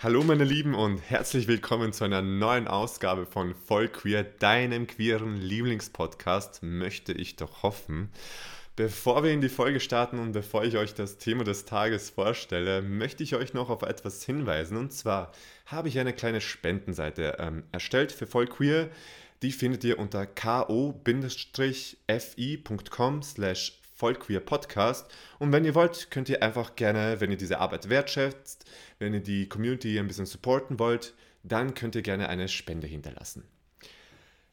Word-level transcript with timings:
Hallo 0.00 0.22
meine 0.22 0.44
Lieben 0.44 0.76
und 0.76 0.98
herzlich 0.98 1.48
willkommen 1.48 1.92
zu 1.92 2.04
einer 2.04 2.22
neuen 2.22 2.68
Ausgabe 2.68 3.26
von 3.26 3.56
Voll 3.56 3.88
Queer, 3.88 4.22
deinem 4.22 4.86
queeren 4.86 5.34
Lieblingspodcast, 5.40 6.62
möchte 6.62 7.12
ich 7.12 7.34
doch 7.34 7.64
hoffen. 7.64 8.08
Bevor 8.76 9.24
wir 9.24 9.32
in 9.32 9.40
die 9.40 9.48
Folge 9.48 9.80
starten 9.80 10.20
und 10.20 10.30
bevor 10.30 10.62
ich 10.62 10.76
euch 10.76 10.94
das 10.94 11.18
Thema 11.18 11.42
des 11.42 11.64
Tages 11.64 12.10
vorstelle, 12.10 12.80
möchte 12.80 13.24
ich 13.24 13.34
euch 13.34 13.54
noch 13.54 13.70
auf 13.70 13.82
etwas 13.82 14.22
hinweisen. 14.22 14.76
Und 14.76 14.92
zwar 14.92 15.32
habe 15.66 15.88
ich 15.88 15.98
eine 15.98 16.12
kleine 16.12 16.40
Spendenseite 16.40 17.34
ähm, 17.40 17.64
erstellt 17.72 18.12
für 18.12 18.28
Voll 18.28 18.46
Queer. 18.46 18.90
Die 19.42 19.50
findet 19.50 19.82
ihr 19.82 19.98
unter 19.98 20.26
ko-fi.com 20.26 21.02
slash 23.24 23.80
Vollqueer 23.98 24.38
Podcast. 24.38 25.10
Und 25.40 25.50
wenn 25.50 25.64
ihr 25.64 25.74
wollt, 25.74 26.12
könnt 26.12 26.28
ihr 26.28 26.40
einfach 26.40 26.76
gerne, 26.76 27.20
wenn 27.20 27.32
ihr 27.32 27.36
diese 27.36 27.58
Arbeit 27.58 27.88
wertschätzt, 27.88 28.64
wenn 29.00 29.12
ihr 29.12 29.20
die 29.20 29.48
Community 29.48 29.98
ein 29.98 30.06
bisschen 30.06 30.24
supporten 30.24 30.78
wollt, 30.78 31.14
dann 31.42 31.74
könnt 31.74 31.96
ihr 31.96 32.02
gerne 32.02 32.28
eine 32.28 32.46
Spende 32.46 32.86
hinterlassen. 32.86 33.42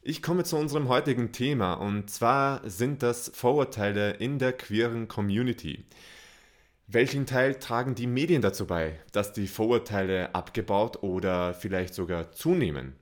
Ich 0.02 0.20
komme 0.20 0.42
zu 0.42 0.56
unserem 0.56 0.88
heutigen 0.88 1.30
Thema 1.30 1.74
und 1.74 2.10
zwar 2.10 2.68
sind 2.68 3.04
das 3.04 3.30
Vorurteile 3.34 4.12
in 4.12 4.40
der 4.40 4.52
queeren 4.52 5.06
Community. 5.06 5.84
Welchen 6.88 7.26
Teil 7.26 7.54
tragen 7.56 7.94
die 7.94 8.06
Medien 8.08 8.42
dazu 8.42 8.66
bei, 8.66 8.98
dass 9.12 9.32
die 9.32 9.48
Vorurteile 9.48 10.34
abgebaut 10.34 11.02
oder 11.04 11.54
vielleicht 11.54 11.94
sogar 11.94 12.32
zunehmen? 12.32 12.96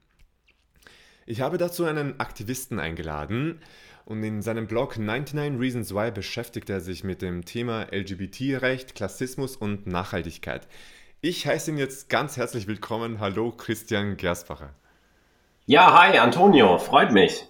Ich 1.26 1.40
habe 1.40 1.56
dazu 1.56 1.84
einen 1.84 2.20
Aktivisten 2.20 2.78
eingeladen 2.78 3.60
und 4.04 4.22
in 4.22 4.42
seinem 4.42 4.66
Blog 4.66 4.98
99 4.98 5.58
Reasons 5.58 5.94
Why 5.94 6.10
beschäftigt 6.10 6.68
er 6.68 6.80
sich 6.80 7.04
mit 7.04 7.22
dem 7.22 7.44
Thema 7.44 7.86
LGBT-Recht, 7.90 8.94
Klassismus 8.94 9.56
und 9.56 9.86
Nachhaltigkeit. 9.86 10.68
Ich 11.20 11.46
heiße 11.46 11.70
ihn 11.70 11.78
jetzt 11.78 12.10
ganz 12.10 12.36
herzlich 12.36 12.66
willkommen. 12.66 13.18
Hallo 13.18 13.50
Christian 13.50 14.16
Gersbacher. 14.16 14.74
Ja, 15.66 15.98
hi 15.98 16.18
Antonio, 16.18 16.78
freut 16.78 17.12
mich. 17.12 17.48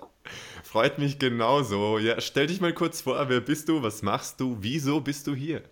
Freut 0.62 0.98
mich 0.98 1.19
genauso. 1.19 1.98
Ja, 1.98 2.20
stell 2.20 2.47
dich 2.47 2.61
mal 2.61 2.73
kurz 2.73 3.01
vor, 3.01 3.29
wer 3.29 3.41
bist 3.41 3.69
du, 3.69 3.83
was 3.83 4.03
machst 4.03 4.41
du, 4.41 4.57
wieso 4.61 5.01
bist 5.01 5.27
du 5.27 5.34
hier? 5.34 5.62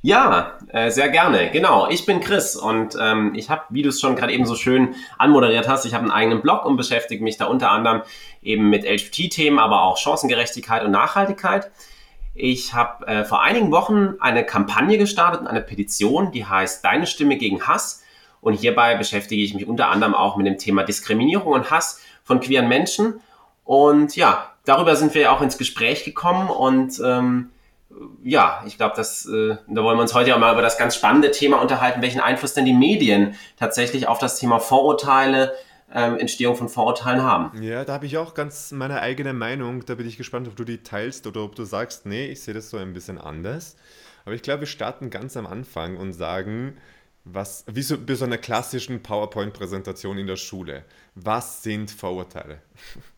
Ja, 0.00 0.58
äh, 0.68 0.90
sehr 0.90 1.08
gerne. 1.08 1.50
Genau, 1.50 1.88
ich 1.88 2.06
bin 2.06 2.20
Chris 2.20 2.54
und 2.54 2.96
ähm, 3.00 3.34
ich 3.34 3.50
habe, 3.50 3.62
wie 3.70 3.82
du 3.82 3.88
es 3.88 4.00
schon 4.00 4.14
gerade 4.14 4.32
eben 4.32 4.46
so 4.46 4.54
schön 4.54 4.94
anmoderiert 5.18 5.66
hast, 5.66 5.84
ich 5.86 5.94
habe 5.94 6.02
einen 6.04 6.12
eigenen 6.12 6.40
Blog 6.40 6.64
und 6.64 6.76
beschäftige 6.76 7.24
mich 7.24 7.36
da 7.36 7.46
unter 7.46 7.72
anderem 7.72 8.02
eben 8.40 8.70
mit 8.70 8.84
LGBT-Themen, 8.84 9.58
aber 9.58 9.82
auch 9.82 9.96
Chancengerechtigkeit 9.96 10.84
und 10.84 10.92
Nachhaltigkeit. 10.92 11.72
Ich 12.34 12.74
habe 12.74 13.04
äh, 13.08 13.24
vor 13.24 13.42
einigen 13.42 13.72
Wochen 13.72 14.14
eine 14.20 14.46
Kampagne 14.46 14.98
gestartet, 14.98 15.44
eine 15.48 15.60
Petition, 15.60 16.30
die 16.30 16.46
heißt 16.46 16.84
Deine 16.84 17.08
Stimme 17.08 17.36
gegen 17.36 17.66
Hass. 17.66 18.04
Und 18.40 18.54
hierbei 18.54 18.94
beschäftige 18.94 19.42
ich 19.42 19.52
mich 19.54 19.66
unter 19.66 19.88
anderem 19.88 20.14
auch 20.14 20.36
mit 20.36 20.46
dem 20.46 20.58
Thema 20.58 20.84
Diskriminierung 20.84 21.52
und 21.52 21.72
Hass 21.72 22.00
von 22.22 22.38
queeren 22.38 22.68
Menschen. 22.68 23.20
Und 23.64 24.14
ja, 24.14 24.52
darüber 24.64 24.94
sind 24.94 25.14
wir 25.14 25.32
auch 25.32 25.42
ins 25.42 25.58
Gespräch 25.58 26.04
gekommen 26.04 26.48
und 26.48 27.00
ähm, 27.04 27.50
ja, 28.22 28.62
ich 28.66 28.76
glaube, 28.76 29.00
äh, 29.00 29.56
da 29.66 29.82
wollen 29.82 29.96
wir 29.96 30.02
uns 30.02 30.14
heute 30.14 30.34
auch 30.34 30.38
mal 30.38 30.52
über 30.52 30.62
das 30.62 30.78
ganz 30.78 30.94
spannende 30.96 31.30
Thema 31.30 31.60
unterhalten, 31.60 32.02
welchen 32.02 32.20
Einfluss 32.20 32.54
denn 32.54 32.64
die 32.64 32.72
Medien 32.72 33.34
tatsächlich 33.56 34.08
auf 34.08 34.18
das 34.18 34.38
Thema 34.38 34.58
Vorurteile, 34.58 35.54
ähm, 35.92 36.18
Entstehung 36.18 36.56
von 36.56 36.68
Vorurteilen 36.68 37.22
haben. 37.22 37.62
Ja, 37.62 37.84
da 37.84 37.94
habe 37.94 38.06
ich 38.06 38.18
auch 38.18 38.34
ganz 38.34 38.72
meine 38.72 39.00
eigene 39.00 39.32
Meinung. 39.32 39.84
Da 39.86 39.94
bin 39.94 40.06
ich 40.06 40.16
gespannt, 40.16 40.48
ob 40.48 40.56
du 40.56 40.64
die 40.64 40.82
teilst 40.82 41.26
oder 41.26 41.42
ob 41.42 41.54
du 41.54 41.64
sagst, 41.64 42.06
nee, 42.06 42.26
ich 42.26 42.42
sehe 42.42 42.54
das 42.54 42.70
so 42.70 42.76
ein 42.76 42.92
bisschen 42.92 43.18
anders. 43.18 43.76
Aber 44.24 44.34
ich 44.34 44.42
glaube, 44.42 44.60
wir 44.60 44.66
starten 44.66 45.08
ganz 45.08 45.36
am 45.36 45.46
Anfang 45.46 45.96
und 45.96 46.12
sagen, 46.12 46.76
was, 47.24 47.64
wie 47.66 47.82
so 47.82 47.96
bei 47.98 48.14
so 48.14 48.24
einer 48.24 48.38
klassischen 48.38 49.02
PowerPoint-Präsentation 49.02 50.18
in 50.18 50.26
der 50.26 50.36
Schule. 50.36 50.84
Was 51.14 51.62
sind 51.62 51.90
Vorurteile? 51.90 52.60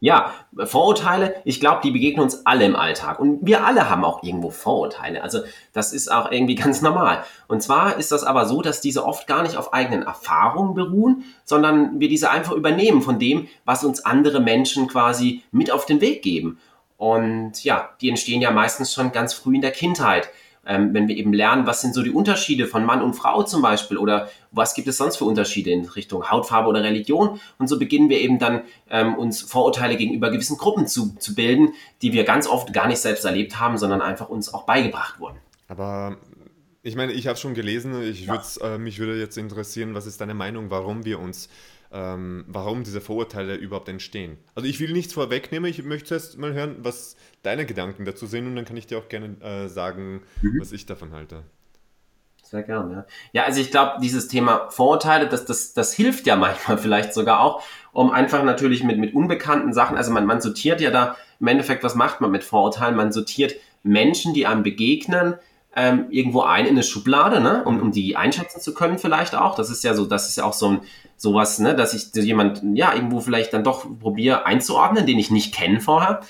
Ja, 0.00 0.32
Vorurteile, 0.64 1.36
ich 1.44 1.60
glaube, 1.60 1.80
die 1.82 1.90
begegnen 1.90 2.24
uns 2.24 2.46
alle 2.46 2.64
im 2.64 2.76
Alltag. 2.76 3.18
Und 3.20 3.40
wir 3.42 3.64
alle 3.64 3.88
haben 3.88 4.04
auch 4.04 4.22
irgendwo 4.22 4.50
Vorurteile. 4.50 5.22
Also 5.22 5.40
das 5.72 5.92
ist 5.92 6.10
auch 6.10 6.30
irgendwie 6.30 6.54
ganz 6.56 6.82
normal. 6.82 7.24
Und 7.48 7.62
zwar 7.62 7.96
ist 7.96 8.12
das 8.12 8.24
aber 8.24 8.46
so, 8.46 8.62
dass 8.62 8.80
diese 8.80 9.04
oft 9.04 9.26
gar 9.26 9.42
nicht 9.42 9.56
auf 9.56 9.72
eigenen 9.72 10.02
Erfahrungen 10.02 10.74
beruhen, 10.74 11.24
sondern 11.44 12.00
wir 12.00 12.08
diese 12.08 12.30
einfach 12.30 12.52
übernehmen 12.52 13.02
von 13.02 13.18
dem, 13.18 13.48
was 13.64 13.84
uns 13.84 14.04
andere 14.04 14.40
Menschen 14.40 14.88
quasi 14.88 15.42
mit 15.52 15.70
auf 15.70 15.86
den 15.86 16.00
Weg 16.00 16.22
geben. 16.22 16.58
Und 16.96 17.64
ja, 17.64 17.90
die 18.00 18.08
entstehen 18.08 18.40
ja 18.40 18.50
meistens 18.50 18.92
schon 18.92 19.12
ganz 19.12 19.34
früh 19.34 19.56
in 19.56 19.60
der 19.60 19.72
Kindheit 19.72 20.30
ähm, 20.66 20.94
wenn 20.94 21.08
wir 21.08 21.16
eben 21.16 21.32
lernen, 21.32 21.66
was 21.66 21.80
sind 21.80 21.94
so 21.94 22.02
die 22.02 22.10
Unterschiede 22.10 22.66
von 22.66 22.84
Mann 22.84 23.02
und 23.02 23.14
Frau 23.14 23.42
zum 23.42 23.62
Beispiel 23.62 23.96
oder 23.96 24.28
was 24.50 24.74
gibt 24.74 24.88
es 24.88 24.96
sonst 24.96 25.16
für 25.16 25.24
Unterschiede 25.24 25.70
in 25.70 25.84
Richtung 25.86 26.30
Hautfarbe 26.30 26.68
oder 26.68 26.82
Religion. 26.82 27.40
Und 27.58 27.68
so 27.68 27.78
beginnen 27.78 28.08
wir 28.08 28.20
eben 28.20 28.38
dann 28.38 28.62
ähm, 28.90 29.14
uns 29.14 29.40
Vorurteile 29.40 29.96
gegenüber 29.96 30.30
gewissen 30.30 30.56
Gruppen 30.56 30.86
zu, 30.86 31.14
zu 31.18 31.34
bilden, 31.34 31.74
die 32.02 32.12
wir 32.12 32.24
ganz 32.24 32.46
oft 32.46 32.72
gar 32.72 32.86
nicht 32.88 32.98
selbst 32.98 33.24
erlebt 33.24 33.58
haben, 33.58 33.78
sondern 33.78 34.00
einfach 34.00 34.28
uns 34.28 34.52
auch 34.52 34.64
beigebracht 34.64 35.18
wurden. 35.20 35.38
Aber 35.68 36.16
ich 36.82 36.96
meine, 36.96 37.12
ich 37.12 37.26
habe 37.26 37.38
schon 37.38 37.54
gelesen, 37.54 38.02
ich 38.02 38.26
ja. 38.26 38.42
äh, 38.60 38.78
mich 38.78 38.98
würde 38.98 39.18
jetzt 39.18 39.38
interessieren, 39.38 39.94
was 39.94 40.06
ist 40.06 40.20
deine 40.20 40.34
Meinung, 40.34 40.70
warum 40.70 41.04
wir 41.04 41.18
uns 41.18 41.48
ähm, 41.92 42.44
warum 42.48 42.84
diese 42.84 43.00
Vorurteile 43.00 43.54
überhaupt 43.54 43.88
entstehen. 43.88 44.38
Also 44.54 44.68
ich 44.68 44.80
will 44.80 44.92
nichts 44.92 45.12
vorwegnehmen, 45.12 45.70
ich 45.70 45.82
möchte 45.84 46.14
erst 46.14 46.38
mal 46.38 46.52
hören, 46.52 46.76
was 46.80 47.16
deine 47.42 47.66
Gedanken 47.66 48.04
dazu 48.04 48.26
sind 48.26 48.46
und 48.46 48.56
dann 48.56 48.64
kann 48.64 48.76
ich 48.76 48.86
dir 48.86 48.98
auch 48.98 49.08
gerne 49.08 49.36
äh, 49.40 49.68
sagen, 49.68 50.22
mhm. 50.42 50.60
was 50.60 50.72
ich 50.72 50.86
davon 50.86 51.12
halte. 51.12 51.44
Sehr 52.42 52.62
gerne. 52.62 52.92
Ja, 52.92 53.06
ja 53.32 53.44
also 53.44 53.60
ich 53.60 53.70
glaube, 53.70 54.00
dieses 54.02 54.28
Thema 54.28 54.68
Vorurteile, 54.70 55.28
das, 55.28 55.44
das, 55.44 55.72
das 55.72 55.92
hilft 55.92 56.26
ja 56.26 56.36
manchmal 56.36 56.78
vielleicht 56.78 57.14
sogar 57.14 57.40
auch, 57.40 57.62
um 57.92 58.10
einfach 58.10 58.44
natürlich 58.44 58.84
mit, 58.84 58.98
mit 58.98 59.14
unbekannten 59.14 59.72
Sachen, 59.72 59.96
also 59.96 60.12
man, 60.12 60.26
man 60.26 60.40
sortiert 60.40 60.80
ja 60.80 60.90
da 60.90 61.16
im 61.40 61.48
Endeffekt, 61.48 61.82
was 61.82 61.94
macht 61.94 62.20
man 62.20 62.30
mit 62.30 62.44
Vorurteilen? 62.44 62.96
Man 62.96 63.12
sortiert 63.12 63.54
Menschen, 63.82 64.34
die 64.34 64.46
einem 64.46 64.62
begegnen, 64.62 65.34
ähm, 65.76 66.06
irgendwo 66.10 66.42
ein 66.42 66.66
in 66.66 66.72
eine 66.72 66.82
Schublade, 66.82 67.40
ne? 67.40 67.62
um, 67.64 67.80
um 67.80 67.92
die 67.92 68.16
einschätzen 68.16 68.60
zu 68.60 68.74
können 68.74 68.98
vielleicht 68.98 69.34
auch. 69.34 69.56
Das 69.56 69.70
ist 69.70 69.82
ja 69.84 69.94
so, 69.94 70.06
das 70.06 70.28
ist 70.28 70.36
ja 70.36 70.44
auch 70.44 70.52
so 70.52 70.68
ein 70.68 70.80
sowas, 71.16 71.58
ne, 71.58 71.74
dass 71.74 71.94
ich 71.94 72.14
jemand 72.14 72.62
ja 72.74 72.92
irgendwo 72.92 73.20
vielleicht 73.20 73.52
dann 73.52 73.64
doch 73.64 73.86
probiere 74.00 74.46
einzuordnen, 74.46 75.06
den 75.06 75.18
ich 75.18 75.30
nicht 75.30 75.54
kenne 75.54 75.80
vorher. 75.80 76.20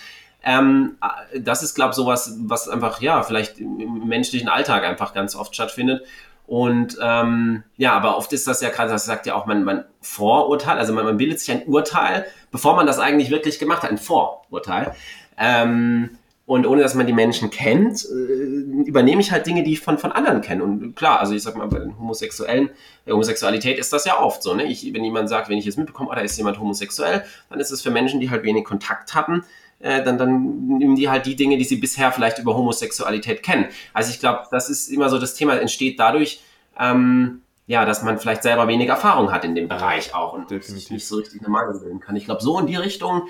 Ähm, 0.42 0.96
das 1.38 1.62
ist, 1.62 1.74
glaube 1.74 1.90
ich, 1.90 1.96
sowas, 1.96 2.36
was 2.40 2.68
einfach 2.68 3.00
ja 3.00 3.22
vielleicht 3.22 3.58
im 3.58 4.06
menschlichen 4.06 4.48
Alltag 4.48 4.84
einfach 4.84 5.14
ganz 5.14 5.34
oft 5.34 5.54
stattfindet. 5.54 6.04
Und 6.46 6.98
ähm, 7.00 7.62
ja, 7.78 7.94
aber 7.94 8.18
oft 8.18 8.32
ist 8.34 8.46
das 8.46 8.60
ja 8.60 8.68
gerade, 8.68 8.90
das 8.90 9.06
sagt 9.06 9.24
ja 9.24 9.34
auch 9.34 9.46
man, 9.46 9.64
man 9.64 9.84
Vorurteil, 10.02 10.78
also 10.78 10.92
man, 10.92 11.06
man 11.06 11.16
bildet 11.16 11.40
sich 11.40 11.50
ein 11.50 11.62
Urteil, 11.64 12.26
bevor 12.50 12.76
man 12.76 12.86
das 12.86 12.98
eigentlich 12.98 13.30
wirklich 13.30 13.58
gemacht 13.58 13.82
hat, 13.82 13.90
ein 13.90 13.98
Vorurteil. 13.98 14.94
Ähm, 15.38 16.18
und 16.46 16.66
ohne 16.66 16.82
dass 16.82 16.94
man 16.94 17.06
die 17.06 17.12
Menschen 17.12 17.50
kennt, 17.50 18.04
äh, 18.04 18.86
übernehme 18.86 19.22
ich 19.22 19.32
halt 19.32 19.46
Dinge, 19.46 19.62
die 19.62 19.72
ich 19.72 19.80
von, 19.80 19.96
von 19.96 20.12
anderen 20.12 20.42
kenne. 20.42 20.62
Und 20.62 20.94
klar, 20.94 21.20
also 21.20 21.34
ich 21.34 21.42
sag 21.42 21.56
mal, 21.56 21.66
bei 21.68 21.78
den 21.78 21.98
Homosexuellen, 21.98 22.70
der 23.06 23.14
Homosexualität 23.14 23.78
ist 23.78 23.92
das 23.92 24.04
ja 24.04 24.20
oft 24.20 24.42
so. 24.42 24.54
Ne? 24.54 24.64
Ich, 24.64 24.92
wenn 24.92 25.04
jemand 25.04 25.30
sagt, 25.30 25.48
wenn 25.48 25.56
ich 25.56 25.64
jetzt 25.64 25.78
mitbekomme, 25.78 26.10
oh, 26.10 26.14
da 26.14 26.20
ist 26.20 26.36
jemand 26.36 26.58
homosexuell, 26.60 27.24
dann 27.48 27.60
ist 27.60 27.70
es 27.70 27.80
für 27.80 27.90
Menschen, 27.90 28.20
die 28.20 28.28
halt 28.28 28.42
wenig 28.42 28.64
Kontakt 28.64 29.14
hatten, 29.14 29.42
äh, 29.80 30.02
dann, 30.02 30.18
dann 30.18 30.66
nehmen 30.66 30.96
die 30.96 31.08
halt 31.08 31.24
die 31.24 31.34
Dinge, 31.34 31.56
die 31.56 31.64
sie 31.64 31.76
bisher 31.76 32.12
vielleicht 32.12 32.38
über 32.38 32.54
Homosexualität 32.54 33.42
kennen. 33.42 33.66
Also 33.94 34.10
ich 34.10 34.20
glaube, 34.20 34.42
das 34.50 34.68
ist 34.68 34.88
immer 34.88 35.08
so, 35.08 35.18
das 35.18 35.34
Thema 35.34 35.58
entsteht 35.58 35.98
dadurch, 35.98 36.42
ähm, 36.78 37.40
ja, 37.66 37.86
dass 37.86 38.02
man 38.02 38.18
vielleicht 38.18 38.42
selber 38.42 38.68
wenig 38.68 38.88
Erfahrung 38.88 39.32
hat 39.32 39.44
in 39.44 39.54
dem 39.54 39.68
Bereich 39.68 40.14
auch 40.14 40.34
und 40.34 40.50
Definitiv. 40.50 40.90
nicht 40.90 41.06
so 41.06 41.16
richtig 41.16 41.40
eine 41.40 41.48
Meinung 41.48 41.80
bilden 41.80 42.00
kann. 42.00 42.14
Ich 42.14 42.26
glaube, 42.26 42.42
so 42.42 42.58
in 42.58 42.66
die 42.66 42.76
Richtung 42.76 43.22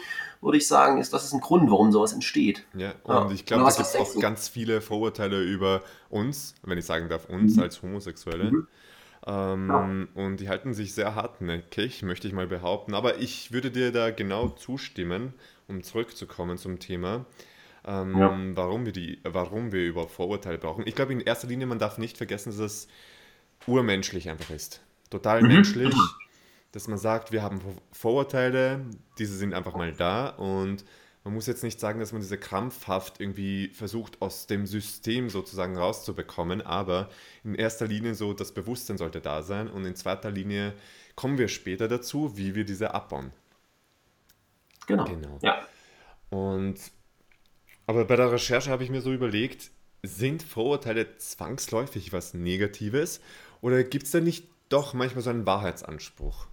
würde 0.44 0.58
ich 0.58 0.68
sagen, 0.68 1.00
ist 1.00 1.12
das 1.12 1.24
ist 1.24 1.32
ein 1.32 1.40
Grund, 1.40 1.70
warum 1.70 1.90
sowas 1.90 2.12
entsteht. 2.12 2.64
Ja, 2.74 2.92
und 3.02 3.14
ja. 3.14 3.30
ich 3.32 3.46
glaube, 3.46 3.68
es 3.68 3.76
gibt 3.76 3.96
auch 3.96 4.20
ganz 4.20 4.48
viele 4.48 4.80
Vorurteile 4.80 5.42
über 5.42 5.82
uns, 6.10 6.54
wenn 6.62 6.78
ich 6.78 6.84
sagen 6.84 7.08
darf, 7.08 7.28
uns 7.28 7.56
mhm. 7.56 7.62
als 7.62 7.82
Homosexuelle. 7.82 8.50
Mhm. 8.50 8.68
Ähm, 9.26 9.68
ja. 9.68 10.22
Und 10.22 10.36
die 10.40 10.48
halten 10.48 10.74
sich 10.74 10.92
sehr 10.92 11.14
hartnäckig, 11.14 12.02
möchte 12.02 12.28
ich 12.28 12.34
mal 12.34 12.46
behaupten. 12.46 12.94
Aber 12.94 13.18
ich 13.18 13.52
würde 13.52 13.70
dir 13.70 13.90
da 13.90 14.10
genau 14.10 14.48
zustimmen, 14.50 15.32
um 15.66 15.82
zurückzukommen 15.82 16.58
zum 16.58 16.78
Thema. 16.78 17.24
Ähm, 17.86 18.16
ja. 18.18 18.38
warum, 18.54 18.86
wir 18.86 18.92
die, 18.92 19.20
warum 19.24 19.72
wir 19.72 19.86
über 19.86 20.08
Vorurteile 20.08 20.58
brauchen. 20.58 20.86
Ich 20.86 20.94
glaube, 20.94 21.12
in 21.12 21.20
erster 21.20 21.48
Linie, 21.48 21.66
man 21.66 21.78
darf 21.78 21.98
nicht 21.98 22.16
vergessen, 22.16 22.50
dass 22.50 22.58
es 22.58 22.88
urmenschlich 23.66 24.30
einfach 24.30 24.50
ist. 24.50 24.82
Total 25.10 25.42
mhm. 25.42 25.48
menschlich 25.48 25.94
dass 26.74 26.88
man 26.88 26.98
sagt, 26.98 27.30
wir 27.30 27.42
haben 27.42 27.60
Vorurteile, 27.92 28.84
diese 29.18 29.36
sind 29.36 29.54
einfach 29.54 29.76
mal 29.76 29.92
da 29.92 30.28
und 30.30 30.84
man 31.22 31.32
muss 31.32 31.46
jetzt 31.46 31.62
nicht 31.62 31.78
sagen, 31.78 32.00
dass 32.00 32.12
man 32.12 32.20
diese 32.20 32.36
krampfhaft 32.36 33.20
irgendwie 33.20 33.68
versucht, 33.68 34.20
aus 34.20 34.48
dem 34.48 34.66
System 34.66 35.30
sozusagen 35.30 35.78
rauszubekommen, 35.78 36.62
aber 36.62 37.10
in 37.44 37.54
erster 37.54 37.86
Linie 37.86 38.16
so 38.16 38.34
das 38.34 38.52
Bewusstsein 38.52 38.98
sollte 38.98 39.20
da 39.20 39.42
sein 39.42 39.68
und 39.68 39.84
in 39.84 39.94
zweiter 39.94 40.32
Linie 40.32 40.74
kommen 41.14 41.38
wir 41.38 41.46
später 41.46 41.86
dazu, 41.86 42.36
wie 42.36 42.56
wir 42.56 42.64
diese 42.64 42.92
abbauen. 42.92 43.30
Genau. 44.88 45.04
genau. 45.04 45.38
Ja. 45.42 45.66
Und 46.30 46.76
aber 47.86 48.04
bei 48.04 48.16
der 48.16 48.32
Recherche 48.32 48.70
habe 48.70 48.82
ich 48.82 48.90
mir 48.90 49.00
so 49.00 49.12
überlegt, 49.12 49.70
sind 50.02 50.42
Vorurteile 50.42 51.18
zwangsläufig 51.18 52.12
was 52.12 52.34
Negatives 52.34 53.20
oder 53.60 53.84
gibt 53.84 54.06
es 54.06 54.10
da 54.10 54.20
nicht 54.20 54.48
doch 54.70 54.92
manchmal 54.92 55.22
so 55.22 55.30
einen 55.30 55.46
Wahrheitsanspruch. 55.46 56.48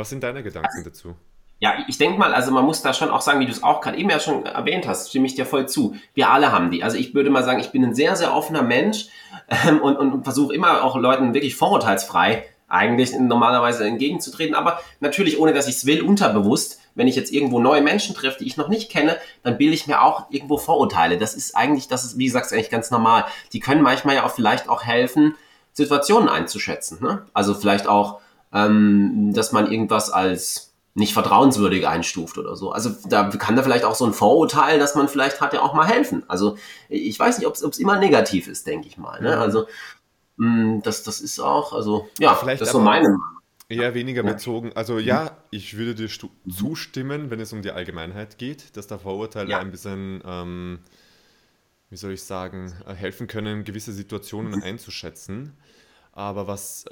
Was 0.00 0.08
sind 0.08 0.22
deine 0.22 0.42
Gedanken 0.42 0.70
also, 0.78 0.88
dazu? 0.88 1.14
Ja, 1.58 1.74
ich 1.86 1.98
denke 1.98 2.18
mal, 2.18 2.32
also 2.32 2.50
man 2.52 2.64
muss 2.64 2.80
da 2.80 2.94
schon 2.94 3.10
auch 3.10 3.20
sagen, 3.20 3.38
wie 3.38 3.44
du 3.44 3.52
es 3.52 3.62
auch 3.62 3.82
gerade 3.82 3.98
eben 3.98 4.08
ja 4.08 4.18
schon 4.18 4.46
erwähnt 4.46 4.88
hast, 4.88 5.10
stimme 5.10 5.26
ich 5.26 5.34
dir 5.34 5.44
voll 5.44 5.68
zu. 5.68 5.94
Wir 6.14 6.30
alle 6.30 6.52
haben 6.52 6.70
die. 6.70 6.82
Also 6.82 6.96
ich 6.96 7.14
würde 7.14 7.28
mal 7.28 7.44
sagen, 7.44 7.60
ich 7.60 7.70
bin 7.70 7.84
ein 7.84 7.94
sehr, 7.94 8.16
sehr 8.16 8.34
offener 8.34 8.62
Mensch 8.62 9.08
ähm, 9.68 9.82
und, 9.82 9.98
und 9.98 10.24
versuche 10.24 10.54
immer 10.54 10.82
auch 10.82 10.96
Leuten 10.96 11.34
wirklich 11.34 11.54
vorurteilsfrei 11.54 12.46
eigentlich 12.66 13.12
normalerweise 13.18 13.84
entgegenzutreten, 13.84 14.54
aber 14.54 14.80
natürlich 15.00 15.38
ohne, 15.38 15.52
dass 15.52 15.68
ich 15.68 15.74
es 15.76 15.86
will, 15.86 16.00
unterbewusst. 16.00 16.80
Wenn 16.94 17.08
ich 17.08 17.16
jetzt 17.16 17.32
irgendwo 17.32 17.58
neue 17.58 17.82
Menschen 17.82 18.14
treffe, 18.14 18.38
die 18.38 18.46
ich 18.46 18.56
noch 18.56 18.68
nicht 18.68 18.90
kenne, 18.90 19.18
dann 19.42 19.58
bilde 19.58 19.74
ich 19.74 19.86
mir 19.86 20.00
auch 20.00 20.30
irgendwo 20.30 20.56
Vorurteile. 20.56 21.18
Das 21.18 21.34
ist 21.34 21.54
eigentlich, 21.54 21.88
das 21.88 22.04
ist, 22.04 22.16
wie 22.16 22.24
gesagt, 22.24 22.52
eigentlich 22.52 22.70
ganz 22.70 22.90
normal. 22.90 23.26
Die 23.52 23.60
können 23.60 23.82
manchmal 23.82 24.14
ja 24.14 24.24
auch 24.24 24.30
vielleicht 24.30 24.68
auch 24.70 24.84
helfen, 24.84 25.34
Situationen 25.72 26.30
einzuschätzen. 26.30 26.98
Ne? 27.02 27.26
Also 27.34 27.52
vielleicht 27.54 27.86
auch, 27.86 28.20
ähm, 28.52 29.32
dass 29.34 29.52
man 29.52 29.70
irgendwas 29.70 30.10
als 30.10 30.70
nicht 30.94 31.12
vertrauenswürdig 31.12 31.86
einstuft 31.86 32.36
oder 32.38 32.56
so. 32.56 32.72
Also 32.72 32.90
da 33.08 33.28
kann 33.30 33.56
da 33.56 33.62
vielleicht 33.62 33.84
auch 33.84 33.94
so 33.94 34.04
ein 34.04 34.12
Vorurteil, 34.12 34.78
das 34.78 34.94
man 34.94 35.08
vielleicht 35.08 35.40
hat, 35.40 35.54
ja 35.54 35.62
auch 35.62 35.74
mal 35.74 35.86
helfen. 35.86 36.24
Also 36.28 36.56
ich 36.88 37.18
weiß 37.18 37.38
nicht, 37.38 37.46
ob 37.46 37.54
es 37.54 37.78
immer 37.78 37.98
negativ 37.98 38.48
ist, 38.48 38.66
denke 38.66 38.88
ich 38.88 38.98
mal. 38.98 39.20
Ne? 39.20 39.36
Also 39.38 39.66
mh, 40.36 40.48
mm, 40.48 40.82
das, 40.82 41.04
das 41.04 41.20
ist 41.20 41.38
auch, 41.38 41.72
also 41.72 42.08
ja, 42.18 42.34
vielleicht 42.34 42.60
das 42.60 42.68
ist 42.68 42.72
so 42.72 42.80
meine 42.80 43.08
Meinung. 43.08 43.22
Eher 43.68 43.94
weniger 43.94 44.24
ja. 44.24 44.32
bezogen. 44.32 44.72
Also 44.74 44.98
ja, 44.98 45.36
ich 45.50 45.76
würde 45.76 45.94
dir 45.94 46.08
zustimmen, 46.08 47.30
wenn 47.30 47.38
es 47.38 47.52
um 47.52 47.62
die 47.62 47.70
Allgemeinheit 47.70 48.36
geht, 48.36 48.76
dass 48.76 48.88
da 48.88 48.98
Vorurteile 48.98 49.50
ja. 49.50 49.60
ein 49.60 49.70
bisschen, 49.70 50.20
ähm, 50.26 50.80
wie 51.88 51.96
soll 51.96 52.10
ich 52.10 52.24
sagen, 52.24 52.72
äh, 52.88 52.94
helfen 52.94 53.28
können, 53.28 53.62
gewisse 53.62 53.92
Situationen 53.92 54.56
mhm. 54.56 54.62
einzuschätzen. 54.64 55.56
Aber 56.12 56.48
was 56.48 56.84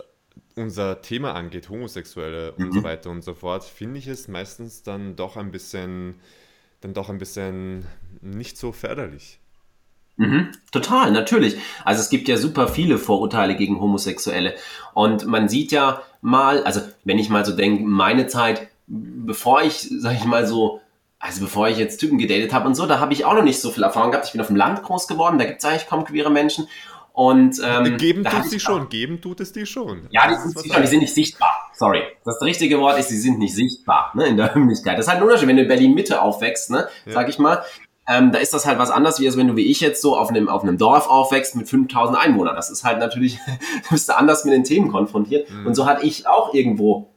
unser 0.56 1.02
Thema 1.02 1.34
angeht, 1.34 1.68
Homosexuelle 1.68 2.54
mhm. 2.56 2.64
und 2.64 2.72
so 2.72 2.82
weiter 2.82 3.10
und 3.10 3.22
so 3.22 3.34
fort, 3.34 3.64
finde 3.64 3.98
ich 3.98 4.06
es 4.06 4.28
meistens 4.28 4.82
dann 4.82 5.16
doch 5.16 5.36
ein 5.36 5.50
bisschen, 5.50 6.16
dann 6.80 6.94
doch 6.94 7.08
ein 7.08 7.18
bisschen 7.18 7.86
nicht 8.20 8.58
so 8.58 8.72
förderlich. 8.72 9.40
Mhm, 10.16 10.48
total, 10.72 11.12
natürlich. 11.12 11.56
Also 11.84 12.00
es 12.00 12.10
gibt 12.10 12.26
ja 12.26 12.36
super 12.36 12.66
viele 12.66 12.98
Vorurteile 12.98 13.54
gegen 13.56 13.80
Homosexuelle. 13.80 14.56
Und 14.92 15.26
man 15.26 15.48
sieht 15.48 15.70
ja 15.70 16.02
mal, 16.20 16.64
also 16.64 16.80
wenn 17.04 17.20
ich 17.20 17.30
mal 17.30 17.44
so 17.44 17.54
denke, 17.54 17.84
meine 17.84 18.26
Zeit, 18.26 18.68
bevor 18.88 19.62
ich, 19.62 19.88
sag 19.98 20.16
ich 20.16 20.24
mal 20.24 20.44
so, 20.44 20.80
also 21.20 21.40
bevor 21.40 21.68
ich 21.68 21.78
jetzt 21.78 21.98
Typen 21.98 22.18
gedatet 22.18 22.52
habe 22.52 22.66
und 22.66 22.74
so, 22.74 22.86
da 22.86 22.98
habe 22.98 23.12
ich 23.12 23.24
auch 23.24 23.34
noch 23.34 23.44
nicht 23.44 23.60
so 23.60 23.70
viel 23.70 23.84
Erfahrung 23.84 24.10
gehabt. 24.10 24.26
Ich 24.26 24.32
bin 24.32 24.40
auf 24.40 24.48
dem 24.48 24.56
Land 24.56 24.82
groß 24.82 25.06
geworden, 25.06 25.38
da 25.38 25.44
gibt 25.44 25.58
es 25.58 25.64
eigentlich 25.64 25.86
kaum 25.86 26.04
queere 26.04 26.30
Menschen. 26.30 26.66
Und, 27.18 27.60
ähm, 27.64 27.96
geben 27.96 28.22
tut 28.22 28.44
es 28.44 28.50
die 28.50 28.60
schon, 28.60 28.88
geben 28.90 29.20
tut 29.20 29.40
es 29.40 29.52
die 29.52 29.66
schon. 29.66 30.06
Ja, 30.10 30.28
die 30.28 30.36
sind, 30.36 30.72
schon, 30.72 30.82
die 30.82 30.86
sind 30.86 31.00
nicht 31.00 31.12
sichtbar. 31.12 31.68
Sorry. 31.72 32.02
Das 32.24 32.40
richtige 32.42 32.78
Wort 32.78 32.96
ist, 32.96 33.08
sie 33.08 33.18
sind 33.18 33.40
nicht 33.40 33.56
sichtbar 33.56 34.12
ne, 34.14 34.26
in 34.26 34.36
der 34.36 34.46
Öffentlichkeit. 34.50 34.96
Das 34.96 35.06
ist 35.06 35.10
halt 35.10 35.18
ein 35.20 35.24
Unterschied, 35.24 35.48
wenn 35.48 35.56
du 35.56 35.62
in 35.62 35.68
Berlin-Mitte 35.68 36.22
aufwächst, 36.22 36.70
ne, 36.70 36.86
ja. 37.06 37.12
sag 37.12 37.28
ich 37.28 37.40
mal. 37.40 37.64
Ähm, 38.08 38.30
da 38.30 38.38
ist 38.38 38.54
das 38.54 38.66
halt 38.66 38.78
was 38.78 38.92
anderes, 38.92 39.18
wie 39.18 39.26
als 39.26 39.36
wenn 39.36 39.48
du 39.48 39.56
wie 39.56 39.68
ich 39.68 39.80
jetzt 39.80 40.00
so 40.00 40.16
auf 40.16 40.28
einem, 40.28 40.48
auf 40.48 40.62
einem 40.62 40.78
Dorf 40.78 41.08
aufwächst 41.08 41.56
mit 41.56 41.68
5000 41.68 42.16
Einwohnern. 42.16 42.54
Das 42.54 42.70
ist 42.70 42.84
halt 42.84 43.00
natürlich, 43.00 43.40
du 43.88 43.90
bist 43.90 44.08
da 44.08 44.14
anders 44.14 44.44
mit 44.44 44.54
den 44.54 44.62
Themen 44.62 44.92
konfrontiert. 44.92 45.50
Mhm. 45.50 45.66
Und 45.66 45.74
so 45.74 45.86
hatte 45.86 46.06
ich 46.06 46.28
auch 46.28 46.54
irgendwo 46.54 47.10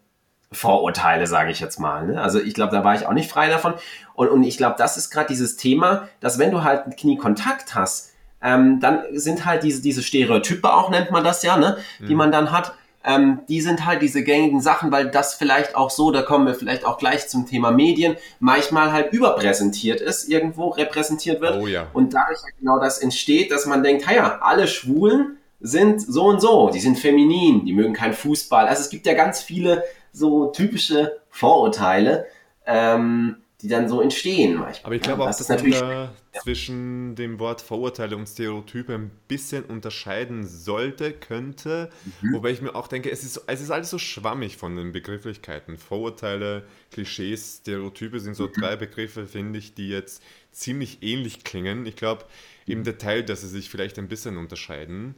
Vorurteile, 0.52 1.28
sage 1.28 1.52
ich 1.52 1.60
jetzt 1.60 1.80
mal. 1.80 2.08
Ne? 2.08 2.20
Also 2.20 2.40
ich 2.40 2.56
glaube, 2.56 2.72
da 2.72 2.84
war 2.84 2.96
ich 2.96 3.06
auch 3.06 3.14
nicht 3.14 3.30
frei 3.30 3.50
davon. 3.50 3.76
Und, 4.16 4.30
und 4.30 4.44
ich 4.46 4.58
glaube, 4.58 4.78
das 4.80 4.98
ist 4.98 5.12
gerade 5.12 5.28
dieses 5.28 5.58
Thema, 5.58 6.08
dass 6.22 6.40
wenn 6.40 6.50
du 6.50 6.64
halt 6.64 6.98
Kniekontakt 6.98 7.76
hast, 7.76 8.11
ähm, 8.44 8.80
dann 8.80 9.04
sind 9.14 9.46
halt 9.46 9.64
diese, 9.64 9.82
diese 9.82 10.02
Stereotype 10.02 10.74
auch, 10.74 10.90
nennt 10.90 11.12
man 11.12 11.24
das 11.24 11.44
ja, 11.44 11.58
ne, 11.58 11.78
mhm. 12.00 12.08
die 12.08 12.16
man 12.16 12.32
dann 12.32 12.52
hat. 12.52 12.74
Ähm, 13.04 13.40
die 13.50 13.62
sind 13.62 13.86
halt 13.88 14.04
diese 14.04 14.24
gängigen 14.24 14.62
Sachen, 14.62 14.92
weil 14.92 15.10
das 15.10 15.34
vielleicht 15.34 15.76
auch 15.76 15.90
so, 15.90 16.12
da 16.12 16.22
kommen 16.22 16.46
wir 16.46 16.54
vielleicht 16.54 16.86
auch 16.86 17.00
gleich 17.00 17.28
zum 17.28 17.48
Thema 17.48 17.72
Medien, 17.72 18.16
manchmal 18.40 18.92
halt 18.92 19.12
überpräsentiert 19.12 20.02
ist, 20.02 20.30
irgendwo 20.30 20.70
repräsentiert 20.70 21.42
wird. 21.42 21.60
Oh, 21.60 21.66
ja. 21.66 21.88
Und 21.94 22.14
dadurch 22.14 22.44
halt 22.44 22.54
genau 22.60 22.80
das 22.80 23.00
entsteht, 23.00 23.52
dass 23.52 23.66
man 23.66 23.82
denkt, 23.82 24.06
ja, 24.12 24.40
alle 24.42 24.68
Schwulen 24.68 25.38
sind 25.60 26.02
so 26.02 26.26
und 26.26 26.42
so, 26.42 26.70
die 26.70 26.80
sind 26.80 26.98
feminin, 26.98 27.66
die 27.66 27.74
mögen 27.74 27.94
keinen 27.94 28.14
Fußball. 28.14 28.68
Also 28.68 28.82
es 28.82 28.90
gibt 28.90 29.08
ja 29.08 29.14
ganz 29.14 29.42
viele 29.42 29.84
so 30.12 30.48
typische 30.48 31.20
Vorurteile. 31.30 32.28
Ähm, 32.68 33.38
die 33.62 33.68
dann 33.68 33.88
so 33.88 34.02
entstehen 34.02 34.56
manchmal. 34.56 34.86
Aber 34.86 34.96
ich 34.96 35.02
glaube 35.02 35.24
ja, 35.24 35.30
auch, 35.30 35.38
dass 35.38 35.48
man 35.48 35.72
da 35.72 36.14
zwischen 36.42 37.16
dem 37.16 37.40
Wort 37.40 37.62
Vorurteile 37.62 38.16
und 38.18 38.28
Stereotype 38.28 38.94
ein 38.94 39.12
bisschen 39.28 39.64
unterscheiden 39.64 40.46
sollte, 40.46 41.14
könnte. 41.14 41.90
Mhm. 42.22 42.34
Wobei 42.34 42.52
ich 42.52 42.62
mir 42.62 42.76
auch 42.76 42.88
denke, 42.88 43.12
es 43.12 43.24
ist, 43.24 43.44
es 43.48 43.62
ist 43.62 43.72
alles 43.72 43.90
so 43.90 43.98
schwammig 43.98 44.58
von 44.58 44.76
den 44.76 44.92
Begrifflichkeiten. 44.92 45.78
Vorurteile, 45.78 46.64
Klischees, 46.92 47.60
Stereotype 47.62 48.20
sind 48.20 48.36
so 48.36 48.48
mhm. 48.48 48.54
drei 48.54 48.76
Begriffe, 48.76 49.28
finde 49.28 49.60
ich, 49.60 49.74
die 49.76 49.90
jetzt 49.90 50.24
ziemlich 50.52 51.04
ähnlich 51.04 51.44
klingen. 51.44 51.86
Ich 51.86 51.96
glaube 51.96 52.26
im 52.66 52.80
mhm. 52.80 52.84
Detail, 52.84 53.24
dass 53.24 53.42
sie 53.42 53.50
sich 53.50 53.70
vielleicht 53.70 54.00
ein 54.00 54.08
bisschen 54.08 54.38
unterscheiden. 54.38 55.16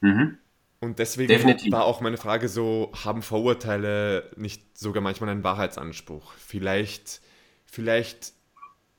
Mhm. 0.00 0.38
Und 0.80 0.98
deswegen 0.98 1.28
Definitiv. 1.28 1.72
war 1.72 1.84
auch 1.84 2.00
meine 2.02 2.18
Frage 2.18 2.48
so, 2.48 2.92
haben 3.04 3.22
Vorurteile 3.22 4.30
nicht 4.36 4.76
sogar 4.76 5.02
manchmal 5.02 5.30
einen 5.30 5.42
Wahrheitsanspruch? 5.42 6.34
Vielleicht 6.34 7.22
Vielleicht 7.74 8.34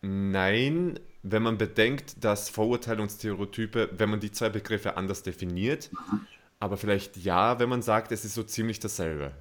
nein, 0.02 1.00
wenn 1.24 1.44
man 1.44 1.58
bedenkt, 1.58 2.22
dass 2.26 2.50
Vorurteile 2.50 3.02
und 3.02 3.10
Stereotype, 3.10 3.90
wenn 3.98 4.10
man 4.10 4.20
die 4.20 4.34
zwei 4.34 4.50
Begriffe 4.50 4.98
anders 4.98 5.24
definiert, 5.24 5.90
aber 6.60 6.76
vielleicht 6.76 7.16
ja, 7.16 7.58
wenn 7.58 7.70
man 7.70 7.82
sagt, 7.82 8.12
es 8.12 8.26
ist 8.26 8.34
so 8.34 8.44
ziemlich 8.44 8.82
dasselbe. 8.82 9.32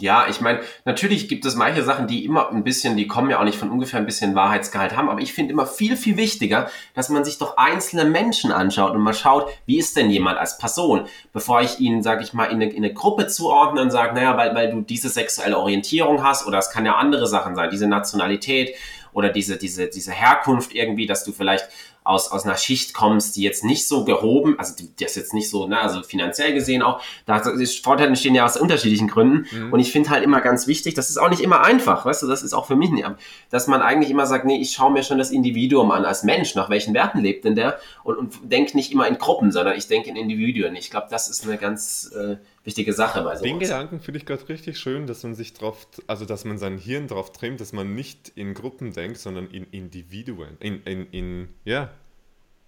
Ja, 0.00 0.26
ich 0.28 0.40
meine, 0.40 0.60
natürlich 0.84 1.28
gibt 1.28 1.44
es 1.44 1.54
manche 1.54 1.84
Sachen, 1.84 2.06
die 2.06 2.24
immer 2.24 2.50
ein 2.50 2.64
bisschen, 2.64 2.96
die 2.96 3.06
kommen 3.06 3.30
ja 3.30 3.38
auch 3.38 3.44
nicht 3.44 3.58
von 3.58 3.70
ungefähr 3.70 4.00
ein 4.00 4.06
bisschen 4.06 4.34
Wahrheitsgehalt 4.34 4.96
haben, 4.96 5.08
aber 5.08 5.20
ich 5.20 5.32
finde 5.32 5.52
immer 5.52 5.66
viel, 5.66 5.96
viel 5.96 6.16
wichtiger, 6.16 6.70
dass 6.94 7.10
man 7.10 7.24
sich 7.24 7.38
doch 7.38 7.56
einzelne 7.56 8.04
Menschen 8.04 8.50
anschaut 8.50 8.92
und 8.92 9.00
mal 9.00 9.14
schaut, 9.14 9.50
wie 9.66 9.78
ist 9.78 9.96
denn 9.96 10.10
jemand 10.10 10.38
als 10.38 10.58
Person, 10.58 11.06
bevor 11.32 11.60
ich 11.60 11.80
ihn, 11.80 12.02
sag 12.02 12.22
ich 12.22 12.32
mal, 12.32 12.46
in 12.46 12.62
eine, 12.62 12.70
in 12.70 12.84
eine 12.84 12.94
Gruppe 12.94 13.26
zuordne 13.26 13.82
und 13.82 13.90
sage, 13.90 14.14
naja, 14.14 14.36
weil, 14.36 14.54
weil 14.54 14.70
du 14.70 14.80
diese 14.80 15.10
sexuelle 15.10 15.58
Orientierung 15.58 16.24
hast 16.24 16.46
oder 16.46 16.58
es 16.58 16.70
kann 16.70 16.86
ja 16.86 16.96
andere 16.96 17.26
Sachen 17.26 17.54
sein, 17.54 17.70
diese 17.70 17.86
Nationalität 17.86 18.74
oder 19.12 19.30
diese, 19.30 19.56
diese, 19.56 19.88
diese 19.88 20.12
Herkunft 20.12 20.74
irgendwie, 20.74 21.06
dass 21.06 21.24
du 21.24 21.32
vielleicht 21.32 21.68
aus, 22.08 22.32
aus 22.32 22.44
einer 22.44 22.56
Schicht 22.56 22.94
kommst, 22.94 23.36
die 23.36 23.42
jetzt 23.42 23.64
nicht 23.64 23.86
so 23.86 24.04
gehoben, 24.04 24.58
also 24.58 24.74
die, 24.74 24.88
das 24.98 25.14
jetzt 25.14 25.34
nicht 25.34 25.50
so, 25.50 25.66
ne, 25.66 25.78
also 25.78 26.02
finanziell 26.02 26.54
gesehen 26.54 26.82
auch, 26.82 27.02
da 27.26 27.42
Vorteile 27.82 28.08
entstehen 28.08 28.34
ja 28.34 28.46
aus 28.46 28.56
unterschiedlichen 28.56 29.08
Gründen. 29.08 29.46
Mhm. 29.54 29.72
Und 29.72 29.80
ich 29.80 29.92
finde 29.92 30.08
halt 30.10 30.24
immer 30.24 30.40
ganz 30.40 30.66
wichtig, 30.66 30.94
das 30.94 31.10
ist 31.10 31.18
auch 31.18 31.28
nicht 31.28 31.42
immer 31.42 31.60
einfach, 31.60 32.06
weißt 32.06 32.22
du, 32.22 32.26
das 32.26 32.42
ist 32.42 32.54
auch 32.54 32.66
für 32.66 32.76
mich 32.76 32.90
nicht, 32.90 33.06
dass 33.50 33.66
man 33.66 33.82
eigentlich 33.82 34.10
immer 34.10 34.26
sagt, 34.26 34.46
nee, 34.46 34.56
ich 34.56 34.72
schaue 34.72 34.90
mir 34.90 35.02
schon 35.02 35.18
das 35.18 35.30
Individuum 35.30 35.90
an 35.90 36.06
als 36.06 36.22
Mensch, 36.22 36.54
nach 36.54 36.70
welchen 36.70 36.94
Werten 36.94 37.20
lebt 37.20 37.44
denn 37.44 37.54
der 37.54 37.78
und, 38.04 38.16
und 38.16 38.34
denke 38.42 38.74
nicht 38.76 38.90
immer 38.90 39.06
in 39.06 39.18
Gruppen, 39.18 39.52
sondern 39.52 39.76
ich 39.76 39.86
denke 39.86 40.08
in 40.08 40.16
Individuen. 40.16 40.74
Ich 40.76 40.90
glaube, 40.90 41.08
das 41.10 41.28
ist 41.28 41.44
eine 41.44 41.58
ganz 41.58 42.10
äh, 42.16 42.36
wichtige 42.68 42.92
Sache 42.92 43.22
bei 43.22 43.30
sowas. 43.30 43.42
Den 43.42 43.58
Gedanken 43.58 43.98
finde 43.98 44.18
ich 44.18 44.26
gerade 44.26 44.46
richtig 44.48 44.78
schön, 44.78 45.06
dass 45.06 45.22
man 45.22 45.34
sich 45.34 45.54
drauf, 45.54 45.88
also 46.06 46.26
dass 46.26 46.44
man 46.44 46.58
sein 46.58 46.76
Hirn 46.76 47.08
drauf 47.08 47.32
trimmt, 47.32 47.60
dass 47.60 47.72
man 47.72 47.94
nicht 47.94 48.30
in 48.34 48.52
Gruppen 48.52 48.92
denkt, 48.92 49.16
sondern 49.16 49.46
in 49.46 49.64
Individuen, 49.64 50.58
in, 50.60 50.82
in, 50.82 51.06
in 51.10 51.48
ja, 51.64 51.88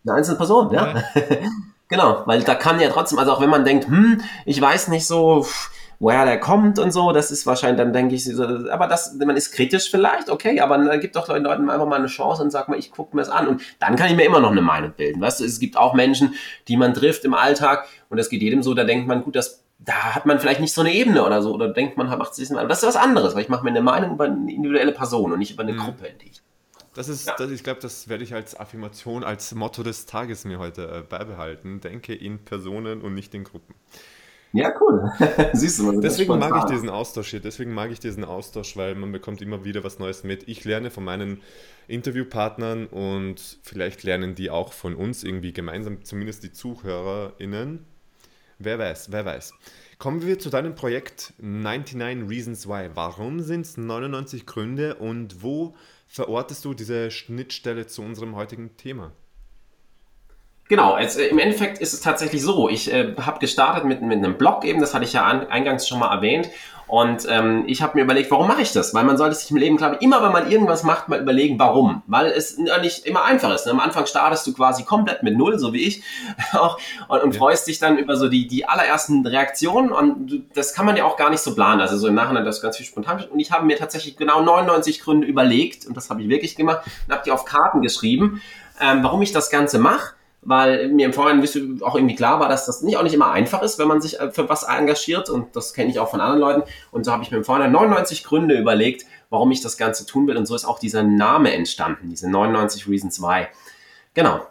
eine 0.04 0.14
einzelne 0.14 0.38
Person, 0.38 0.73
ja. 0.73 0.95
ja. 0.95 1.04
genau, 1.88 2.23
weil 2.25 2.40
da 2.42 2.54
kann 2.54 2.80
ja 2.80 2.88
trotzdem, 2.88 3.19
also 3.19 3.33
auch 3.33 3.42
wenn 3.42 3.50
man 3.50 3.66
denkt, 3.66 3.88
hm, 3.88 4.23
ich 4.47 4.59
weiß 4.59 4.88
nicht 4.88 5.07
so, 5.07 5.47
woher 5.99 6.25
der 6.25 6.40
kommt 6.40 6.78
und 6.78 6.92
so, 6.92 7.12
das 7.12 7.30
ist 7.30 7.47
wahrscheinlich, 7.47 7.76
dann 7.76 7.92
denke 7.92 8.14
ich, 8.14 8.25
so, 8.25 8.42
aber 8.42 8.87
das, 8.87 9.14
man 9.14 9.37
ist 9.37 9.52
kritisch 9.52 9.90
vielleicht, 9.90 10.30
okay, 10.30 10.61
aber 10.61 10.78
dann 10.78 11.00
gibt 11.00 11.14
doch 11.14 11.28
Leuten 11.28 11.47
einfach 11.47 11.87
mal 11.87 11.97
eine 11.97 12.07
Chance 12.07 12.42
und 12.42 12.50
sag 12.50 12.71
mal, 12.71 12.78
ich 12.78 12.90
gucke 12.90 13.14
mir 13.14 13.21
das 13.21 13.28
an 13.28 13.47
und 13.47 13.62
dann 13.78 13.97
kann 13.97 14.09
ich 14.09 14.16
mir 14.16 14.25
immer 14.25 14.40
noch 14.40 14.52
eine 14.52 14.62
Meinung 14.62 14.92
bilden, 14.97 15.21
weißt 15.21 15.40
du, 15.40 15.45
es 15.45 15.61
gibt 15.61 15.76
auch 15.76 15.92
Menschen, 15.92 16.35
die 16.69 16.78
man 16.78 16.95
trifft 16.95 17.26
im 17.26 17.35
Alltag 17.35 17.87
und 18.09 18.16
das 18.16 18.30
geht 18.30 18.40
jedem 18.40 18.62
so, 18.62 18.73
da 18.73 18.85
denkt 18.85 19.07
man, 19.07 19.23
gut, 19.23 19.37
das 19.37 19.59
da 19.84 20.14
hat 20.14 20.26
man 20.26 20.38
vielleicht 20.38 20.60
nicht 20.60 20.75
so 20.75 20.82
eine 20.82 20.92
Ebene 20.92 21.25
oder 21.25 21.42
so, 21.42 21.54
oder 21.54 21.68
denkt 21.68 21.96
man, 21.96 22.06
macht 22.18 22.34
sich 22.34 22.49
das 22.49 22.82
ist 22.82 22.88
was 22.88 22.96
anderes, 22.96 23.34
weil 23.34 23.42
ich 23.42 23.49
mache 23.49 23.64
mir 23.64 23.70
eine 23.70 23.82
Meinung 23.82 24.12
über 24.12 24.25
eine 24.25 24.52
individuelle 24.52 24.92
Person 24.92 25.32
und 25.32 25.38
nicht 25.38 25.52
über 25.52 25.62
eine 25.62 25.72
mhm. 25.72 25.78
Gruppe, 25.78 26.06
in 26.06 26.18
die 26.18 26.26
ich 26.26 26.42
das 26.94 27.08
ist, 27.08 27.28
ja. 27.28 27.37
das, 27.38 27.50
ich 27.50 27.62
glaube, 27.62 27.80
das 27.80 28.08
werde 28.08 28.25
ich 28.25 28.34
als 28.34 28.58
Affirmation, 28.58 29.22
als 29.22 29.54
Motto 29.54 29.82
des 29.82 30.06
Tages 30.06 30.44
mir 30.44 30.58
heute 30.58 30.88
äh, 30.88 31.02
beibehalten. 31.02 31.80
Denke 31.80 32.14
in 32.14 32.44
Personen 32.44 33.02
und 33.02 33.14
nicht 33.14 33.32
in 33.34 33.44
Gruppen. 33.44 33.75
Ja, 34.52 34.72
cool. 34.80 35.08
Siehst 35.52 35.78
du, 35.78 36.00
deswegen 36.00 36.37
mag 36.37 36.52
ich 36.56 36.64
diesen 36.64 36.88
Austausch 36.88 37.30
hier. 37.30 37.40
Deswegen 37.40 37.72
mag 37.72 37.92
ich 37.92 38.00
diesen 38.00 38.25
Austausch, 38.25 38.76
weil 38.76 38.96
man 38.96 39.12
bekommt 39.12 39.40
immer 39.40 39.64
wieder 39.64 39.84
was 39.84 40.00
Neues 40.00 40.25
mit. 40.25 40.49
Ich 40.49 40.64
lerne 40.64 40.90
von 40.90 41.04
meinen 41.04 41.40
Interviewpartnern 41.87 42.87
und 42.87 43.58
vielleicht 43.62 44.02
lernen 44.02 44.34
die 44.34 44.50
auch 44.50 44.72
von 44.72 44.96
uns 44.96 45.22
irgendwie 45.22 45.52
gemeinsam, 45.52 46.04
zumindest 46.04 46.42
die 46.42 46.52
ZuhörerInnen. 46.52 47.87
Wer 48.62 48.78
weiß, 48.78 49.10
wer 49.10 49.24
weiß. 49.24 49.54
Kommen 49.98 50.20
wir 50.20 50.38
zu 50.38 50.50
deinem 50.50 50.74
Projekt 50.74 51.32
99 51.38 52.28
Reasons 52.28 52.68
Why. 52.68 52.90
Warum 52.92 53.40
sind 53.40 53.62
es 53.62 53.78
99 53.78 54.44
Gründe 54.44 54.96
und 54.96 55.42
wo 55.42 55.74
verortest 56.06 56.66
du 56.66 56.74
diese 56.74 57.10
Schnittstelle 57.10 57.86
zu 57.86 58.02
unserem 58.02 58.36
heutigen 58.36 58.76
Thema? 58.76 59.12
Genau, 60.68 60.94
äh, 60.98 61.06
im 61.28 61.38
Endeffekt 61.38 61.78
ist 61.78 61.94
es 61.94 62.02
tatsächlich 62.02 62.42
so. 62.42 62.68
Ich 62.68 62.92
äh, 62.92 63.14
habe 63.16 63.38
gestartet 63.38 63.86
mit, 63.86 64.02
mit 64.02 64.18
einem 64.18 64.36
Blog 64.36 64.66
eben, 64.66 64.80
das 64.80 64.92
hatte 64.92 65.06
ich 65.06 65.14
ja 65.14 65.24
an, 65.24 65.48
eingangs 65.48 65.88
schon 65.88 65.98
mal 65.98 66.14
erwähnt. 66.14 66.50
Und 66.90 67.25
ähm, 67.30 67.62
ich 67.68 67.82
habe 67.82 67.97
mir 67.97 68.02
überlegt, 68.02 68.32
warum 68.32 68.49
mache 68.49 68.62
ich 68.62 68.73
das? 68.73 68.92
Weil 68.94 69.04
man 69.04 69.16
sollte 69.16 69.37
sich 69.37 69.49
im 69.52 69.56
Leben, 69.56 69.76
glaube 69.76 69.94
ich, 69.94 70.02
immer 70.02 70.25
wenn 70.25 70.32
man 70.32 70.50
irgendwas 70.50 70.82
macht, 70.82 71.09
mal 71.09 71.20
überlegen, 71.20 71.56
warum. 71.56 72.02
Weil 72.09 72.26
es 72.26 72.59
nicht 72.59 73.06
immer 73.06 73.23
einfach 73.23 73.54
ist. 73.54 73.64
Ne? 73.66 73.70
Am 73.70 73.78
Anfang 73.78 74.06
startest 74.06 74.44
du 74.49 74.52
quasi 74.52 74.82
komplett 74.82 75.23
mit 75.23 75.37
Null, 75.37 75.56
so 75.61 75.73
wie 75.73 75.85
ich, 75.85 76.02
auch, 76.52 76.80
und, 77.06 77.23
und 77.23 77.35
ja. 77.35 77.38
freust 77.38 77.68
dich 77.68 77.78
dann 77.78 77.97
über 77.97 78.16
so 78.16 78.26
die, 78.26 78.49
die 78.49 78.66
allerersten 78.66 79.25
Reaktionen. 79.25 79.92
Und 79.92 80.42
das 80.54 80.75
kann 80.75 80.85
man 80.85 80.97
ja 80.97 81.04
auch 81.04 81.16
gar 81.16 81.30
nicht 81.30 81.42
so 81.42 81.54
planen. 81.54 81.80
Also 81.80 81.97
so 81.97 82.09
im 82.09 82.14
Nachhinein 82.14 82.44
das 82.44 82.61
ganz 82.61 82.76
viel 82.76 82.87
spontan. 82.87 83.25
Und 83.30 83.38
ich 83.38 83.52
habe 83.52 83.64
mir 83.66 83.76
tatsächlich 83.76 84.16
genau 84.16 84.42
99 84.42 85.00
Gründe 85.00 85.28
überlegt, 85.28 85.87
und 85.87 85.97
das 85.97 86.11
habe 86.11 86.23
ich 86.23 86.28
wirklich 86.28 86.56
gemacht, 86.56 86.82
und 87.06 87.14
habe 87.14 87.23
die 87.25 87.30
auf 87.30 87.44
Karten 87.44 87.82
geschrieben, 87.82 88.42
ähm, 88.80 89.04
warum 89.04 89.23
ich 89.23 89.30
das 89.30 89.49
Ganze 89.49 89.78
mache 89.78 90.14
weil 90.42 90.88
mir 90.88 91.06
im 91.06 91.12
Vorhinein 91.12 91.82
auch 91.82 91.94
irgendwie 91.94 92.14
klar 92.14 92.40
war, 92.40 92.49
dass 92.49 92.66
das 92.66 92.82
nicht 92.82 92.97
auch 92.97 93.02
nicht 93.02 93.14
immer 93.14 93.30
einfach 93.30 93.62
ist, 93.62 93.78
wenn 93.78 93.88
man 93.88 94.00
sich 94.00 94.20
äh, 94.20 94.30
für 94.30 94.49
was 94.49 94.62
engagiert 94.62 95.28
und 95.28 95.54
das 95.54 95.75
kenne 95.75 95.90
ich 95.90 95.99
auch 95.99 96.11
von 96.11 96.20
anderen 96.20 96.40
Leuten 96.40 96.62
und 96.90 97.04
so 97.04 97.12
habe 97.12 97.23
ich 97.23 97.30
mir 97.30 97.38
im 97.38 97.44
Vorhinein 97.44 97.73
99 97.73 98.25
Gründe 98.25 98.59
überlegt, 98.59 99.04
warum 99.28 99.50
ich 99.50 99.61
das 99.61 99.76
Ganze 99.76 100.06
tun 100.06 100.26
will 100.26 100.37
und 100.37 100.47
so 100.47 100.54
ist 100.54 100.64
auch 100.64 100.78
dieser 100.78 101.02
Name 101.02 101.52
entstanden, 101.52 102.09
diese 102.09 102.30
99 102.30 102.88
Reasons 102.88 103.20
Why. 103.20 103.47
Genau. 104.14 104.47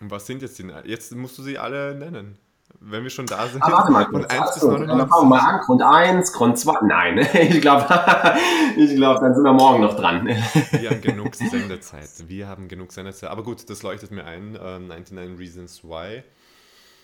Und 0.00 0.10
was 0.10 0.26
sind 0.26 0.42
jetzt 0.42 0.58
die? 0.58 0.70
Jetzt 0.84 1.14
musst 1.14 1.36
du 1.38 1.42
sie 1.42 1.58
alle 1.58 1.94
nennen 1.94 2.38
wenn 2.80 3.02
wir 3.02 3.10
schon 3.10 3.26
da 3.26 3.46
sind. 3.46 3.62
Ah, 3.62 3.72
warte 3.72 3.92
mal, 3.92 4.04
Grund 4.04 4.30
1 4.30 4.54
bis 4.54 4.62
99. 4.62 5.08
Fangen 5.08 5.22
wir 5.22 5.24
mal 5.24 5.40
an. 5.40 5.60
Grund 5.60 5.82
1, 5.82 6.32
Grund 6.32 6.58
2. 6.58 6.72
Nein, 6.86 7.18
ich 7.32 7.60
glaube, 7.60 7.86
ich 8.76 8.94
glaub, 8.94 9.20
dann 9.20 9.34
sind 9.34 9.44
wir 9.44 9.52
morgen 9.52 9.82
noch 9.82 9.96
dran. 9.96 10.26
wir 10.26 10.90
haben 10.90 11.00
genug 11.02 11.34
Sendezeit. 11.34 12.08
Wir 12.26 12.48
haben 12.48 12.68
genug 12.68 12.92
Sendezeit. 12.92 13.30
Aber 13.30 13.42
gut, 13.42 13.68
das 13.68 13.82
leuchtet 13.82 14.10
mir 14.10 14.24
ein. 14.24 14.56
Uh, 14.56 14.78
99 14.78 15.38
Reasons 15.38 15.84
Why. 15.84 16.22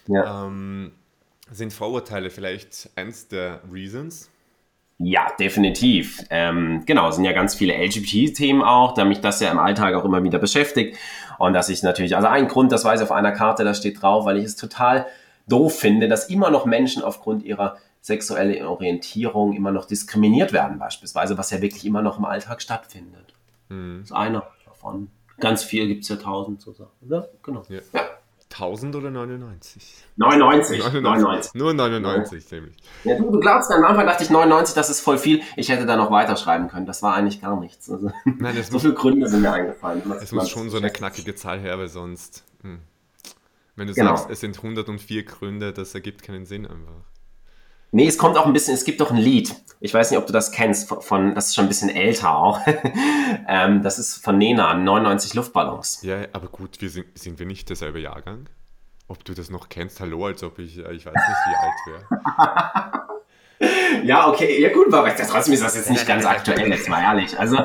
Ja. 0.07 0.47
Ähm, 0.47 0.93
sind 1.51 1.73
Vorurteile 1.73 2.31
vielleicht 2.31 2.91
eins 2.97 3.29
der 3.29 3.61
Reasons? 3.71 4.31
Ja, 4.99 5.27
definitiv. 5.39 6.25
Ähm, 6.31 6.85
genau, 6.87 7.11
sind 7.11 7.25
ja 7.25 7.33
ganz 7.33 7.55
viele 7.55 7.75
LGBT-Themen 7.75 8.63
auch, 8.63 8.95
da 8.95 9.05
mich 9.05 9.21
das 9.21 9.41
ja 9.41 9.51
im 9.51 9.59
Alltag 9.59 9.95
auch 9.95 10.05
immer 10.05 10.23
wieder 10.23 10.39
beschäftigt. 10.39 10.97
Und 11.39 11.53
dass 11.53 11.69
ich 11.69 11.83
natürlich, 11.83 12.15
also 12.15 12.29
ein 12.29 12.47
Grund, 12.47 12.71
das 12.71 12.85
weiß 12.85 13.01
ich 13.01 13.05
auf 13.05 13.11
einer 13.11 13.33
Karte, 13.33 13.65
da 13.65 13.75
steht 13.75 14.01
drauf, 14.01 14.25
weil 14.25 14.37
ich 14.37 14.45
es 14.45 14.57
total 14.57 15.07
doof 15.49 15.79
finde, 15.79 16.09
dass 16.09 16.29
immer 16.29 16.51
noch 16.51 16.67
Menschen 16.67 17.03
aufgrund 17.03 17.43
ihrer 17.43 17.77
sexuellen 18.01 18.67
Orientierung 18.67 19.55
immer 19.55 19.73
noch 19.73 19.87
diskriminiert 19.87 20.53
werden, 20.53 20.79
beispielsweise, 20.79 21.39
was 21.39 21.51
ja 21.51 21.63
wirklich 21.63 21.85
immer 21.87 22.03
noch 22.03 22.19
im 22.19 22.25
Alltag 22.25 22.61
stattfindet. 22.61 23.35
Mhm. 23.69 24.01
Das 24.01 24.11
ist 24.11 24.17
einer 24.17 24.47
davon. 24.67 25.09
Ganz 25.41 25.65
viel 25.65 25.89
gibt 25.89 26.03
es 26.03 26.09
ja 26.09 26.17
tausend 26.17 26.61
so 26.61 26.73
Sachen. 26.73 26.93
Ja, 27.09 27.27
genau. 27.43 27.63
Ja. 27.69 27.81
ja. 27.93 28.03
1000 28.55 28.95
oder 28.95 29.11
99? 29.11 30.05
99. 30.17 30.79
99. 30.79 31.03
99. 31.03 31.55
Nur 31.55 31.75
99, 31.75 32.51
ja. 32.51 32.57
nämlich. 32.57 32.77
Ja, 33.03 33.17
du, 33.17 33.31
du 33.31 33.41
glaubst, 33.41 33.73
am 33.73 33.85
Anfang 33.85 34.07
dachte 34.07 34.23
ich 34.23 34.31
99, 34.31 34.75
das 34.77 34.91
ist 34.91 35.01
voll 35.01 35.19
viel. 35.19 35.43
Ich 35.57 35.71
hätte 35.71 35.87
da 35.87 35.97
noch 35.97 36.13
weiterschreiben 36.13 36.69
können. 36.69 36.87
Das 36.87 37.03
war 37.03 37.15
eigentlich 37.15 37.41
gar 37.41 37.59
nichts. 37.59 37.91
Also, 37.91 38.13
Nein, 38.25 38.63
so 38.71 38.79
viele 38.79 38.95
Gründe 38.95 39.29
sind 39.29 39.43
mir 39.43 39.53
eingefallen. 39.53 40.03
Es 40.23 40.31
muss 40.31 40.49
schon 40.51 40.71
so 40.71 40.77
eine 40.77 40.91
knackige 40.91 41.35
Zahl 41.35 41.59
her, 41.59 41.79
weil 41.79 41.89
sonst. 41.89 42.45
Hm. 42.63 42.79
Wenn 43.77 43.89
du 43.89 43.95
genau. 43.95 44.17
sagst, 44.17 44.31
es 44.31 44.41
sind 44.41 44.57
104 44.57 45.25
Gründe, 45.25 45.73
das 45.73 45.95
ergibt 45.95 46.23
keinen 46.23 46.47
Sinn 46.47 46.67
einfach. 46.67 47.03
Nee, 47.91 48.09
es 48.09 48.19
kommt 48.19 48.37
auch 48.37 48.47
ein 48.47 48.53
bisschen, 48.53 48.75
es 48.75 48.85
gibt 48.85 49.01
doch 49.01 49.13
ein 49.13 49.17
Lied. 49.17 49.55
Ich 49.79 49.95
weiß 49.95 50.11
nicht, 50.11 50.19
ob 50.19 50.27
du 50.27 50.33
das 50.33 50.51
kennst, 50.51 50.89
von, 50.89 51.35
das 51.35 51.49
ist 51.49 51.55
schon 51.55 51.67
ein 51.67 51.69
bisschen 51.69 51.91
älter 51.91 52.37
auch. 52.37 52.61
ähm, 53.49 53.83
das 53.83 53.99
ist 54.01 54.17
von 54.17 54.37
Nena, 54.37 54.75
99 54.75 55.35
Luftballons. 55.35 56.01
Ja, 56.03 56.27
aber 56.33 56.49
gut, 56.49 56.81
wir 56.81 56.91
sind, 56.91 57.07
sind 57.17 57.39
wir 57.39 57.47
nicht 57.47 57.69
derselbe 57.69 58.01
Jahrgang? 58.01 58.49
Ob 59.07 59.25
du 59.25 59.33
das 59.35 59.51
noch 59.51 59.69
kennst? 59.69 60.01
Hallo, 60.01 60.27
als 60.27 60.43
ob 60.43 60.59
ich, 60.59 60.79
ich 60.79 61.07
weiß 61.07 61.15
nicht, 61.15 61.39
wie 61.47 61.93
alt 61.95 62.09
wäre. 63.61 64.03
ja, 64.05 64.29
okay, 64.29 64.61
ja 64.61 64.73
gut, 64.73 64.93
aber 64.93 65.15
trotzdem 65.15 65.55
ist 65.55 65.63
das 65.63 65.77
jetzt 65.77 65.91
nicht 65.91 66.07
ganz 66.07 66.25
aktuell, 66.25 66.69
jetzt 66.69 66.89
mal 66.89 67.01
ehrlich. 67.01 67.39
Also, 67.39 67.59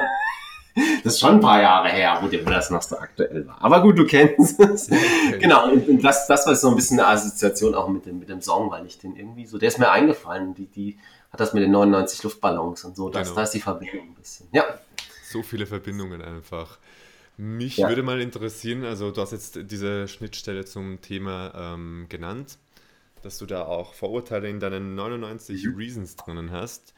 das 1.03 1.13
ist 1.13 1.19
schon 1.19 1.35
ein 1.35 1.39
paar 1.39 1.61
Jahre 1.61 1.89
her, 1.89 2.19
wo 2.21 2.27
das 2.27 2.69
noch 2.69 2.81
so 2.81 2.97
aktuell 2.97 3.47
war. 3.47 3.57
Aber 3.61 3.81
gut, 3.81 3.97
du 3.97 4.05
kennst 4.05 4.59
es. 4.59 4.89
genau, 5.39 5.71
und, 5.71 6.03
das, 6.03 6.27
das 6.27 6.45
war 6.45 6.55
so 6.55 6.69
ein 6.69 6.75
bisschen 6.75 6.99
eine 6.99 7.09
Assoziation 7.09 7.75
auch 7.75 7.87
mit 7.87 8.05
dem, 8.05 8.19
mit 8.19 8.29
dem 8.29 8.41
Song, 8.41 8.71
weil 8.71 8.85
ich 8.85 8.97
den 8.97 9.15
irgendwie 9.15 9.45
so, 9.45 9.57
der 9.57 9.69
ist 9.69 9.79
mir 9.79 9.91
eingefallen, 9.91 10.53
die, 10.53 10.67
die 10.67 10.97
hat 11.31 11.39
das 11.39 11.53
mit 11.53 11.63
den 11.63 11.71
99 11.71 12.23
Luftballons 12.23 12.83
und 12.85 12.95
so, 12.95 13.09
das, 13.09 13.27
genau. 13.27 13.35
da 13.35 13.43
ist 13.43 13.51
die 13.51 13.61
Verbindung 13.61 14.07
ein 14.07 14.15
bisschen. 14.15 14.47
Ja. 14.51 14.63
So 15.23 15.43
viele 15.43 15.65
Verbindungen 15.65 16.21
einfach. 16.21 16.79
Mich 17.37 17.77
ja. 17.77 17.87
würde 17.87 18.03
mal 18.03 18.19
interessieren, 18.19 18.83
also 18.83 19.11
du 19.11 19.21
hast 19.21 19.31
jetzt 19.31 19.59
diese 19.63 20.07
Schnittstelle 20.07 20.65
zum 20.65 20.99
Thema 21.01 21.53
ähm, 21.55 22.07
genannt, 22.09 22.57
dass 23.21 23.37
du 23.37 23.45
da 23.45 23.63
auch 23.63 23.93
Vorurteile 23.93 24.49
in 24.49 24.59
deinen 24.59 24.95
99 24.95 25.65
mhm. 25.65 25.75
Reasons 25.75 26.15
drinnen 26.15 26.51
hast. 26.51 26.93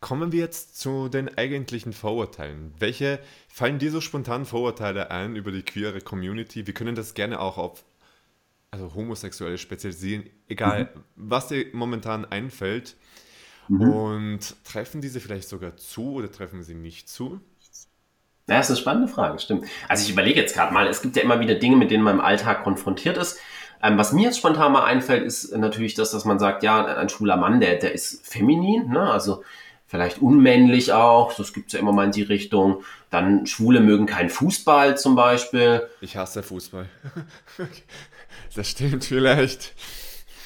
Kommen 0.00 0.32
wir 0.32 0.40
jetzt 0.40 0.80
zu 0.80 1.08
den 1.08 1.36
eigentlichen 1.36 1.92
Vorurteilen. 1.92 2.72
Welche 2.78 3.20
fallen 3.48 3.78
dir 3.78 3.90
so 3.90 4.00
spontan 4.00 4.46
Vorurteile 4.46 5.10
ein 5.10 5.36
über 5.36 5.52
die 5.52 5.62
queere 5.62 6.00
Community? 6.00 6.66
Wir 6.66 6.72
können 6.72 6.94
das 6.94 7.12
gerne 7.12 7.38
auch 7.38 7.58
auf 7.58 7.84
also 8.70 8.94
Homosexuelle 8.94 9.58
spezialisieren, 9.58 10.24
egal 10.48 10.84
mhm. 10.84 11.00
was 11.16 11.48
dir 11.48 11.66
momentan 11.72 12.24
einfällt. 12.24 12.96
Mhm. 13.68 13.90
Und 13.90 14.64
treffen 14.64 15.00
diese 15.00 15.20
vielleicht 15.20 15.48
sogar 15.48 15.76
zu 15.76 16.14
oder 16.14 16.30
treffen 16.30 16.62
sie 16.62 16.74
nicht 16.74 17.08
zu? 17.08 17.40
Ja, 18.48 18.56
das 18.56 18.66
ist 18.66 18.76
eine 18.76 18.80
spannende 18.80 19.08
Frage, 19.08 19.38
stimmt. 19.38 19.64
Also 19.88 20.04
ich 20.04 20.10
überlege 20.10 20.40
jetzt 20.40 20.54
gerade 20.54 20.74
mal, 20.74 20.88
es 20.88 21.02
gibt 21.02 21.14
ja 21.16 21.22
immer 21.22 21.40
wieder 21.40 21.54
Dinge, 21.54 21.76
mit 21.76 21.90
denen 21.90 22.02
man 22.02 22.14
im 22.16 22.20
Alltag 22.20 22.64
konfrontiert 22.64 23.16
ist. 23.16 23.38
Ähm, 23.82 23.96
was 23.96 24.12
mir 24.12 24.24
jetzt 24.24 24.38
spontan 24.38 24.72
mal 24.72 24.84
einfällt, 24.84 25.24
ist 25.24 25.56
natürlich 25.56 25.94
das, 25.94 26.10
dass 26.10 26.24
man 26.24 26.38
sagt, 26.38 26.62
ja, 26.62 26.84
ein 26.84 27.08
schwuler 27.08 27.36
Mann, 27.36 27.60
der, 27.60 27.76
der 27.76 27.92
ist 27.92 28.26
feminin, 28.26 28.88
ne? 28.88 29.10
also 29.10 29.44
vielleicht 29.90 30.22
unmännlich 30.22 30.92
auch, 30.92 31.34
das 31.34 31.52
gibt 31.52 31.66
es 31.66 31.72
ja 31.72 31.80
immer 31.80 31.90
mal 31.90 32.04
in 32.04 32.12
die 32.12 32.22
Richtung. 32.22 32.84
Dann 33.10 33.46
Schwule 33.46 33.80
mögen 33.80 34.06
keinen 34.06 34.30
Fußball 34.30 34.96
zum 34.96 35.16
Beispiel. 35.16 35.82
Ich 36.00 36.16
hasse 36.16 36.44
Fußball. 36.44 36.86
das 38.54 38.68
stimmt 38.68 39.04
vielleicht. 39.04 39.74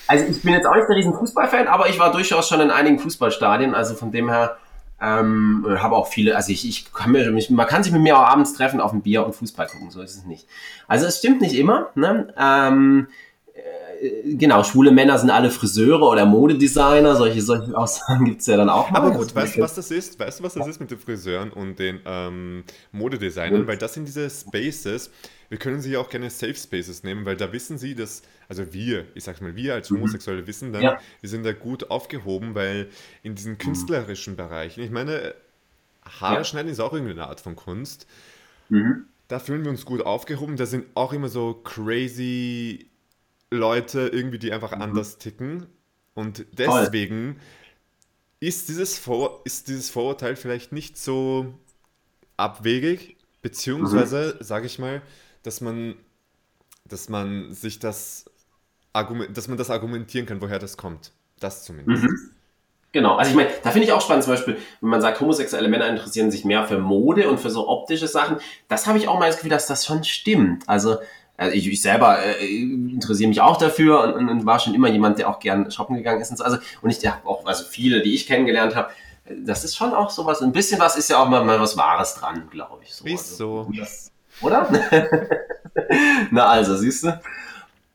Also 0.07 0.25
ich 0.25 0.41
bin 0.41 0.55
jetzt 0.55 0.67
auch 0.67 0.75
nicht 0.75 0.89
der 0.89 0.97
riesen 0.97 1.13
Fußballfan, 1.13 1.69
aber 1.69 1.91
ich 1.91 1.99
war 1.99 2.11
durchaus 2.11 2.49
schon 2.49 2.61
in 2.61 2.71
einigen 2.71 2.99
Fußballstadien, 2.99 3.75
also 3.75 3.95
von 3.95 4.11
dem 4.11 4.31
her 4.31 4.57
ähm, 5.01 5.67
habe 5.79 5.97
auch 5.97 6.07
viele, 6.07 6.37
also 6.37 6.51
ich, 6.51 6.67
ich 6.67 6.93
kann 6.93 7.13
mir, 7.13 7.31
man 7.51 7.67
kann 7.67 7.83
sich 7.83 7.93
mit 7.93 8.01
mir 8.01 8.17
auch 8.17 8.27
abends 8.27 8.55
treffen 8.55 8.81
auf 8.81 8.93
ein 8.93 9.03
Bier 9.03 9.27
und 9.27 9.35
Fußball 9.35 9.67
gucken, 9.67 9.91
so 9.91 10.01
ist 10.01 10.17
es 10.17 10.25
nicht. 10.25 10.47
Also 10.89 11.05
es 11.05 11.19
stimmt 11.19 11.43
nicht 11.43 11.55
immer, 11.55 11.91
ne? 11.95 12.33
Ähm, 12.39 13.09
äh, 13.09 13.24
genau, 14.25 14.63
schwule 14.63 14.91
Männer 14.91 15.19
sind 15.19 15.31
alle 15.31 15.51
Friseure 15.51 16.03
oder 16.03 16.27
Modedesigner, 16.27 17.17
solche, 17.17 17.41
solche 17.41 17.77
Aussagen 17.77 18.25
gibt 18.25 18.41
es 18.41 18.47
ja 18.47 18.57
dann 18.57 18.69
auch 18.69 18.91
mal. 18.91 18.99
Aber 18.99 19.11
gut, 19.13 19.35
weißt 19.35 19.57
du, 19.57 19.61
was 19.61 19.75
das 19.75 19.91
ist? 19.91 20.19
Weißt 20.19 20.41
du, 20.41 20.45
was 20.45 20.55
das 20.55 20.67
ist 20.67 20.81
mit 20.81 20.91
den 20.91 20.99
Friseuren 20.99 21.51
und 21.51 21.79
den 21.79 22.01
ähm, 22.05 22.65
Modedesignern? 22.93 23.63
Mhm. 23.63 23.67
Weil 23.67 23.79
das 23.79 23.95
sind 23.95 24.07
diese 24.07 24.29
Spaces, 24.29 25.11
wir 25.49 25.59
können 25.59 25.81
sie 25.81 25.93
ja 25.93 26.01
auch 26.01 26.09
gerne 26.09 26.31
Safe 26.31 26.55
Spaces 26.55 27.03
nehmen, 27.03 27.25
weil 27.25 27.37
da 27.37 27.53
wissen 27.53 27.79
sie, 27.79 27.95
dass, 27.95 28.23
also 28.49 28.73
wir, 28.73 29.07
ich 29.15 29.25
sag 29.25 29.41
mal, 29.41 29.57
wir 29.57 29.75
als 29.75 29.91
mhm. 29.91 29.99
Homosexuelle 29.99 30.47
wissen 30.47 30.73
dann, 30.73 30.83
ja. 30.83 30.99
wir 31.21 31.31
sind 31.31 31.45
da 31.45 31.53
gut 31.53 31.91
aufgehoben, 31.91 32.55
weil 32.55 32.89
in 33.23 33.35
diesen 33.35 33.53
mhm. 33.53 33.59
künstlerischen 33.59 34.37
Bereichen, 34.37 34.83
ich 34.83 34.91
meine, 34.91 35.35
Haare 36.21 36.39
ja. 36.39 36.45
schneiden 36.45 36.71
ist 36.71 36.81
auch 36.81 36.93
irgendeine 36.93 37.27
Art 37.27 37.41
von 37.41 37.57
Kunst. 37.57 38.07
Mhm. 38.69 39.07
Da 39.29 39.39
fühlen 39.39 39.65
wir 39.65 39.71
uns 39.71 39.85
gut 39.85 40.05
aufgehoben. 40.05 40.57
Da 40.57 40.67
sind 40.67 40.85
auch 40.95 41.13
immer 41.13 41.29
so 41.29 41.55
crazy 41.55 42.91
Leute 43.51 44.09
irgendwie, 44.09 44.39
die 44.39 44.53
einfach 44.53 44.75
mhm. 44.75 44.83
anders 44.83 45.19
ticken. 45.19 45.67
Und 46.15 46.47
deswegen 46.53 47.41
ist 48.41 48.69
dieses, 48.69 48.99
Vor 48.99 49.41
ist 49.45 49.69
dieses 49.69 49.91
Vorurteil 49.91 50.37
vielleicht 50.37 50.73
nicht 50.73 50.97
so 50.97 51.55
abwegig, 52.37 53.17
beziehungsweise, 53.43 54.37
mhm. 54.39 54.45
sage 54.45 54.67
ich 54.67 54.79
mal, 54.79 55.03
dass 55.43 55.61
man, 55.61 55.97
dass 56.85 57.09
man 57.09 57.53
sich 57.53 57.79
das 57.79 58.27
Argument, 58.93 59.37
dass 59.37 59.49
man 59.49 59.59
das 59.59 59.71
argumentieren 59.71 60.27
kann, 60.27 60.41
woher 60.41 60.59
das 60.59 60.77
kommt. 60.77 61.13
Das 61.41 61.65
zumindest. 61.65 62.05
Mhm. 62.05 62.31
Genau, 62.93 63.17
also 63.17 63.33
ich 63.33 63.37
meine, 63.37 63.51
da 63.65 63.73
finde 63.73 63.89
ich 63.89 63.93
auch 63.93 64.01
spannend, 64.01 64.23
zum 64.23 64.35
Beispiel, 64.35 64.57
wenn 64.81 64.89
man 64.89 65.01
sagt, 65.01 65.21
homosexuelle 65.21 65.67
Männer 65.67 65.89
interessieren 65.89 66.31
sich 66.31 66.45
mehr 66.45 66.65
für 66.65 66.79
Mode 66.79 67.29
und 67.29 67.41
für 67.41 67.51
so 67.51 67.69
optische 67.69 68.07
Sachen, 68.07 68.37
das 68.69 68.87
habe 68.87 68.99
ich 68.99 69.09
auch 69.09 69.19
mal 69.19 69.27
das 69.27 69.37
Gefühl, 69.37 69.51
dass 69.51 69.67
das 69.67 69.85
schon 69.85 70.05
stimmt. 70.05 70.69
Also 70.69 70.99
also 71.37 71.55
ich, 71.55 71.67
ich 71.67 71.83
selber 71.83 72.19
äh, 72.23 72.47
interessiere 72.47 73.29
mich 73.29 73.41
auch 73.41 73.57
dafür 73.57 74.15
und, 74.15 74.29
und, 74.29 74.47
war 74.47 74.61
schon 74.61 74.75
immer 74.75 74.89
jemand, 74.89 75.19
der 75.19 75.29
auch 75.29 75.41
gern 75.41 75.71
shoppen 75.71 75.97
gegangen 75.97 76.21
ist 76.21 76.31
und 76.31 76.37
so. 76.37 76.45
Also, 76.45 76.59
und 76.81 76.91
ich 76.91 77.05
habe 77.07 77.27
auch, 77.27 77.45
also 77.45 77.65
viele, 77.65 78.03
die 78.03 78.15
ich 78.15 78.27
kennengelernt 78.27 78.77
habe, 78.77 78.91
das 79.45 79.65
ist 79.65 79.77
schon 79.77 79.93
auch 79.95 80.11
sowas, 80.11 80.43
ein 80.43 80.53
bisschen 80.53 80.79
was 80.81 80.97
ist 80.97 81.11
ja 81.11 81.19
auch 81.19 81.29
mal, 81.29 81.45
mal 81.45 81.61
was 81.61 81.77
Wahres 81.77 82.15
dran, 82.15 82.49
glaube 82.51 82.83
ich. 82.85 82.95
So. 82.95 83.05
Ist 83.05 83.37
so. 83.37 83.71
Das, 83.77 84.13
oder? 84.41 84.69
Na 86.31 86.47
also, 86.47 86.77
siehst 86.77 87.05
du? 87.05 87.21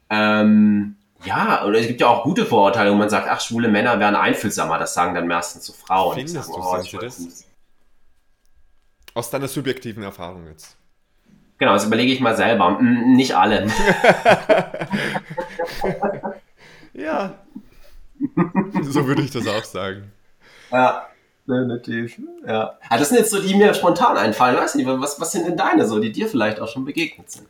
Ähm, 0.09 0.95
ja, 1.23 1.65
oder 1.65 1.79
es 1.79 1.87
gibt 1.87 2.01
ja 2.01 2.07
auch 2.07 2.23
gute 2.23 2.45
Vorurteile, 2.45 2.91
wo 2.91 2.95
man 2.95 3.09
sagt, 3.09 3.27
ach, 3.29 3.39
schwule 3.39 3.67
Männer 3.67 3.99
wären 3.99 4.15
einfühlsamer, 4.15 4.79
das 4.79 4.93
sagen 4.93 5.13
dann 5.15 5.27
meistens 5.27 5.63
zu 5.63 5.73
Frauen. 5.73 6.15
Findest 6.15 6.49
du, 6.49 6.53
oh, 6.55 6.77
das? 6.99 7.45
Aus 9.13 9.29
deiner 9.29 9.47
subjektiven 9.47 10.03
Erfahrung 10.03 10.47
jetzt? 10.47 10.78
Genau, 11.59 11.73
das 11.73 11.85
überlege 11.85 12.11
ich 12.13 12.21
mal 12.21 12.35
selber. 12.37 12.79
Nicht 12.81 13.35
alle. 13.35 13.67
ja. 16.93 17.35
So 18.83 19.05
würde 19.07 19.21
ich 19.21 19.31
das 19.31 19.47
auch 19.47 19.63
sagen. 19.63 20.11
Ja, 20.71 21.07
definitiv. 21.47 22.19
Ja. 22.45 22.77
Ah, 22.89 22.97
das 22.97 23.09
sind 23.09 23.17
jetzt 23.17 23.31
so 23.31 23.41
die, 23.41 23.49
die 23.49 23.55
mir 23.55 23.73
spontan 23.73 24.17
einfallen. 24.17 24.57
Weiß 24.57 24.75
nicht, 24.75 24.87
was, 24.87 25.19
was 25.19 25.31
sind 25.31 25.47
denn 25.47 25.57
deine 25.57 25.87
so, 25.87 25.99
die 25.99 26.11
dir 26.11 26.27
vielleicht 26.27 26.59
auch 26.59 26.67
schon 26.67 26.85
begegnet 26.85 27.31
sind? 27.31 27.47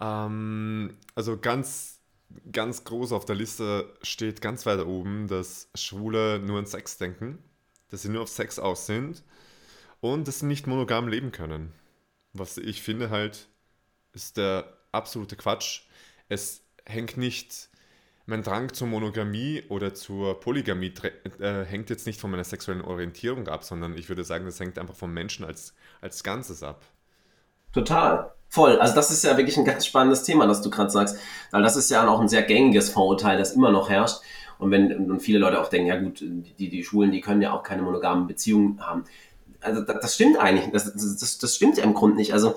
Ähm, 0.00 0.96
also 1.14 1.38
ganz, 1.38 2.00
ganz 2.52 2.84
groß 2.84 3.12
auf 3.12 3.24
der 3.24 3.36
Liste 3.36 3.92
steht 4.02 4.40
ganz 4.40 4.66
weit 4.66 4.84
oben, 4.84 5.26
dass 5.28 5.68
Schwule 5.74 6.38
nur 6.38 6.58
an 6.58 6.66
Sex 6.66 6.98
denken, 6.98 7.38
dass 7.90 8.02
sie 8.02 8.08
nur 8.08 8.22
auf 8.22 8.28
Sex 8.28 8.58
aus 8.58 8.86
sind 8.86 9.22
und 10.00 10.28
dass 10.28 10.40
sie 10.40 10.46
nicht 10.46 10.66
monogam 10.66 11.08
leben 11.08 11.32
können. 11.32 11.72
Was 12.34 12.58
ich 12.58 12.82
finde 12.82 13.10
halt, 13.10 13.48
ist 14.12 14.36
der 14.36 14.66
absolute 14.92 15.36
Quatsch. 15.36 15.82
Es 16.28 16.62
hängt 16.84 17.16
nicht, 17.16 17.70
mein 18.26 18.42
Drang 18.42 18.72
zur 18.72 18.88
Monogamie 18.88 19.62
oder 19.68 19.94
zur 19.94 20.40
Polygamie 20.40 20.92
äh, 21.38 21.64
hängt 21.64 21.90
jetzt 21.90 22.06
nicht 22.06 22.20
von 22.20 22.30
meiner 22.30 22.44
sexuellen 22.44 22.82
Orientierung 22.82 23.48
ab, 23.48 23.64
sondern 23.64 23.96
ich 23.96 24.08
würde 24.08 24.24
sagen, 24.24 24.44
das 24.46 24.60
hängt 24.60 24.78
einfach 24.78 24.94
vom 24.94 25.12
Menschen 25.12 25.44
als, 25.44 25.74
als 26.00 26.22
Ganzes 26.22 26.62
ab. 26.62 26.84
Total. 27.72 28.32
Voll. 28.48 28.78
Also 28.78 28.94
das 28.94 29.10
ist 29.10 29.24
ja 29.24 29.36
wirklich 29.36 29.56
ein 29.56 29.64
ganz 29.64 29.84
spannendes 29.84 30.22
Thema, 30.22 30.46
das 30.46 30.62
du 30.62 30.70
gerade 30.70 30.90
sagst, 30.90 31.18
weil 31.50 31.62
das 31.62 31.76
ist 31.76 31.90
ja 31.90 32.06
auch 32.06 32.20
ein 32.20 32.28
sehr 32.28 32.42
gängiges 32.42 32.88
Vorurteil, 32.88 33.36
das 33.36 33.52
immer 33.52 33.72
noch 33.72 33.90
herrscht. 33.90 34.20
Und 34.58 34.70
wenn 34.70 35.10
und 35.10 35.20
viele 35.20 35.40
Leute 35.40 35.60
auch 35.60 35.68
denken, 35.68 35.88
ja 35.88 35.96
gut, 35.96 36.20
die, 36.20 36.68
die 36.68 36.84
Schulen, 36.84 37.10
die 37.10 37.20
können 37.20 37.42
ja 37.42 37.52
auch 37.52 37.64
keine 37.64 37.82
monogamen 37.82 38.28
Beziehungen 38.28 38.80
haben. 38.80 39.04
Also 39.64 39.80
das, 39.80 40.14
stimmt 40.14 40.38
eigentlich, 40.38 40.70
das, 40.72 40.92
das, 40.92 41.38
das 41.38 41.56
stimmt 41.56 41.78
ja 41.78 41.84
im 41.84 41.94
Grunde 41.94 42.16
nicht. 42.16 42.32
Also 42.32 42.54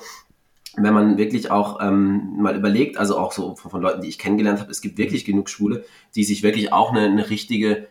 wenn 0.75 0.93
man 0.93 1.17
wirklich 1.17 1.49
auch 1.49 1.79
ähm, 1.81 2.35
mal 2.37 2.55
überlegt, 2.55 2.97
also 2.97 3.17
auch 3.17 3.31
so 3.31 3.55
von, 3.55 3.71
von 3.71 3.81
Leuten, 3.81 4.01
die 4.01 4.09
ich 4.09 4.19
kennengelernt 4.19 4.59
habe, 4.59 4.71
es 4.71 4.81
gibt 4.81 4.97
wirklich 4.97 5.25
genug 5.25 5.49
Schwule, 5.49 5.85
die 6.15 6.23
sich 6.23 6.43
wirklich 6.43 6.71
auch 6.71 6.91
eine, 6.91 7.01
eine 7.01 7.29
richtige 7.29 7.87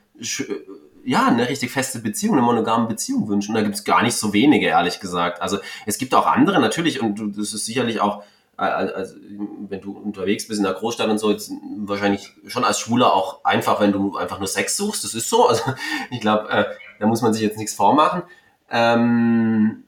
ja, 1.07 1.29
eine 1.29 1.49
richtig 1.49 1.71
feste 1.71 2.01
Beziehung, 2.01 2.35
eine 2.35 2.43
monogame 2.43 2.89
Beziehung 2.89 3.29
wünschen. 3.29 3.53
Und 3.53 3.55
da 3.55 3.63
gibt 3.63 3.77
es 3.77 3.85
gar 3.85 4.03
nicht 4.03 4.17
so 4.17 4.33
wenige, 4.33 4.67
ehrlich 4.67 4.99
gesagt. 4.99 5.41
Also 5.41 5.59
es 5.87 5.99
gibt 5.99 6.15
auch 6.15 6.27
andere 6.27 6.61
natürlich, 6.61 7.01
und 7.01 7.39
das 7.39 7.55
ist 7.55 7.65
sicherlich 7.65 8.01
auch, 8.01 8.25
äh, 8.59 8.63
also, 8.63 9.15
wenn 9.69 9.81
du 9.81 9.97
unterwegs 9.97 10.49
bist 10.49 10.59
in 10.59 10.65
der 10.65 10.75
Großstadt 10.75 11.09
und 11.09 11.19
so, 11.19 11.31
jetzt 11.31 11.53
wahrscheinlich 11.79 12.33
schon 12.49 12.65
als 12.65 12.81
Schwuler 12.81 13.13
auch 13.13 13.45
einfach, 13.45 13.81
wenn 13.81 13.93
du 13.93 14.17
einfach 14.17 14.41
nur 14.41 14.49
Sex 14.49 14.77
suchst. 14.77 15.05
Das 15.05 15.15
ist 15.15 15.31
so. 15.31 15.47
Also 15.47 15.63
ich 16.11 16.21
glaube, 16.21 16.49
äh, 16.51 16.65
da 16.99 17.07
muss 17.07 17.23
man 17.23 17.33
sich 17.33 17.43
jetzt 17.43 17.57
nichts 17.57 17.75
vormachen. 17.75 18.23
Ähm, 18.71 19.85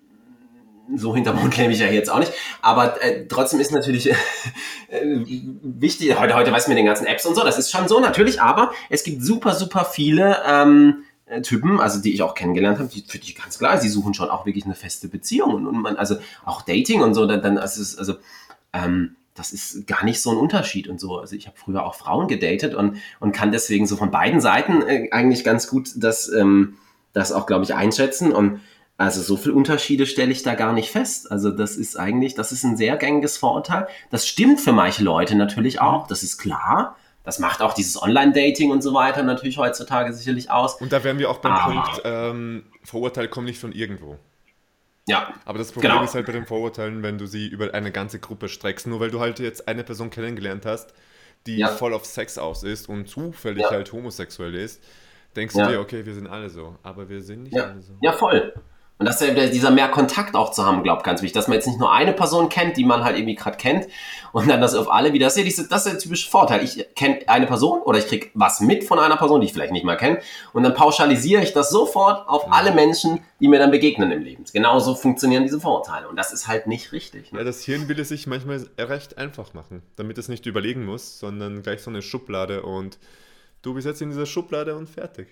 so 0.95 1.15
hinterm 1.15 1.37
Mond 1.37 1.53
klemme 1.55 1.73
ich 1.73 1.81
ja 1.81 1.87
jetzt 1.87 2.11
auch 2.11 2.19
nicht. 2.19 2.33
Aber 2.63 3.03
äh, 3.03 3.27
trotzdem 3.27 3.61
ist 3.61 3.73
natürlich 3.73 4.11
äh, 4.89 5.25
wichtig, 5.63 6.19
heute, 6.19 6.35
heute 6.35 6.53
weiß 6.53 6.69
man 6.69 6.77
den 6.77 6.87
ganzen 6.87 7.07
Apps 7.07 7.27
und 7.27 7.35
so, 7.35 7.45
das 7.45 7.59
ist 7.59 7.71
schon 7.71 7.89
so 7.89 8.01
natürlich, 8.01 8.41
aber 8.41 8.73
es 8.89 9.05
gibt 9.05 9.23
super, 9.23 9.55
super 9.55 9.85
viele 9.85 10.39
ähm, 10.47 11.05
äh, 11.27 11.43
Typen, 11.43 11.81
also 11.81 12.01
die 12.01 12.15
ich 12.15 12.23
auch 12.23 12.35
kennengelernt 12.35 12.79
habe, 12.79 12.89
die 12.89 13.05
für 13.07 13.19
die 13.19 13.35
ganz 13.35 13.59
klar, 13.59 13.79
sie 13.79 13.89
suchen 13.89 14.15
schon 14.15 14.31
auch 14.31 14.47
wirklich 14.47 14.65
eine 14.65 14.75
feste 14.75 15.09
Beziehung 15.09 15.55
und, 15.55 15.67
und 15.67 15.81
man, 15.81 15.97
also 15.97 16.17
auch 16.45 16.63
Dating 16.63 17.03
und 17.03 17.15
so, 17.15 17.27
dann, 17.27 17.43
dann 17.43 17.59
also, 17.59 17.99
also 17.99 18.15
ähm, 18.73 19.17
das 19.35 19.53
ist 19.53 19.87
gar 19.87 20.05
nicht 20.05 20.21
so 20.21 20.31
ein 20.31 20.37
Unterschied 20.37 20.89
und 20.89 20.99
so. 20.99 21.19
Also 21.19 21.37
ich 21.37 21.47
habe 21.47 21.57
früher 21.57 21.85
auch 21.85 21.95
Frauen 21.95 22.27
gedatet 22.27 22.75
und, 22.75 22.97
und 23.21 23.33
kann 23.33 23.53
deswegen 23.53 23.87
so 23.87 23.97
von 23.97 24.11
beiden 24.11 24.41
Seiten 24.41 24.83
äh, 24.83 25.11
eigentlich 25.13 25.45
ganz 25.45 25.69
gut 25.69 25.91
das, 25.97 26.29
ähm, 26.33 26.77
das 27.19 27.33
auch, 27.33 27.47
glaube 27.47 27.65
ich, 27.65 27.75
einschätzen. 27.75 28.33
Und 28.33 28.61
also 28.97 29.21
so 29.23 29.37
viele 29.37 29.55
Unterschiede 29.55 30.07
stelle 30.07 30.33
ich 30.33 30.43
da 30.43 30.55
gar 30.55 30.73
nicht 30.73 30.91
fest. 30.91 31.31
Also 31.31 31.51
das 31.51 31.77
ist 31.77 31.99
eigentlich, 31.99 32.35
das 32.35 32.53
ist 32.53 32.65
ein 32.65 32.77
sehr 32.77 32.97
gängiges 32.97 33.37
Vorurteil. 33.37 33.87
Das 34.11 34.27
stimmt 34.27 34.61
für 34.61 34.73
manche 34.73 35.05
Leute 35.05 35.37
natürlich 35.37 35.81
auch, 35.81 36.07
das 36.07 36.23
ist 36.23 36.39
klar. 36.39 36.97
Das 37.25 37.39
macht 37.39 37.61
auch 37.61 37.75
dieses 37.75 38.01
Online-Dating 38.01 38.71
und 38.71 38.83
so 38.83 38.95
weiter 38.95 39.23
natürlich 39.23 39.59
heutzutage 39.59 40.15
sicherlich 40.15 40.51
aus. 40.51 40.81
Und 40.81 40.93
da 40.93 41.05
wären 41.05 41.19
wir 41.19 41.31
auch 41.31 41.39
beim 41.39 41.53
ah. 41.53 41.67
Punkt, 41.67 42.03
ähm, 42.05 42.65
Vorurteile 42.83 43.29
kommen 43.29 43.47
nicht 43.47 43.61
von 43.61 43.73
irgendwo. 43.73 44.17
Ja. 45.07 45.35
Aber 45.45 45.59
das 45.59 45.73
Problem 45.73 45.93
genau. 45.93 46.05
ist 46.05 46.15
halt 46.15 46.27
bei 46.27 46.33
den 46.33 46.47
Vorurteilen, 46.47 47.03
wenn 47.03 47.19
du 47.19 47.27
sie 47.27 47.47
über 47.47 47.75
eine 47.75 47.93
ganze 47.93 48.19
Gruppe 48.19 48.49
streckst, 48.49 48.87
nur 48.87 49.01
weil 49.01 49.11
du 49.11 49.21
halt 49.21 49.41
jetzt 49.41 49.69
eine 49.69 49.85
Person 49.85 50.11
kennengelernt 50.11 50.65
hast, 50.67 50.95
die 51.47 51.59
ja. 51.59 51.69
voll 51.69 51.95
auf 51.95 52.05
Sex 52.05 52.39
aus 52.39 52.63
ist 52.63 52.89
und 52.89 53.09
zufällig 53.09 53.63
ja. 53.63 53.71
halt 53.71 53.93
homosexuell 53.93 54.55
ist, 54.55 54.83
denkst 55.37 55.55
du 55.55 55.67
dir, 55.67 55.81
okay, 55.81 56.05
wir 56.05 56.15
sind 56.15 56.27
alle 56.27 56.51
so, 56.51 56.77
aber 56.83 57.09
wir 57.09 57.23
sind 57.23 57.45
nicht 57.45 57.59
alle 57.59 57.81
so. 57.81 57.95
Ja, 58.01 58.13
voll. 58.13 58.53
Und 58.99 59.07
das 59.07 59.21
ist 59.21 59.29
ja 59.29 59.47
dieser 59.47 59.71
mehr 59.71 59.89
Kontakt 59.89 60.35
auch 60.35 60.51
zu 60.51 60.67
haben, 60.67 60.83
glaubt 60.83 61.05
ganz 61.05 61.23
wichtig, 61.23 61.35
dass 61.35 61.47
man 61.47 61.55
jetzt 61.55 61.67
nicht 61.67 61.79
nur 61.79 61.93
eine 61.93 62.13
Person 62.13 62.49
kennt, 62.49 62.77
die 62.77 62.85
man 62.85 63.05
halt 63.05 63.17
irgendwie 63.17 63.37
gerade 63.37 63.57
kennt 63.57 63.87
und 64.33 64.49
dann 64.49 64.61
das 64.61 64.75
auf 64.75 64.91
alle 64.91 65.13
wieder. 65.13 65.27
Das 65.27 65.35
ist 65.35 65.39
ja, 65.39 65.45
diese, 65.45 65.69
das 65.69 65.87
ist 65.87 65.93
der 65.93 65.99
typische 66.01 66.29
Vorteil. 66.29 66.65
Ich 66.65 66.85
kenne 66.97 67.21
eine 67.29 67.47
Person 67.47 67.81
oder 67.83 67.99
ich 67.99 68.09
krieg 68.09 68.33
was 68.35 68.61
mit 68.61 68.83
von 68.83 68.99
einer 68.99 69.17
Person, 69.17 69.41
die 69.41 69.47
ich 69.47 69.53
vielleicht 69.53 69.73
nicht 69.73 69.85
mal 69.85 69.97
kenne 69.97 70.19
und 70.53 70.65
dann 70.65 70.75
pauschalisiere 70.75 71.43
ich 71.45 71.53
das 71.53 71.71
sofort 71.71 72.29
auf 72.29 72.53
alle 72.53 72.73
Menschen, 72.73 73.21
die 73.41 73.47
mir 73.47 73.61
dann 73.61 73.71
begegnen 73.71 74.11
im 74.11 74.23
Leben. 74.23 74.43
Genauso 74.53 74.97
funktionieren 74.97 75.45
diese 75.45 75.61
Vorurteile 75.61 76.09
und 76.09 76.17
das 76.17 76.33
ist 76.33 76.49
halt 76.49 76.67
nicht 76.67 76.91
richtig. 76.91 77.31
Ne? 77.31 77.39
Ja, 77.39 77.45
das 77.45 77.63
Hirn 77.63 77.89
will 77.89 78.01
es 78.01 78.09
sich 78.09 78.27
manchmal 78.27 78.67
recht 78.79 79.17
einfach 79.17 79.55
machen, 79.55 79.83
damit 79.95 80.19
es 80.19 80.29
nicht 80.29 80.47
überlegen 80.47 80.85
muss, 80.85 81.21
sondern 81.21 81.63
gleich 81.63 81.83
so 81.83 81.91
eine 81.91 82.03
Schublade 82.03 82.63
und 82.63 82.99
du 83.63 83.75
bist 83.75 83.87
jetzt 83.87 84.03
in 84.03 84.11
dieser 84.11 84.27
Schublade 84.27 84.77
und 84.77 84.89
fertig. 84.89 85.29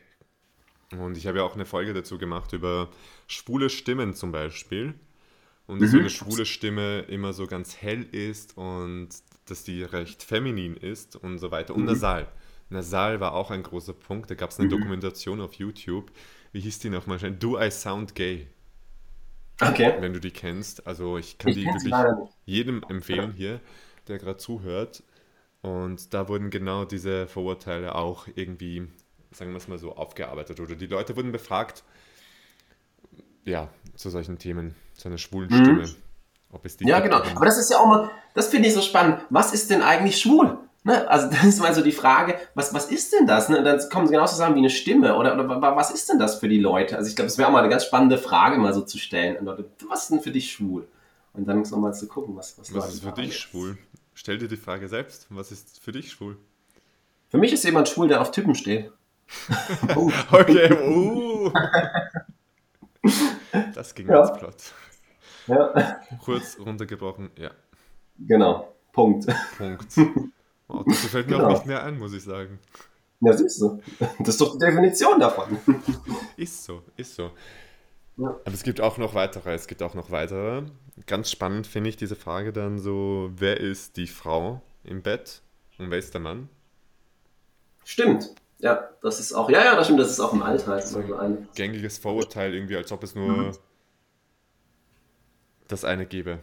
Und 0.92 1.16
ich 1.16 1.26
habe 1.26 1.38
ja 1.38 1.44
auch 1.44 1.54
eine 1.54 1.66
Folge 1.66 1.92
dazu 1.94 2.18
gemacht 2.18 2.52
über 2.52 2.90
schwule 3.26 3.70
Stimmen 3.70 4.14
zum 4.14 4.32
Beispiel. 4.32 4.94
Und 5.66 5.82
dass 5.82 5.88
mhm. 5.88 5.94
so 5.94 5.98
eine 5.98 6.10
schwule 6.10 6.46
Stimme 6.46 7.00
immer 7.00 7.32
so 7.32 7.46
ganz 7.46 7.76
hell 7.76 8.04
ist 8.12 8.56
und 8.56 9.08
dass 9.46 9.64
die 9.64 9.82
recht 9.82 10.22
feminin 10.22 10.76
ist 10.76 11.16
und 11.16 11.38
so 11.38 11.50
weiter. 11.50 11.74
Und 11.74 11.80
mhm. 11.80 11.88
nasal. 11.88 12.28
Nasal 12.68 13.20
war 13.20 13.34
auch 13.34 13.50
ein 13.50 13.64
großer 13.64 13.92
Punkt. 13.92 14.30
Da 14.30 14.36
gab 14.36 14.50
es 14.50 14.58
eine 14.58 14.66
mhm. 14.66 14.78
Dokumentation 14.78 15.40
auf 15.40 15.54
YouTube. 15.54 16.12
Wie 16.52 16.60
hieß 16.60 16.78
die 16.78 16.90
nochmal? 16.90 17.18
Do 17.18 17.60
I 17.60 17.70
Sound 17.70 18.14
Gay? 18.14 18.46
Okay. 19.60 19.94
Wenn 20.00 20.12
du 20.12 20.20
die 20.20 20.30
kennst. 20.30 20.86
Also 20.86 21.18
ich 21.18 21.38
kann 21.38 21.50
ich 21.50 21.58
die 21.58 21.64
wirklich 21.64 21.94
jedem 22.44 22.82
empfehlen 22.88 23.32
hier, 23.32 23.60
der 24.06 24.18
gerade 24.18 24.38
zuhört. 24.38 25.02
Und 25.66 26.14
da 26.14 26.28
wurden 26.28 26.50
genau 26.50 26.84
diese 26.84 27.26
Vorurteile 27.26 27.94
auch 27.94 28.26
irgendwie 28.34 28.88
sagen 29.36 29.52
wir 29.52 29.58
es 29.58 29.68
mal 29.68 29.78
so, 29.78 29.94
aufgearbeitet 29.94 30.60
oder 30.60 30.74
die 30.74 30.86
Leute 30.86 31.16
wurden 31.16 31.32
befragt, 31.32 31.84
ja, 33.44 33.68
zu 33.94 34.10
solchen 34.10 34.38
Themen, 34.38 34.74
zu 34.94 35.08
einer 35.08 35.18
schwulen 35.18 35.50
mhm. 35.50 35.64
Stimme. 35.64 35.84
Ob 36.52 36.64
es 36.64 36.76
die 36.76 36.86
ja, 36.86 37.00
genau. 37.00 37.18
Aber 37.18 37.44
das 37.44 37.58
ist 37.58 37.70
ja 37.70 37.78
auch 37.78 37.86
mal, 37.86 38.10
das 38.34 38.48
finde 38.48 38.68
ich 38.68 38.74
so 38.74 38.80
spannend. 38.80 39.20
Was 39.30 39.52
ist 39.52 39.70
denn 39.70 39.82
eigentlich 39.82 40.20
schwul? 40.20 40.58
Ne? 40.84 41.08
Also 41.08 41.28
das 41.30 41.44
ist 41.44 41.60
mal 41.60 41.74
so 41.74 41.82
die 41.82 41.92
Frage, 41.92 42.36
was, 42.54 42.72
was 42.72 42.86
ist 42.90 43.12
denn 43.12 43.26
das? 43.26 43.48
Ne? 43.48 43.62
Dann 43.62 43.80
kommen 43.90 44.06
sie 44.06 44.12
genauso 44.12 44.36
sagen 44.36 44.54
wie 44.54 44.60
eine 44.60 44.70
Stimme 44.70 45.16
oder, 45.16 45.34
oder 45.34 45.76
was 45.76 45.90
ist 45.90 46.08
denn 46.08 46.18
das 46.18 46.36
für 46.36 46.48
die 46.48 46.60
Leute? 46.60 46.96
Also 46.96 47.08
ich 47.08 47.16
glaube, 47.16 47.26
es 47.26 47.38
wäre 47.38 47.48
auch 47.48 47.52
mal 47.52 47.60
eine 47.60 47.68
ganz 47.68 47.84
spannende 47.84 48.18
Frage 48.18 48.58
mal 48.58 48.72
so 48.72 48.82
zu 48.82 48.98
stellen. 48.98 49.44
Leute, 49.44 49.68
was 49.88 50.04
ist 50.04 50.10
denn 50.10 50.20
für 50.20 50.30
dich 50.30 50.52
schwul? 50.52 50.88
Und 51.32 51.46
dann 51.46 51.62
mal 51.78 51.92
zu 51.92 52.08
gucken, 52.08 52.34
was 52.36 52.58
was, 52.58 52.74
was 52.74 52.94
ist 52.94 53.04
für 53.04 53.12
dich 53.12 53.36
schwul? 53.36 53.76
Stell 54.18 54.38
dir 54.38 54.48
die 54.48 54.56
Frage 54.56 54.88
selbst, 54.88 55.26
was 55.28 55.52
ist 55.52 55.78
für 55.78 55.92
dich 55.92 56.10
schwul? 56.10 56.38
Für 57.28 57.36
mich 57.36 57.52
ist 57.52 57.64
jemand 57.64 57.86
schwul, 57.86 58.08
der 58.08 58.22
auf 58.22 58.30
Typen 58.30 58.54
steht. 58.54 58.90
okay, 60.32 60.72
uh. 60.72 61.52
Das 63.74 63.94
ging 63.94 64.08
ja. 64.08 64.26
Plot. 64.26 64.72
Ja. 65.48 66.00
Kurz 66.24 66.58
runtergebrochen, 66.58 67.30
ja. 67.36 67.50
Genau, 68.18 68.74
Punkt. 68.90 69.26
Punkt. 69.58 69.92
Oh, 70.68 70.82
das 70.86 70.98
fällt 71.04 71.28
mir 71.28 71.36
genau. 71.36 71.48
auch 71.48 71.52
nicht 71.52 71.66
mehr 71.66 71.84
ein, 71.84 71.98
muss 71.98 72.14
ich 72.14 72.24
sagen. 72.24 72.58
Ja, 73.20 73.34
siehst 73.34 73.60
du. 73.60 73.82
Das 74.18 74.28
ist 74.30 74.40
doch 74.40 74.54
die 74.54 74.58
Definition 74.58 75.20
davon. 75.20 75.58
Ist 76.38 76.64
so, 76.64 76.82
ist 76.96 77.14
so. 77.14 77.32
Ja. 78.16 78.28
Aber 78.28 78.54
es 78.54 78.62
gibt 78.62 78.80
auch 78.80 78.96
noch 78.98 79.14
weitere, 79.14 79.52
es 79.52 79.66
gibt 79.66 79.82
auch 79.82 79.94
noch 79.94 80.10
weitere. 80.10 80.62
Ganz 81.06 81.30
spannend 81.30 81.66
finde 81.66 81.90
ich 81.90 81.96
diese 81.96 82.16
Frage 82.16 82.52
dann 82.52 82.78
so, 82.78 83.30
wer 83.36 83.60
ist 83.60 83.96
die 83.96 84.06
Frau 84.06 84.62
im 84.84 85.02
Bett 85.02 85.42
und 85.78 85.90
wer 85.90 85.98
ist 85.98 86.14
der 86.14 86.20
Mann? 86.20 86.48
Stimmt. 87.84 88.34
Ja, 88.58 88.88
das 89.02 89.20
ist 89.20 89.34
auch, 89.34 89.50
ja, 89.50 89.62
ja, 89.62 89.76
das 89.76 89.86
stimmt, 89.86 90.00
das 90.00 90.10
ist 90.10 90.20
auch 90.20 90.32
im 90.32 90.42
Alltag 90.42 90.82
so 90.82 90.98
ein 91.18 91.46
gängiges 91.54 91.98
Vorurteil 91.98 92.54
irgendwie, 92.54 92.76
als 92.76 92.90
ob 92.90 93.02
es 93.02 93.14
nur 93.14 93.28
mhm. 93.28 93.52
das 95.68 95.84
eine 95.84 96.06
gäbe. 96.06 96.38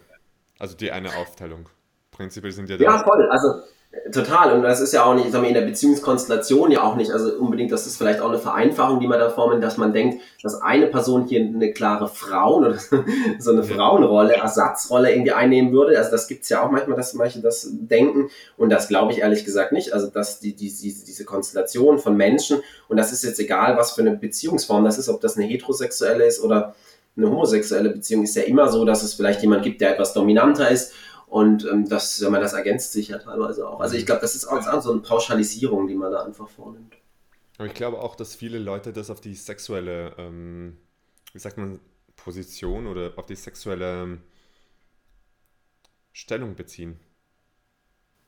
Also 0.60 0.76
die 0.78 0.92
eine 0.92 1.16
Aufteilung. 1.16 1.70
Prinzipiell 2.12 2.52
sind 2.52 2.70
ja 2.70 2.76
Ja, 2.76 3.04
voll. 3.04 3.28
Also 3.32 3.64
Total, 4.12 4.54
und 4.54 4.64
das 4.64 4.82
ist 4.82 4.92
ja 4.92 5.06
auch 5.06 5.14
nicht, 5.14 5.32
sagen 5.32 5.44
wir, 5.44 5.50
in 5.50 5.54
der 5.54 5.62
Beziehungskonstellation 5.62 6.72
ja 6.72 6.82
auch 6.82 6.96
nicht, 6.96 7.12
also 7.12 7.32
unbedingt, 7.36 7.72
das 7.72 7.86
ist 7.86 7.96
vielleicht 7.96 8.22
auch 8.22 8.30
eine 8.30 8.40
Vereinfachung, 8.40 9.00
die 9.00 9.08
man 9.08 9.20
da 9.20 9.30
formen, 9.30 9.62
dass 9.62 9.78
man 9.78 9.94
denkt, 9.94 10.20
dass 10.42 10.60
eine 10.60 10.88
Person 10.88 11.26
hier 11.28 11.42
eine 11.42 11.74
klare 11.74 12.08
Frauen- 12.08 12.66
oder 12.66 12.78
so 13.40 13.52
eine 13.52 13.62
Frauenrolle, 13.64 14.34
Ersatzrolle 14.34 15.14
irgendwie 15.14 15.34
einnehmen 15.34 15.72
würde. 15.72 15.96
Also 15.96 16.10
das 16.10 16.28
gibt's 16.28 16.50
ja 16.50 16.66
auch 16.66 16.72
manchmal, 16.72 16.98
dass 16.98 17.14
manche 17.14 17.40
das 17.40 17.70
denken 17.72 18.32
und 18.58 18.72
das 18.72 18.88
glaube 18.88 19.12
ich 19.12 19.20
ehrlich 19.20 19.46
gesagt 19.46 19.74
nicht. 19.74 19.94
Also 19.94 20.08
dass 20.08 20.40
die, 20.40 20.56
die, 20.56 20.74
diese, 20.74 21.06
diese 21.06 21.24
Konstellation 21.24 22.00
von 22.00 22.18
Menschen 22.18 22.62
und 22.88 22.98
das 22.98 23.14
ist 23.14 23.24
jetzt 23.24 23.40
egal, 23.40 23.78
was 23.78 23.92
für 23.92 24.02
eine 24.02 24.18
Beziehungsform 24.18 24.84
das 24.84 24.98
ist, 24.98 25.08
ob 25.08 25.22
das 25.22 25.38
eine 25.38 25.46
heterosexuelle 25.46 26.26
ist 26.26 26.44
oder 26.44 26.74
eine 27.16 27.30
homosexuelle 27.30 27.92
Beziehung, 27.92 28.24
ist 28.24 28.36
ja 28.36 28.42
immer 28.42 28.70
so, 28.70 28.86
dass 28.86 29.04
es 29.04 29.14
vielleicht 29.14 29.44
jemand 29.44 29.62
gibt, 29.62 29.82
der 29.82 29.92
etwas 29.92 30.14
dominanter 30.14 30.72
ist 30.72 30.94
Und 31.34 31.66
ähm, 31.66 31.90
das, 31.90 32.20
ja, 32.20 32.30
das 32.30 32.54
ergänzt 32.54 32.92
sich 32.92 33.08
ja 33.08 33.18
teilweise 33.18 33.68
auch. 33.68 33.80
Also 33.80 33.96
ich 33.96 34.06
glaube, 34.06 34.22
das 34.22 34.36
ist 34.36 34.46
auch 34.46 34.62
so 34.84 34.92
eine 34.92 35.02
Pauschalisierung, 35.02 35.88
die 35.88 35.96
man 35.96 36.12
da 36.12 36.24
einfach 36.24 36.48
vornimmt. 36.48 36.94
Aber 37.58 37.66
ich 37.66 37.74
glaube 37.74 37.98
auch, 38.04 38.16
dass 38.16 38.36
viele 38.36 38.60
Leute 38.60 38.94
das 38.94 39.10
auf 39.10 39.20
die 39.20 39.34
sexuelle, 39.34 40.14
ähm, 40.20 40.78
wie 41.34 41.40
sagt 41.40 41.58
man, 41.58 41.80
Position 42.16 42.86
oder 42.86 43.14
auf 43.16 43.26
die 43.26 43.34
sexuelle 43.34 44.04
ähm, 44.04 44.22
Stellung 46.12 46.54
beziehen. 46.54 47.00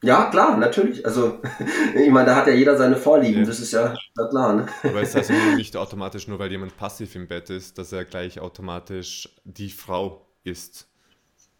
Ja, 0.01 0.31
klar, 0.31 0.57
natürlich. 0.57 1.05
Also, 1.05 1.43
ich 1.95 2.09
meine, 2.09 2.25
da 2.25 2.35
hat 2.37 2.47
ja 2.47 2.53
jeder 2.53 2.75
seine 2.75 2.95
Vorlieben, 2.95 3.41
ja. 3.41 3.45
das 3.45 3.59
ist 3.59 3.71
ja 3.71 3.95
klar. 4.15 4.55
Ne? 4.55 4.65
Aber 4.81 5.03
es 5.03 5.13
heißt 5.13 5.31
nicht 5.57 5.77
automatisch, 5.77 6.27
nur 6.27 6.39
weil 6.39 6.49
jemand 6.49 6.75
passiv 6.75 7.13
im 7.13 7.27
Bett 7.27 7.51
ist, 7.51 7.77
dass 7.77 7.91
er 7.91 8.03
gleich 8.03 8.39
automatisch 8.39 9.29
die 9.43 9.69
Frau 9.69 10.25
ist. 10.43 10.87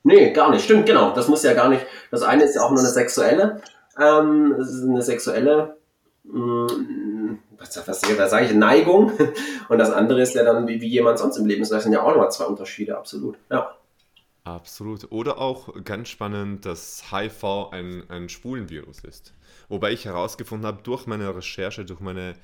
Nee, 0.06 0.32
gar 0.34 0.52
nicht. 0.52 0.64
Stimmt, 0.64 0.86
genau. 0.86 1.16
Das 1.16 1.28
muss 1.28 1.42
ja 1.42 1.56
gar 1.56 1.68
nicht. 1.68 1.84
Das 2.12 2.22
eine 2.22 2.44
ist 2.44 2.56
ja 2.56 2.62
auch 2.62 2.70
nur 2.70 2.80
eine 2.80 2.90
sexuelle, 2.90 3.62
ähm, 4.00 4.56
eine 4.56 5.02
sexuelle, 5.02 5.78
mh, 6.24 6.74
mm, 6.74 7.40
was, 7.58 7.88
was, 7.88 8.02
was 8.04 8.30
sage 8.30 8.46
ich, 8.46 8.54
Neigung. 8.54 9.12
Und 9.70 9.80
das 9.80 9.90
andere 9.90 10.22
ist 10.22 10.36
ja 10.36 10.44
dann, 10.44 10.68
wie, 10.68 10.80
wie 10.80 10.88
jemand 10.88 11.18
sonst 11.18 11.38
im 11.38 11.48
Leben 11.48 11.64
ist. 11.64 11.72
Das 11.72 11.82
sind 11.82 11.92
ja 11.92 12.04
auch 12.04 12.10
nochmal 12.10 12.32
zwei 12.32 12.46
Unterschiede, 12.46 12.96
absolut. 12.96 13.40
Ja. 13.50 13.76
Absolut. 14.44 15.12
Oder 15.12 15.40
auch 15.40 15.74
ganz 15.84 16.10
spannend, 16.10 16.68
dass 16.68 17.06
HIV 17.12 17.72
ein, 17.72 18.04
ein 18.10 18.30
Schwulenvirus 18.30 19.00
ist. 19.00 19.34
Wobei 19.70 19.92
ich 19.92 20.06
herausgefunden 20.06 20.68
habe 20.68 20.84
durch 20.84 21.08
meine 21.08 21.36
Recherche, 21.36 21.84
durch 21.84 22.00
meine 22.00 22.36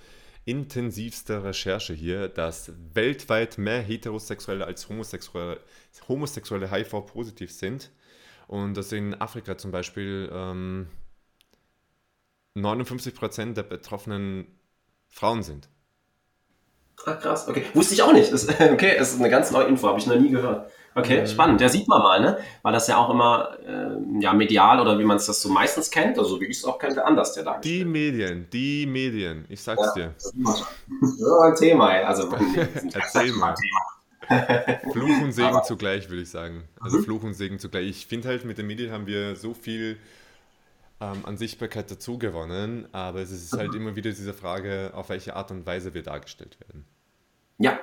intensivste 0.46 1.44
Recherche 1.44 1.94
hier, 1.94 2.28
dass 2.28 2.72
weltweit 2.94 3.58
mehr 3.58 3.82
Heterosexuelle 3.82 4.66
als 4.66 4.90
Homosexuelle, 4.90 5.60
Homosexuelle 6.08 6.72
HIV-positiv 6.72 7.52
sind. 7.52 7.92
Und 8.48 8.76
dass 8.76 8.92
in 8.92 9.14
Afrika 9.22 9.58
zum 9.58 9.72
Beispiel 9.72 10.30
ähm, 10.34 10.88
59% 12.58 13.54
der 13.54 13.64
Betroffenen 13.64 14.46
Frauen 15.08 15.44
sind. 15.44 15.70
Ach 17.06 17.20
krass, 17.20 17.48
okay. 17.48 17.66
Wusste 17.74 17.94
ich 17.94 18.02
auch 18.04 18.14
nicht. 18.14 18.32
Das, 18.32 18.48
okay, 18.72 18.96
es 18.98 19.14
ist 19.14 19.20
eine 19.20 19.30
ganz 19.30 19.52
neue 19.52 19.66
Info, 19.66 19.88
habe 19.88 20.00
ich 20.00 20.08
noch 20.08 20.16
nie 20.18 20.30
gehört. 20.30 20.72
Okay, 20.94 21.22
mhm. 21.22 21.28
spannend. 21.28 21.62
Ja, 21.62 21.70
sieht 21.70 21.88
man 21.88 22.02
mal, 22.02 22.20
ne? 22.20 22.38
Weil 22.64 22.74
das 22.74 22.88
ja 22.88 22.98
auch 22.98 23.10
immer 23.10 23.58
äh, 23.66 24.22
ja, 24.22 24.34
medial 24.34 24.80
oder 24.80 25.00
wie 25.00 25.06
man 25.06 25.18
es 25.18 25.26
das 25.26 25.42
so 25.42 25.50
meistens 25.50 25.90
kennt, 25.90 26.20
also 26.20 26.40
wie 26.42 26.46
ich 26.46 26.58
es 26.58 26.66
auch 26.66 26.78
kenne, 26.78 27.04
anders 27.06 27.34
der 27.34 27.44
dargestellt. 27.44 27.80
Die 27.80 27.86
Medien, 27.86 28.48
die 28.52 28.86
Medien, 28.86 29.46
ich 29.48 29.64
sag's 29.64 29.82
ja, 29.96 30.04
dir. 30.04 30.14
Ist 30.18 30.34
ein 31.44 31.56
Thema, 31.56 31.88
also 31.88 32.30
Erzähl 32.94 33.32
mal. 33.32 33.56
Fluch 34.92 35.22
und 35.22 35.32
Segen 35.32 35.48
Aber, 35.48 35.64
zugleich, 35.64 36.10
würde 36.10 36.24
ich 36.24 36.30
sagen. 36.30 36.64
Also 36.80 36.98
mhm. 36.98 37.04
Fluch 37.04 37.24
und 37.24 37.34
Segen 37.34 37.58
zugleich. 37.58 37.90
Ich 37.90 38.06
finde 38.06 38.28
halt, 38.28 38.44
mit 38.44 38.58
den 38.58 38.68
Medien 38.68 38.92
haben 38.92 39.08
wir 39.08 39.36
so 39.36 39.54
viel 39.54 39.98
ähm, 41.02 41.26
an 41.26 41.38
Sichtbarkeit 41.38 41.90
dazu 41.90 42.18
gewonnen, 42.18 42.88
aber 42.92 43.20
es 43.20 43.32
ist 43.32 43.54
halt 43.54 43.72
mhm. 43.72 43.78
immer 43.78 43.96
wieder 43.96 44.12
diese 44.12 44.34
Frage, 44.34 44.92
auf 44.94 45.10
welche 45.10 45.36
Art 45.36 45.52
und 45.52 45.66
Weise 45.66 45.94
wir 45.94 46.04
dargestellt 46.04 46.60
werden. 46.60 46.86
Ja, 47.58 47.80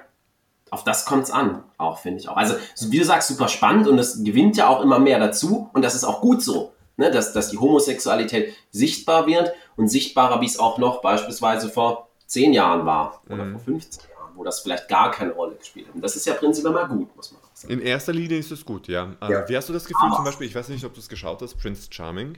auf 0.70 0.84
das 0.84 1.04
kommt 1.04 1.24
es 1.24 1.30
an, 1.30 1.64
auch 1.78 1.98
finde 1.98 2.20
ich 2.20 2.28
auch. 2.28 2.36
Also, 2.36 2.54
wie 2.90 2.98
du 2.98 3.04
sagst, 3.04 3.28
super 3.28 3.48
spannend 3.48 3.88
und 3.88 3.98
es 3.98 4.22
gewinnt 4.22 4.56
ja 4.56 4.68
auch 4.68 4.82
immer 4.82 4.98
mehr 4.98 5.18
dazu 5.18 5.68
und 5.72 5.82
das 5.82 5.94
ist 5.94 6.04
auch 6.04 6.20
gut 6.20 6.42
so, 6.42 6.72
ne? 6.96 7.10
dass, 7.10 7.32
dass 7.32 7.50
die 7.50 7.58
Homosexualität 7.58 8.54
sichtbar 8.70 9.26
wird 9.26 9.52
und 9.76 9.88
sichtbarer, 9.88 10.40
wie 10.40 10.46
es 10.46 10.58
auch 10.58 10.78
noch 10.78 11.00
beispielsweise 11.00 11.68
vor 11.68 12.08
zehn 12.26 12.52
Jahren 12.52 12.86
war 12.86 13.22
oder 13.28 13.44
mhm. 13.44 13.52
vor 13.52 13.60
15 13.62 14.10
Jahren, 14.10 14.32
wo 14.36 14.44
das 14.44 14.60
vielleicht 14.60 14.88
gar 14.88 15.10
keine 15.10 15.32
Rolle 15.32 15.56
gespielt 15.56 15.88
hat. 15.88 15.94
Und 15.94 16.02
das 16.02 16.14
ist 16.14 16.26
ja 16.26 16.34
prinzipiell 16.34 16.74
mal 16.74 16.86
gut, 16.86 17.16
muss 17.16 17.32
man 17.32 17.40
auch 17.42 17.56
sagen. 17.56 17.72
In 17.72 17.80
erster 17.80 18.12
Linie 18.12 18.38
ist 18.38 18.52
es 18.52 18.64
gut, 18.64 18.86
ja. 18.86 19.16
Äh, 19.22 19.32
ja. 19.32 19.48
Wie 19.48 19.56
hast 19.56 19.68
du 19.68 19.72
das 19.72 19.86
Gefühl, 19.86 20.08
Aber. 20.08 20.16
zum 20.16 20.24
Beispiel, 20.24 20.46
ich 20.46 20.54
weiß 20.54 20.68
nicht, 20.68 20.84
ob 20.84 20.92
du 20.92 21.00
es 21.00 21.08
geschaut 21.08 21.40
hast, 21.40 21.56
Prince 21.56 21.88
Charming? 21.90 22.36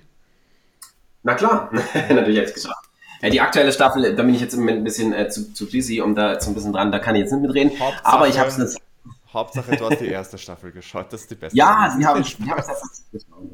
Na 1.22 1.35
klar, 1.35 1.70
natürlich 2.09 2.37
jetzt 2.37 2.54
geschaut. 2.54 2.74
Ja, 3.22 3.28
die 3.28 3.40
aktuelle 3.40 3.72
Staffel, 3.72 4.14
da 4.14 4.22
bin 4.22 4.35
ich 4.35 4.40
jetzt 4.40 4.54
im 4.54 4.61
Moment 4.61 4.78
ein 4.78 4.85
bisschen 4.85 5.12
äh, 5.12 5.28
zu, 5.28 5.52
zu 5.52 5.70
busy, 5.70 6.00
um 6.00 6.14
da 6.14 6.33
jetzt 6.33 6.48
ein 6.48 6.54
bisschen 6.54 6.72
dran, 6.72 6.90
da 6.90 6.98
kann 6.98 7.14
ich 7.14 7.22
jetzt 7.22 7.33
nicht 7.33 7.42
mitreden. 7.42 7.78
Hauptsache, 7.78 8.06
aber 8.06 8.28
ich 8.28 8.38
habe 8.38 8.48
es 8.48 8.76
Hauptsache, 9.33 9.76
du 9.76 9.88
hast 9.88 10.00
die 10.00 10.09
erste 10.09 10.38
Staffel 10.38 10.72
geschaut, 10.72 11.12
das 11.12 11.22
ist 11.22 11.30
die 11.30 11.35
beste. 11.37 11.56
Ja, 11.56 11.94
die 11.98 12.04
habe 12.04 12.20
ich, 12.20 12.37
die 12.37 12.50
hab 12.50 12.59
ich 12.59 12.66
geschaut. 13.12 13.50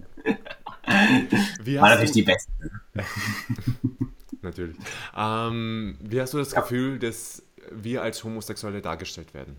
Wie 1.63 1.81
War 1.81 1.91
natürlich 1.91 2.13
die 2.13 2.23
beste. 2.23 2.51
natürlich. 4.43 4.77
Ähm, 5.17 5.99
wie 6.01 6.21
hast 6.21 6.33
du 6.33 6.39
das 6.39 6.55
Gefühl, 6.55 6.99
dass 6.99 7.43
wir 7.71 8.03
als 8.03 8.23
Homosexuelle 8.25 8.81
dargestellt 8.81 9.35
werden? 9.35 9.57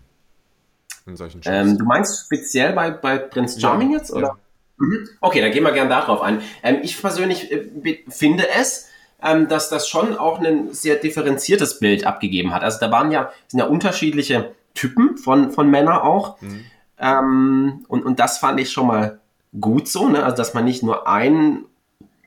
In 1.06 1.16
solchen 1.16 1.42
Shows? 1.42 1.52
Ähm, 1.52 1.78
du 1.78 1.84
meinst 1.84 2.24
speziell 2.24 2.72
bei, 2.72 2.90
bei 2.90 3.18
Prince 3.18 3.60
Charming 3.60 3.92
ja, 3.92 3.98
jetzt? 3.98 4.10
Oder? 4.10 4.38
Mhm. 4.78 5.08
Okay, 5.20 5.40
dann 5.40 5.52
gehen 5.52 5.64
wir 5.64 5.72
gerne 5.72 5.90
darauf 5.90 6.22
ein. 6.22 6.42
Ähm, 6.62 6.78
ich 6.82 7.00
persönlich 7.00 7.50
äh, 7.52 8.04
finde 8.08 8.48
es, 8.48 8.88
ähm, 9.22 9.48
dass 9.48 9.68
das 9.68 9.88
schon 9.88 10.16
auch 10.16 10.40
ein 10.40 10.72
sehr 10.72 10.96
differenziertes 10.96 11.80
Bild 11.80 12.04
abgegeben 12.04 12.54
hat. 12.54 12.62
Also 12.62 12.78
da 12.80 12.90
waren 12.90 13.10
ja, 13.10 13.32
sind 13.48 13.60
ja 13.60 13.66
unterschiedliche 13.66 14.52
Typen 14.74 15.18
von, 15.18 15.50
von 15.50 15.68
Männern 15.70 15.98
auch. 15.98 16.40
Mhm. 16.40 16.64
Ähm, 16.98 17.84
und, 17.88 18.04
und 18.04 18.20
das 18.20 18.38
fand 18.38 18.60
ich 18.60 18.70
schon 18.70 18.86
mal 18.86 19.20
gut 19.60 19.88
so, 19.88 20.08
ne? 20.08 20.22
also 20.22 20.36
dass 20.36 20.54
man 20.54 20.64
nicht 20.64 20.82
nur 20.82 21.08
einen 21.08 21.64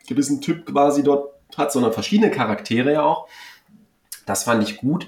gewissen 0.07 0.41
Typ 0.41 0.65
quasi 0.65 1.03
dort 1.03 1.33
hat, 1.57 1.71
sondern 1.71 1.93
verschiedene 1.93 2.31
Charaktere 2.31 2.93
ja 2.93 3.03
auch. 3.03 3.27
Das 4.25 4.43
fand 4.43 4.63
ich 4.63 4.77
gut. 4.77 5.07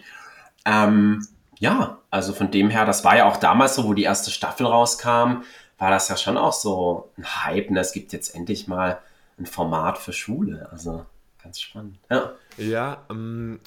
Ähm, 0.65 1.25
ja, 1.59 1.99
also 2.09 2.33
von 2.33 2.51
dem 2.51 2.69
her, 2.69 2.85
das 2.85 3.03
war 3.03 3.15
ja 3.17 3.25
auch 3.25 3.37
damals 3.37 3.75
so, 3.75 3.85
wo 3.85 3.93
die 3.93 4.03
erste 4.03 4.31
Staffel 4.31 4.65
rauskam, 4.65 5.43
war 5.77 5.91
das 5.91 6.07
ja 6.09 6.17
schon 6.17 6.37
auch 6.37 6.53
so 6.53 7.11
ein 7.17 7.45
Hype. 7.45 7.71
Ne? 7.71 7.79
Es 7.79 7.91
gibt 7.91 8.13
jetzt 8.13 8.35
endlich 8.35 8.67
mal 8.67 9.01
ein 9.37 9.45
Format 9.45 9.97
für 9.97 10.13
Schule. 10.13 10.69
Also 10.71 11.05
ganz 11.41 11.59
spannend. 11.59 11.97
Ja, 12.09 12.33
ja 12.57 13.05
ähm, 13.09 13.59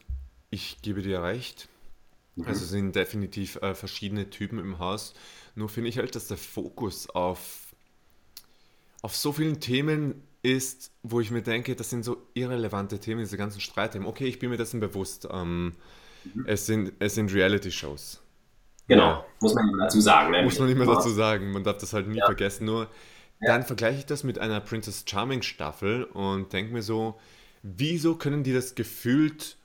ich 0.50 0.80
gebe 0.82 1.02
dir 1.02 1.22
recht. 1.22 1.68
Mhm. 2.36 2.46
Also 2.46 2.64
sind 2.64 2.96
definitiv 2.96 3.56
äh, 3.56 3.74
verschiedene 3.74 4.30
Typen 4.30 4.58
im 4.58 4.78
Haus. 4.78 5.14
Nur 5.54 5.68
finde 5.68 5.88
ich 5.88 5.98
halt, 5.98 6.14
dass 6.14 6.28
der 6.28 6.36
Fokus 6.36 7.08
auf, 7.10 7.74
auf 9.02 9.16
so 9.16 9.32
vielen 9.32 9.60
Themen 9.60 10.22
ist, 10.42 10.92
wo 11.02 11.20
ich 11.20 11.30
mir 11.30 11.42
denke, 11.42 11.74
das 11.74 11.90
sind 11.90 12.04
so 12.04 12.18
irrelevante 12.34 13.00
Themen, 13.00 13.20
diese 13.20 13.36
ganzen 13.36 13.60
Streitthemen. 13.60 14.06
Okay, 14.06 14.26
ich 14.26 14.38
bin 14.38 14.50
mir 14.50 14.56
dessen 14.56 14.80
bewusst. 14.80 15.26
Ähm, 15.30 15.74
mhm. 16.34 16.44
es, 16.46 16.66
sind, 16.66 16.92
es 16.98 17.14
sind 17.14 17.32
Reality-Shows. 17.32 18.22
Genau, 18.88 19.04
ja. 19.04 19.24
muss 19.40 19.54
man 19.54 19.68
immer 19.68 19.84
dazu 19.84 20.00
sagen. 20.00 20.30
Ne? 20.30 20.42
Muss 20.42 20.58
man 20.58 20.68
immer 20.68 20.86
dazu 20.86 21.08
sagen, 21.08 21.50
man 21.52 21.64
darf 21.64 21.78
das 21.78 21.92
halt 21.92 22.08
nie 22.08 22.18
ja. 22.18 22.26
vergessen. 22.26 22.66
Nur 22.66 22.88
ja. 23.40 23.48
dann 23.48 23.64
vergleiche 23.64 23.98
ich 23.98 24.06
das 24.06 24.24
mit 24.24 24.38
einer 24.38 24.60
Princess 24.60 25.04
Charming 25.06 25.42
Staffel 25.42 26.04
und 26.04 26.52
denke 26.52 26.72
mir 26.72 26.82
so, 26.82 27.18
wieso 27.62 28.14
können 28.14 28.44
die 28.44 28.52
das 28.52 28.74
gefühlt 28.74 29.56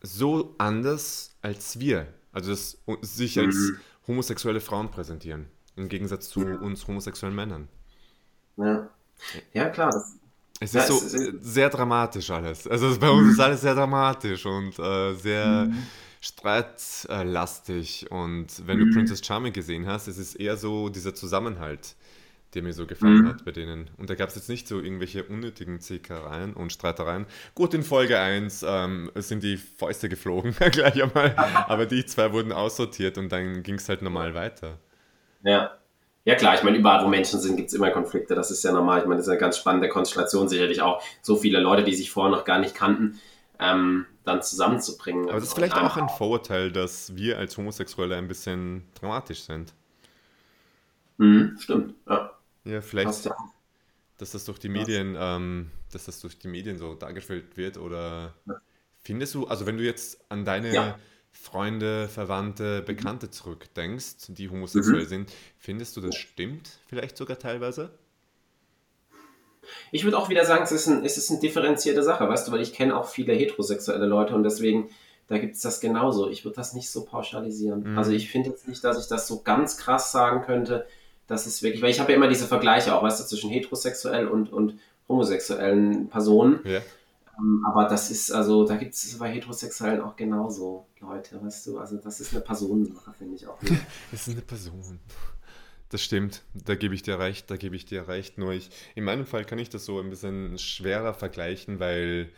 so 0.00 0.54
anders 0.58 1.36
als 1.42 1.78
wir? 1.78 2.06
Also 2.32 2.50
das, 2.50 2.78
sich 3.02 3.38
als 3.38 3.54
mhm. 3.54 3.80
homosexuelle 4.06 4.60
Frauen 4.60 4.90
präsentieren, 4.90 5.46
im 5.76 5.88
Gegensatz 5.88 6.28
zu 6.30 6.40
uns 6.40 6.86
homosexuellen 6.86 7.36
Männern. 7.36 7.68
Ja, 8.56 8.88
ja 9.52 9.68
klar. 9.68 9.90
Das, 9.90 10.14
es 10.60 10.74
ist 10.74 10.88
so 10.88 10.94
ist, 10.94 11.44
sehr 11.44 11.68
dramatisch 11.70 12.30
alles. 12.30 12.66
Also 12.66 12.98
bei 12.98 13.10
uns 13.10 13.32
ist 13.32 13.40
alles 13.40 13.60
sehr 13.60 13.74
dramatisch 13.74 14.44
und 14.44 14.78
äh, 14.78 15.14
sehr 15.14 15.66
mhm. 15.66 15.86
Streitlastig. 16.20 18.10
Und 18.10 18.66
wenn 18.66 18.78
du 18.78 18.86
mhm. 18.86 18.94
Princess 18.94 19.24
Charming 19.24 19.52
gesehen 19.52 19.86
hast, 19.86 20.08
es 20.08 20.18
ist 20.18 20.34
eher 20.34 20.56
so 20.56 20.88
dieser 20.88 21.14
Zusammenhalt 21.14 21.96
der 22.54 22.62
mir 22.62 22.72
so 22.72 22.86
gefallen 22.86 23.22
mhm. 23.22 23.28
hat 23.28 23.44
bei 23.44 23.52
denen. 23.52 23.90
Und 23.98 24.10
da 24.10 24.14
gab 24.14 24.30
es 24.30 24.34
jetzt 24.34 24.48
nicht 24.48 24.66
so 24.66 24.80
irgendwelche 24.80 25.24
unnötigen 25.24 25.80
Zickereien 25.80 26.54
und 26.54 26.72
Streitereien. 26.72 27.26
Gut, 27.54 27.74
in 27.74 27.82
Folge 27.82 28.18
1 28.18 28.64
ähm, 28.66 29.10
sind 29.16 29.42
die 29.42 29.56
Fäuste 29.58 30.08
geflogen, 30.08 30.54
gleich 30.72 31.02
einmal. 31.02 31.34
Aber 31.36 31.86
die 31.86 32.06
zwei 32.06 32.32
wurden 32.32 32.52
aussortiert 32.52 33.18
und 33.18 33.30
dann 33.30 33.62
ging 33.62 33.74
es 33.74 33.88
halt 33.88 34.02
normal 34.02 34.34
weiter. 34.34 34.78
Ja. 35.42 35.72
Ja 36.24 36.34
klar, 36.34 36.54
ich 36.54 36.62
meine, 36.62 36.76
überall 36.76 37.02
wo 37.04 37.08
Menschen 37.08 37.40
sind, 37.40 37.56
gibt 37.56 37.68
es 37.68 37.74
immer 37.74 37.90
Konflikte. 37.90 38.34
Das 38.34 38.50
ist 38.50 38.62
ja 38.62 38.70
normal. 38.70 39.00
Ich 39.00 39.06
meine, 39.06 39.16
das 39.16 39.26
ist 39.26 39.30
eine 39.30 39.40
ganz 39.40 39.56
spannende 39.56 39.88
Konstellation, 39.88 40.46
sicherlich 40.46 40.82
auch 40.82 41.02
so 41.22 41.36
viele 41.36 41.58
Leute, 41.58 41.84
die 41.84 41.94
sich 41.94 42.10
vorher 42.10 42.34
noch 42.34 42.44
gar 42.44 42.58
nicht 42.58 42.74
kannten, 42.74 43.18
ähm, 43.58 44.06
dann 44.24 44.42
zusammenzubringen. 44.42 45.28
Aber 45.28 45.40
das 45.40 45.48
ist 45.48 45.54
vielleicht 45.54 45.74
auch 45.74 45.96
ein 45.96 46.08
Vorurteil, 46.08 46.70
dass 46.70 47.16
wir 47.16 47.38
als 47.38 47.56
Homosexuelle 47.56 48.16
ein 48.16 48.28
bisschen 48.28 48.84
dramatisch 48.94 49.42
sind. 49.42 49.74
Mhm, 51.16 51.56
stimmt, 51.58 51.94
ja. 52.08 52.32
Ja, 52.64 52.80
vielleicht, 52.80 53.24
ja. 53.24 53.36
dass 54.18 54.32
das 54.32 54.44
durch 54.44 54.58
die 54.58 54.68
Medien, 54.68 55.16
ähm, 55.18 55.70
dass 55.92 56.04
das 56.04 56.20
durch 56.20 56.38
die 56.38 56.48
Medien 56.48 56.78
so 56.78 56.94
dargestellt 56.94 57.56
wird 57.56 57.78
oder 57.78 58.34
ja. 58.46 58.60
findest 59.00 59.34
du, 59.34 59.46
also 59.46 59.66
wenn 59.66 59.78
du 59.78 59.84
jetzt 59.84 60.20
an 60.30 60.44
deine 60.44 60.72
ja. 60.72 60.98
Freunde, 61.32 62.08
Verwandte, 62.08 62.80
mhm. 62.82 62.84
Bekannte 62.84 63.26
mhm. 63.26 63.32
zurückdenkst, 63.32 64.26
die 64.28 64.48
homosexuell 64.48 65.04
mhm. 65.04 65.08
sind, 65.08 65.32
findest 65.58 65.96
du, 65.96 66.00
das 66.00 66.14
stimmt 66.14 66.78
vielleicht 66.86 67.16
sogar 67.16 67.38
teilweise? 67.38 67.90
Ich 69.92 70.04
würde 70.04 70.18
auch 70.18 70.28
wieder 70.28 70.44
sagen, 70.44 70.64
es 70.64 70.72
ist, 70.72 70.86
ein, 70.86 71.04
es 71.04 71.18
ist 71.18 71.30
eine 71.30 71.40
differenzierte 71.40 72.02
Sache, 72.02 72.28
weißt 72.28 72.48
du, 72.48 72.52
weil 72.52 72.60
ich 72.60 72.72
kenne 72.72 72.96
auch 72.96 73.08
viele 73.08 73.32
heterosexuelle 73.34 74.06
Leute 74.06 74.34
und 74.34 74.42
deswegen, 74.42 74.88
da 75.28 75.38
gibt 75.38 75.56
es 75.56 75.62
das 75.62 75.80
genauso. 75.80 76.28
Ich 76.28 76.44
würde 76.44 76.56
das 76.56 76.72
nicht 76.74 76.90
so 76.90 77.04
pauschalisieren. 77.04 77.92
Mhm. 77.92 77.98
Also 77.98 78.12
ich 78.12 78.30
finde 78.30 78.50
jetzt 78.50 78.68
nicht, 78.68 78.82
dass 78.82 78.98
ich 78.98 79.08
das 79.08 79.26
so 79.26 79.42
ganz 79.42 79.76
krass 79.76 80.12
sagen 80.12 80.42
könnte, 80.42 80.86
Das 81.26 81.46
ist 81.46 81.62
wirklich, 81.62 81.82
weil 81.82 81.90
ich 81.90 82.00
habe 82.00 82.12
ja 82.12 82.16
immer 82.16 82.28
diese 82.28 82.46
Vergleiche 82.46 82.94
auch, 82.94 83.02
weißt 83.02 83.20
du, 83.20 83.24
zwischen 83.24 83.50
heterosexuell 83.50 84.26
und, 84.28 84.50
und 84.50 84.78
homosexuellen 85.08 86.08
Personen. 86.08 86.60
Ja. 86.64 86.80
Ähm, 87.38 87.64
aber 87.66 87.84
das 87.84 88.10
ist, 88.10 88.32
also, 88.32 88.64
da 88.64 88.76
gibt 88.76 88.94
es 88.94 89.18
bei 89.18 89.30
Heterosexuellen 89.30 90.00
auch 90.00 90.16
genauso 90.16 90.86
Leute, 91.00 91.42
weißt 91.42 91.66
du, 91.66 91.78
also 91.78 91.96
das 91.96 92.20
ist 92.20 92.32
eine 92.32 92.42
Personensache, 92.42 93.12
finde 93.16 93.36
ich 93.36 93.46
auch. 93.46 93.58
Es 94.12 94.26
ist 94.26 94.32
eine 94.32 94.40
Person. 94.40 94.98
Das 95.90 96.02
stimmt, 96.04 96.42
da 96.54 96.74
gebe 96.74 96.94
ich 96.94 97.02
dir 97.02 97.18
recht, 97.18 97.50
da 97.50 97.56
gebe 97.56 97.74
ich 97.76 97.86
dir 97.86 98.08
recht. 98.08 98.36
Nur 98.38 98.52
ich, 98.52 98.70
in 98.94 99.04
meinem 99.04 99.26
Fall 99.26 99.44
kann 99.44 99.58
ich 99.58 99.70
das 99.70 99.84
so 99.86 99.98
ein 100.00 100.10
bisschen 100.10 100.58
schwerer 100.58 101.14
vergleichen, 101.14 101.80
weil 101.80 102.30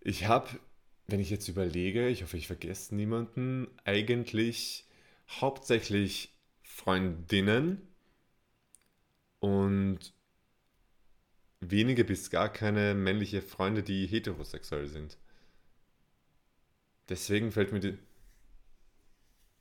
ich 0.00 0.26
habe, 0.26 0.48
wenn 1.06 1.20
ich 1.20 1.30
jetzt 1.30 1.48
überlege, 1.48 2.08
ich 2.08 2.22
hoffe, 2.22 2.36
ich 2.36 2.46
vergesse 2.46 2.94
niemanden, 2.94 3.68
eigentlich 3.84 4.86
hauptsächlich 5.40 6.34
Freundinnen 6.62 7.82
und 9.40 10.12
wenige 11.60 12.04
bis 12.04 12.30
gar 12.30 12.52
keine 12.52 12.94
männliche 12.94 13.42
Freunde, 13.42 13.82
die 13.82 14.06
heterosexuell 14.06 14.86
sind. 14.88 15.18
Deswegen 17.08 17.50
fällt 17.52 17.72
mir 17.72 17.80
die. 17.80 17.98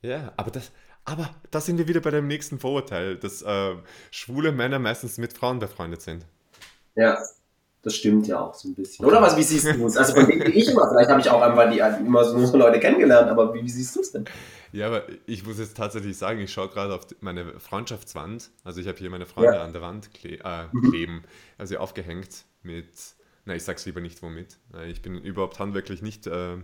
Ja, 0.01 0.33
aber 0.37 0.51
das, 0.51 0.71
aber 1.07 1.29
da 1.51 1.61
sind 1.61 1.77
wir 1.77 1.87
wieder 1.87 2.01
bei 2.01 2.11
dem 2.11 2.27
nächsten 2.27 2.59
Vorurteil, 2.59 3.15
dass 3.15 3.41
äh, 3.41 3.75
schwule 4.11 4.51
Männer 4.51 4.77
meistens 4.77 5.17
mit 5.17 5.31
Frauen 5.31 5.57
befreundet 5.57 6.01
sind. 6.01 6.25
Ja, 6.95 7.17
das 7.81 7.95
stimmt 7.95 8.27
ja 8.27 8.41
auch 8.41 8.53
so 8.53 8.67
ein 8.67 8.75
bisschen. 8.75 9.05
Oder 9.05 9.21
was, 9.21 9.37
wie 9.37 9.43
siehst 9.43 9.67
du 9.67 9.87
es? 9.87 9.95
Also 9.95 10.13
von 10.15 10.27
denen 10.27 10.51
ich 10.51 10.67
immer, 10.67 10.89
vielleicht 10.89 11.09
habe 11.09 11.21
ich 11.21 11.29
auch 11.29 11.41
einmal 11.41 11.69
die, 11.71 11.79
immer 12.05 12.25
so 12.25 12.57
Leute 12.57 12.81
kennengelernt, 12.81 13.29
aber 13.29 13.53
wie, 13.53 13.63
wie 13.63 13.69
siehst 13.69 13.95
du 13.95 14.01
es 14.01 14.11
denn? 14.11 14.25
Ja, 14.73 14.87
aber 14.87 15.03
ich 15.25 15.47
muss 15.47 15.59
jetzt 15.59 15.77
tatsächlich 15.77 16.17
sagen, 16.17 16.41
ich 16.41 16.51
schaue 16.51 16.67
gerade 16.67 16.93
auf 16.93 17.07
meine 17.21 17.57
Freundschaftswand. 17.57 18.49
Also 18.65 18.81
ich 18.81 18.87
habe 18.89 18.97
hier 18.97 19.09
meine 19.09 19.25
Freunde 19.25 19.55
ja. 19.55 19.63
an 19.63 19.71
der 19.71 19.81
Wand 19.81 20.13
kle 20.13 20.39
äh, 20.43 20.65
mhm. 20.73 20.89
kleben, 20.89 21.23
also 21.57 21.77
aufgehängt 21.77 22.43
mit, 22.63 22.89
na 23.45 23.55
ich 23.55 23.63
sag's 23.63 23.85
lieber 23.85 24.01
nicht 24.01 24.21
womit. 24.21 24.57
Ich 24.87 25.01
bin 25.01 25.15
überhaupt 25.21 25.57
handwerklich 25.57 26.01
nicht 26.01 26.27
äh, 26.27 26.57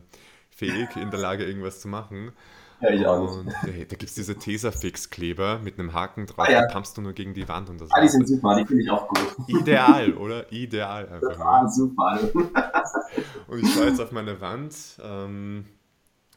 fähig, 0.50 0.90
in 0.98 1.12
der 1.12 1.20
Lage 1.22 1.46
irgendwas 1.46 1.80
zu 1.80 1.88
machen. 1.88 2.34
Ja, 2.82 2.90
ich 2.90 3.06
auch 3.06 3.22
nicht. 3.22 3.38
Und, 3.38 3.64
hey, 3.64 3.86
da 3.88 3.96
gibt 3.96 4.04
es 4.04 4.16
diese 4.16 4.38
Tesafix-Kleber 4.38 5.60
mit 5.60 5.80
einem 5.80 5.94
Haken 5.94 6.26
drauf, 6.26 6.48
ah, 6.48 6.52
ja. 6.52 6.66
die 6.66 6.74
pumpst 6.74 6.98
du 6.98 7.02
nur 7.02 7.14
gegen 7.14 7.34
die 7.34 7.48
Wand. 7.48 7.70
Und 7.70 7.80
das 7.80 7.90
ah, 7.92 8.02
die 8.02 8.10
sind 8.10 8.28
super, 8.28 8.56
die 8.56 8.66
finde 8.66 8.84
ich 8.84 8.90
auch 8.90 9.08
gut. 9.08 9.36
Ideal, 9.48 10.14
oder? 10.14 10.52
Ideal. 10.52 11.08
Einfach 11.08 11.30
das 11.30 11.40
war 11.40 11.70
super. 11.70 12.20
und 13.48 13.64
ich 13.64 13.74
schaue 13.74 13.88
jetzt 13.88 14.02
auf 14.02 14.12
meine 14.12 14.42
Wand 14.42 14.76
ähm, 15.04 15.66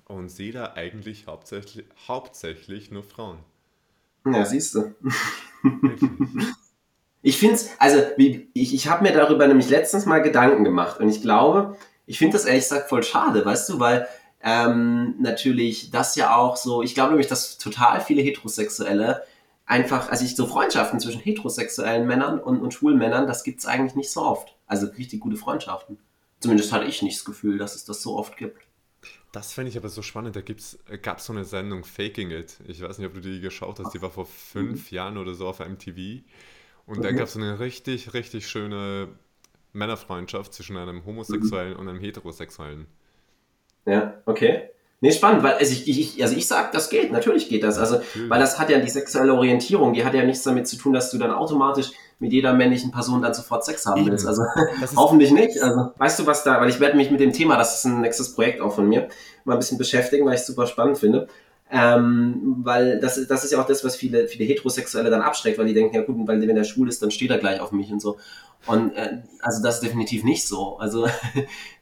und 0.07 0.31
sehe 0.31 0.53
da 0.53 0.73
eigentlich 0.75 1.27
hauptsächlich, 1.27 1.87
hauptsächlich 2.07 2.91
nur 2.91 3.03
Frauen. 3.03 3.39
Ja, 4.25 4.45
siehst 4.45 4.75
du. 4.75 4.95
ich 7.23 7.39
finde 7.39 7.55
es, 7.57 7.71
also 7.79 8.03
ich, 8.17 8.75
ich 8.75 8.89
habe 8.89 9.03
mir 9.03 9.13
darüber 9.13 9.47
nämlich 9.47 9.69
letztens 9.69 10.07
mal 10.07 10.21
Gedanken 10.21 10.65
gemacht 10.65 11.01
und 11.01 11.09
ich 11.09 11.23
glaube, 11.23 11.77
ich 12.07 12.19
finde 12.19 12.37
das 12.37 12.45
ehrlich 12.45 12.65
gesagt 12.65 12.89
voll 12.89 13.03
schade, 13.03 13.45
weißt 13.45 13.69
du, 13.69 13.81
weil 13.81 14.07
ähm, 14.43 15.15
natürlich 15.21 15.91
das 15.91 16.15
ja 16.17 16.37
auch 16.37 16.57
so, 16.57 16.83
ich 16.83 16.95
glaube 16.95 17.11
nämlich, 17.11 17.29
dass 17.29 17.59
total 17.59 18.01
viele 18.01 18.23
Heterosexuelle 18.23 19.25
einfach, 19.67 20.09
also 20.11 20.25
ich 20.25 20.37
so 20.37 20.47
Freundschaften 20.47 21.01
zwischen 21.01 21.21
heterosexuellen 21.21 22.07
Männern 22.07 22.39
und, 22.39 22.61
und 22.61 22.73
schwulen 22.73 22.99
Männern, 22.99 23.27
das 23.27 23.45
gibt 23.45 23.61
es 23.61 23.67
eigentlich 23.67 23.97
nicht 23.97 24.11
so 24.11 24.23
oft. 24.23 24.57
Also 24.67 24.87
richtig 24.87 25.21
gute 25.21 25.37
Freundschaften. 25.37 25.99
Zumindest 26.41 26.73
hatte 26.73 26.87
ich 26.87 27.03
nicht 27.03 27.17
das 27.19 27.25
Gefühl, 27.25 27.59
dass 27.59 27.75
es 27.75 27.85
das 27.85 28.03
so 28.03 28.17
oft 28.17 28.37
gibt. 28.37 28.63
Das 29.33 29.53
fände 29.53 29.71
ich 29.71 29.77
aber 29.77 29.89
so 29.89 30.03
spannend. 30.03 30.37
Da 30.37 30.41
gab 30.97 31.19
es 31.19 31.27
so 31.27 31.33
eine 31.33 31.45
Sendung 31.45 31.85
Faking 31.85 32.31
It. 32.31 32.59
Ich 32.67 32.81
weiß 32.81 32.99
nicht, 32.99 33.07
ob 33.07 33.15
du 33.15 33.21
die 33.21 33.41
geschaut 33.41 33.79
hast. 33.81 33.93
Die 33.93 34.01
war 34.01 34.11
vor 34.11 34.27
fünf 34.27 34.91
mhm. 34.91 34.97
Jahren 34.97 35.19
oder 35.19 35.35
so 35.35 35.47
auf 35.47 35.59
MTV. 35.59 36.23
Und 36.87 36.99
mhm. 36.99 37.03
da 37.03 37.13
gab 37.13 37.27
es 37.27 37.35
so 37.35 37.41
eine 37.41 37.61
richtig, 37.61 38.15
richtig 38.15 38.49
schöne 38.49 39.09
Männerfreundschaft 39.73 40.55
zwischen 40.55 40.77
einem 40.77 41.05
Homosexuellen 41.05 41.75
mhm. 41.75 41.81
und 41.81 41.89
einem 41.89 42.01
Heterosexuellen. 42.01 42.87
Ja, 43.87 44.15
okay. 44.27 44.71
Nee, 45.01 45.13
spannend, 45.13 45.43
weil 45.43 45.55
also 45.55 45.73
ich, 45.73 45.89
ich, 45.89 46.23
also 46.23 46.35
ich 46.35 46.49
sag, 46.49 46.73
das 46.73 46.89
geht, 46.89 47.13
natürlich 47.13 47.49
geht 47.49 47.63
das. 47.63 47.79
Also, 47.79 48.01
weil 48.29 48.41
das 48.41 48.59
hat 48.59 48.71
ja 48.71 48.79
die 48.79 48.89
sexuelle 48.89 49.35
Orientierung, 49.35 49.93
die 49.93 50.05
hat 50.05 50.15
ja 50.15 50.25
nichts 50.25 50.43
damit 50.43 50.67
zu 50.67 50.77
tun, 50.77 50.95
dass 50.95 51.11
du 51.11 51.19
dann 51.19 51.33
automatisch 51.33 51.91
mit 52.19 52.33
jeder 52.33 52.55
männlichen 52.55 52.93
Person 52.93 53.21
dann 53.21 53.35
sofort 53.35 53.65
Sex 53.65 53.85
haben 53.85 54.07
willst. 54.07 54.27
Also 54.27 54.43
hoffentlich 54.97 55.33
nicht. 55.33 55.63
Also, 55.63 55.91
weißt 55.99 56.19
du, 56.19 56.27
was 56.27 56.45
da, 56.45 56.61
weil 56.61 56.71
ich 56.71 56.81
werde 56.81 56.97
mich 56.97 57.11
mit 57.11 57.21
dem 57.21 57.33
Thema, 57.33 57.59
das 57.59 57.77
ist 57.77 57.85
ein 57.85 58.01
nächstes 58.01 58.35
Projekt 58.35 58.63
auch 58.63 58.75
von 58.75 58.89
mir, 58.89 59.09
mal 59.45 59.53
ein 59.53 59.59
bisschen 59.59 59.77
beschäftigen, 59.77 60.25
weil 60.25 60.35
ich 60.35 60.41
es 60.41 60.47
super 60.47 60.67
spannend 60.67 60.99
finde. 60.99 61.29
Ähm, 61.69 62.59
weil 62.63 63.01
das, 63.01 63.27
das 63.27 63.45
ist 63.45 63.53
ja 63.53 63.61
auch 63.61 63.67
das, 63.67 63.85
was 63.85 63.97
viele, 63.97 64.29
viele 64.29 64.45
Heterosexuelle 64.45 65.11
dann 65.11 65.23
abschreckt, 65.23 65.59
weil 65.59 65.67
die 65.67 65.75
denken, 65.75 65.97
ja 65.97 66.03
gut, 66.03 66.17
weil 66.29 66.41
wenn 66.41 66.55
der 66.55 66.65
schwul 66.65 66.89
ist, 66.89 67.03
dann 67.03 67.11
steht 67.11 67.31
er 67.31 67.39
gleich 67.39 67.61
auf 67.61 67.73
mich 67.73 67.91
und 67.91 68.01
so. 68.01 68.19
Und 68.67 68.95
äh, 68.95 69.23
also 69.41 69.63
das 69.63 69.77
ist 69.77 69.83
definitiv 69.83 70.23
nicht 70.23 70.47
so. 70.47 70.79
Also 70.79 71.09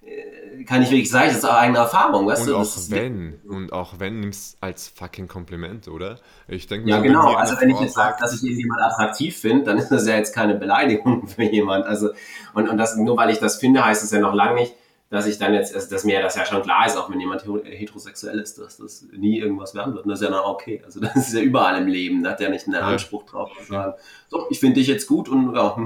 kann 0.66 0.82
ich 0.82 0.90
wirklich 0.90 1.10
sagen, 1.10 1.28
das 1.28 1.38
ist 1.38 1.44
auch 1.44 1.54
eigene 1.54 1.78
Erfahrung, 1.78 2.26
weißt 2.26 2.42
und 2.42 2.48
du? 2.48 2.56
Auch 2.56 2.76
wenn, 2.88 3.40
und 3.48 3.72
auch 3.72 3.98
wenn, 3.98 4.20
nimmst 4.20 4.56
als 4.60 4.88
fucking 4.88 5.28
Kompliment, 5.28 5.88
oder? 5.88 6.18
Ich 6.48 6.66
denke 6.66 6.88
Ja, 6.88 7.00
genau. 7.00 7.34
Also 7.34 7.60
wenn 7.60 7.70
ich 7.70 7.80
jetzt 7.80 7.94
sage, 7.94 8.16
dass 8.20 8.34
ich 8.34 8.42
irgendjemand 8.42 8.80
attraktiv 8.82 9.36
finde, 9.36 9.64
dann 9.64 9.78
ist 9.78 9.88
das 9.88 10.06
ja 10.06 10.16
jetzt 10.16 10.34
keine 10.34 10.54
Beleidigung 10.54 11.26
für 11.28 11.42
jemand. 11.42 11.86
Also, 11.86 12.10
und, 12.54 12.68
und 12.68 12.78
das, 12.78 12.96
nur 12.96 13.16
weil 13.16 13.30
ich 13.30 13.38
das 13.38 13.56
finde, 13.56 13.84
heißt 13.84 14.02
es 14.02 14.10
ja 14.10 14.20
noch 14.20 14.34
lange 14.34 14.60
nicht, 14.60 14.74
dass 15.14 15.26
ich 15.26 15.38
dann 15.38 15.54
jetzt, 15.54 15.72
also 15.72 15.88
dass 15.88 16.02
mir 16.02 16.20
das 16.20 16.34
ja 16.34 16.44
schon 16.44 16.60
klar 16.62 16.86
ist, 16.86 16.96
auch 16.96 17.08
wenn 17.08 17.20
jemand 17.20 17.44
heterosexuell 17.44 18.40
ist, 18.40 18.58
dass 18.58 18.78
das 18.78 19.06
nie 19.12 19.38
irgendwas 19.38 19.72
werden 19.72 19.94
wird. 19.94 20.04
Und 20.04 20.10
das 20.10 20.20
ist 20.20 20.24
ja 20.24 20.32
dann 20.32 20.44
okay. 20.44 20.82
Also 20.84 20.98
das 20.98 21.14
ist 21.14 21.34
ja 21.34 21.40
überall 21.40 21.80
im 21.80 21.86
Leben. 21.86 22.24
Da 22.24 22.30
hat 22.32 22.40
ja 22.40 22.48
nicht 22.48 22.66
einen 22.66 22.74
Anspruch 22.74 23.22
drauf 23.22 23.48
zu 23.56 23.64
sagen, 23.64 23.94
so, 24.26 24.46
ich 24.50 24.58
finde 24.58 24.80
dich 24.80 24.88
jetzt 24.88 25.06
gut 25.06 25.28
und 25.28 25.54
ja, 25.54 25.76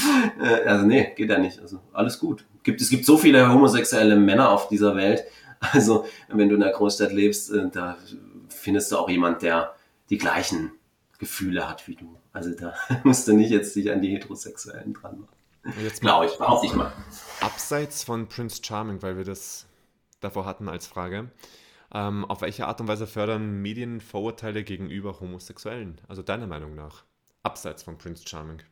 äh, 0.42 0.66
also 0.66 0.84
nee, 0.84 1.12
geht 1.14 1.30
ja 1.30 1.38
nicht. 1.38 1.60
Also 1.60 1.78
alles 1.92 2.18
gut. 2.18 2.44
Gibt, 2.64 2.80
es 2.80 2.90
gibt 2.90 3.06
so 3.06 3.16
viele 3.16 3.52
homosexuelle 3.52 4.16
Männer 4.16 4.50
auf 4.50 4.66
dieser 4.66 4.96
Welt. 4.96 5.22
Also 5.60 6.04
wenn 6.28 6.48
du 6.48 6.56
in 6.56 6.60
der 6.60 6.72
Großstadt 6.72 7.12
lebst, 7.12 7.52
äh, 7.52 7.68
da 7.70 7.96
findest 8.48 8.90
du 8.90 8.96
auch 8.96 9.08
jemand, 9.08 9.42
der 9.42 9.76
die 10.10 10.18
gleichen 10.18 10.72
Gefühle 11.20 11.68
hat 11.68 11.86
wie 11.86 11.94
du. 11.94 12.18
Also 12.32 12.50
da 12.50 12.74
musst 13.04 13.28
du 13.28 13.32
nicht 13.32 13.52
jetzt 13.52 13.76
dich 13.76 13.92
an 13.92 14.02
die 14.02 14.10
Heterosexuellen 14.10 14.92
dran 14.92 15.20
machen. 15.20 15.31
Jetzt 15.80 16.00
Glaube 16.00 16.26
ich, 16.26 16.36
behaupte 16.38 16.66
ich 16.66 16.74
mal. 16.74 16.92
Abseits 17.40 18.04
von 18.04 18.26
Prince 18.28 18.60
Charming, 18.64 19.02
weil 19.02 19.16
wir 19.16 19.24
das 19.24 19.66
davor 20.20 20.44
hatten 20.44 20.68
als 20.68 20.86
Frage, 20.86 21.30
ähm, 21.94 22.24
auf 22.24 22.40
welche 22.40 22.66
Art 22.66 22.80
und 22.80 22.88
Weise 22.88 23.06
fördern 23.06 23.62
Medien 23.62 24.00
Vorurteile 24.00 24.64
gegenüber 24.64 25.20
Homosexuellen? 25.20 26.00
Also 26.08 26.22
deiner 26.22 26.46
Meinung 26.46 26.74
nach? 26.74 27.04
Abseits 27.42 27.82
von 27.82 27.98
Prince 27.98 28.26
Charming. 28.26 28.62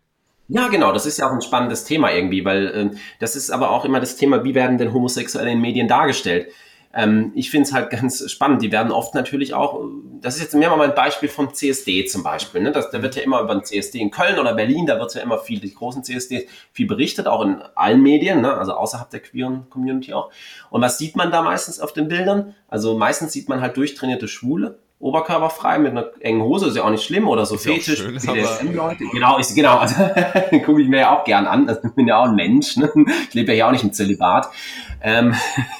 Ja, 0.48 0.68
genau, 0.68 0.92
das 0.92 1.06
ist 1.06 1.18
ja 1.18 1.28
auch 1.28 1.32
ein 1.32 1.42
spannendes 1.42 1.84
Thema 1.84 2.12
irgendwie, 2.12 2.44
weil 2.44 2.66
äh, 2.66 2.90
das 3.20 3.36
ist 3.36 3.50
aber 3.50 3.70
auch 3.70 3.84
immer 3.84 4.00
das 4.00 4.16
Thema, 4.16 4.42
wie 4.42 4.54
werden 4.54 4.78
denn 4.78 4.92
Homosexuelle 4.92 5.52
in 5.52 5.60
Medien 5.60 5.86
dargestellt? 5.86 6.52
Ähm, 6.92 7.32
ich 7.34 7.50
finde 7.50 7.68
es 7.68 7.72
halt 7.72 7.90
ganz 7.90 8.28
spannend. 8.30 8.62
Die 8.62 8.72
werden 8.72 8.90
oft 8.90 9.14
natürlich 9.14 9.54
auch, 9.54 9.80
das 10.20 10.36
ist 10.36 10.42
jetzt 10.42 10.54
mehr 10.54 10.74
mal 10.74 10.88
ein 10.88 10.94
Beispiel 10.94 11.28
vom 11.28 11.54
CSD 11.54 12.04
zum 12.06 12.22
Beispiel. 12.22 12.60
Ne? 12.60 12.72
Das, 12.72 12.90
da 12.90 13.02
wird 13.02 13.14
ja 13.16 13.22
immer 13.22 13.40
über 13.40 13.54
den 13.54 13.64
CSD 13.64 14.00
in 14.00 14.10
Köln 14.10 14.38
oder 14.38 14.54
Berlin, 14.54 14.86
da 14.86 14.98
wird 14.98 15.14
ja 15.14 15.22
immer 15.22 15.38
viel, 15.38 15.60
die 15.60 15.72
großen 15.72 16.02
CSDs, 16.02 16.44
viel 16.72 16.86
berichtet, 16.86 17.28
auch 17.28 17.42
in 17.42 17.62
allen 17.74 18.02
Medien, 18.02 18.40
ne? 18.40 18.54
also 18.54 18.72
außerhalb 18.72 19.08
der 19.10 19.20
queeren 19.20 19.70
Community 19.70 20.12
auch. 20.12 20.30
Und 20.70 20.82
was 20.82 20.98
sieht 20.98 21.16
man 21.16 21.30
da 21.30 21.42
meistens 21.42 21.78
auf 21.78 21.92
den 21.92 22.08
Bildern? 22.08 22.54
Also 22.68 22.98
meistens 22.98 23.32
sieht 23.32 23.48
man 23.48 23.60
halt 23.60 23.76
durchtrainierte 23.76 24.26
Schwule 24.26 24.78
oberkörperfrei 25.00 25.78
mit 25.78 25.92
einer 25.92 26.10
engen 26.20 26.42
Hose, 26.42 26.68
ist 26.68 26.76
ja 26.76 26.84
auch 26.84 26.90
nicht 26.90 27.04
schlimm 27.04 27.26
oder 27.26 27.46
so 27.46 27.54
ist 27.54 27.62
Fetisch, 27.62 28.04
BDSM-Leute. 28.06 29.04
Genau, 29.10 29.38
ich, 29.38 29.54
genau, 29.54 29.78
also 29.78 29.94
gucke 30.64 30.82
ich 30.82 30.88
mir 30.88 31.00
ja 31.00 31.18
auch 31.18 31.24
gern 31.24 31.46
an. 31.46 31.68
Also, 31.68 31.80
ich 31.88 31.94
bin 31.94 32.06
ja 32.06 32.20
auch 32.20 32.26
ein 32.26 32.34
Mensch, 32.34 32.76
ne? 32.76 32.92
Ich 33.28 33.34
lebe 33.34 33.48
ja 33.48 33.54
hier 33.54 33.66
auch 33.66 33.72
nicht 33.72 33.82
im 33.82 33.94
Zölibat. 33.94 34.50
Ähm, 35.02 35.34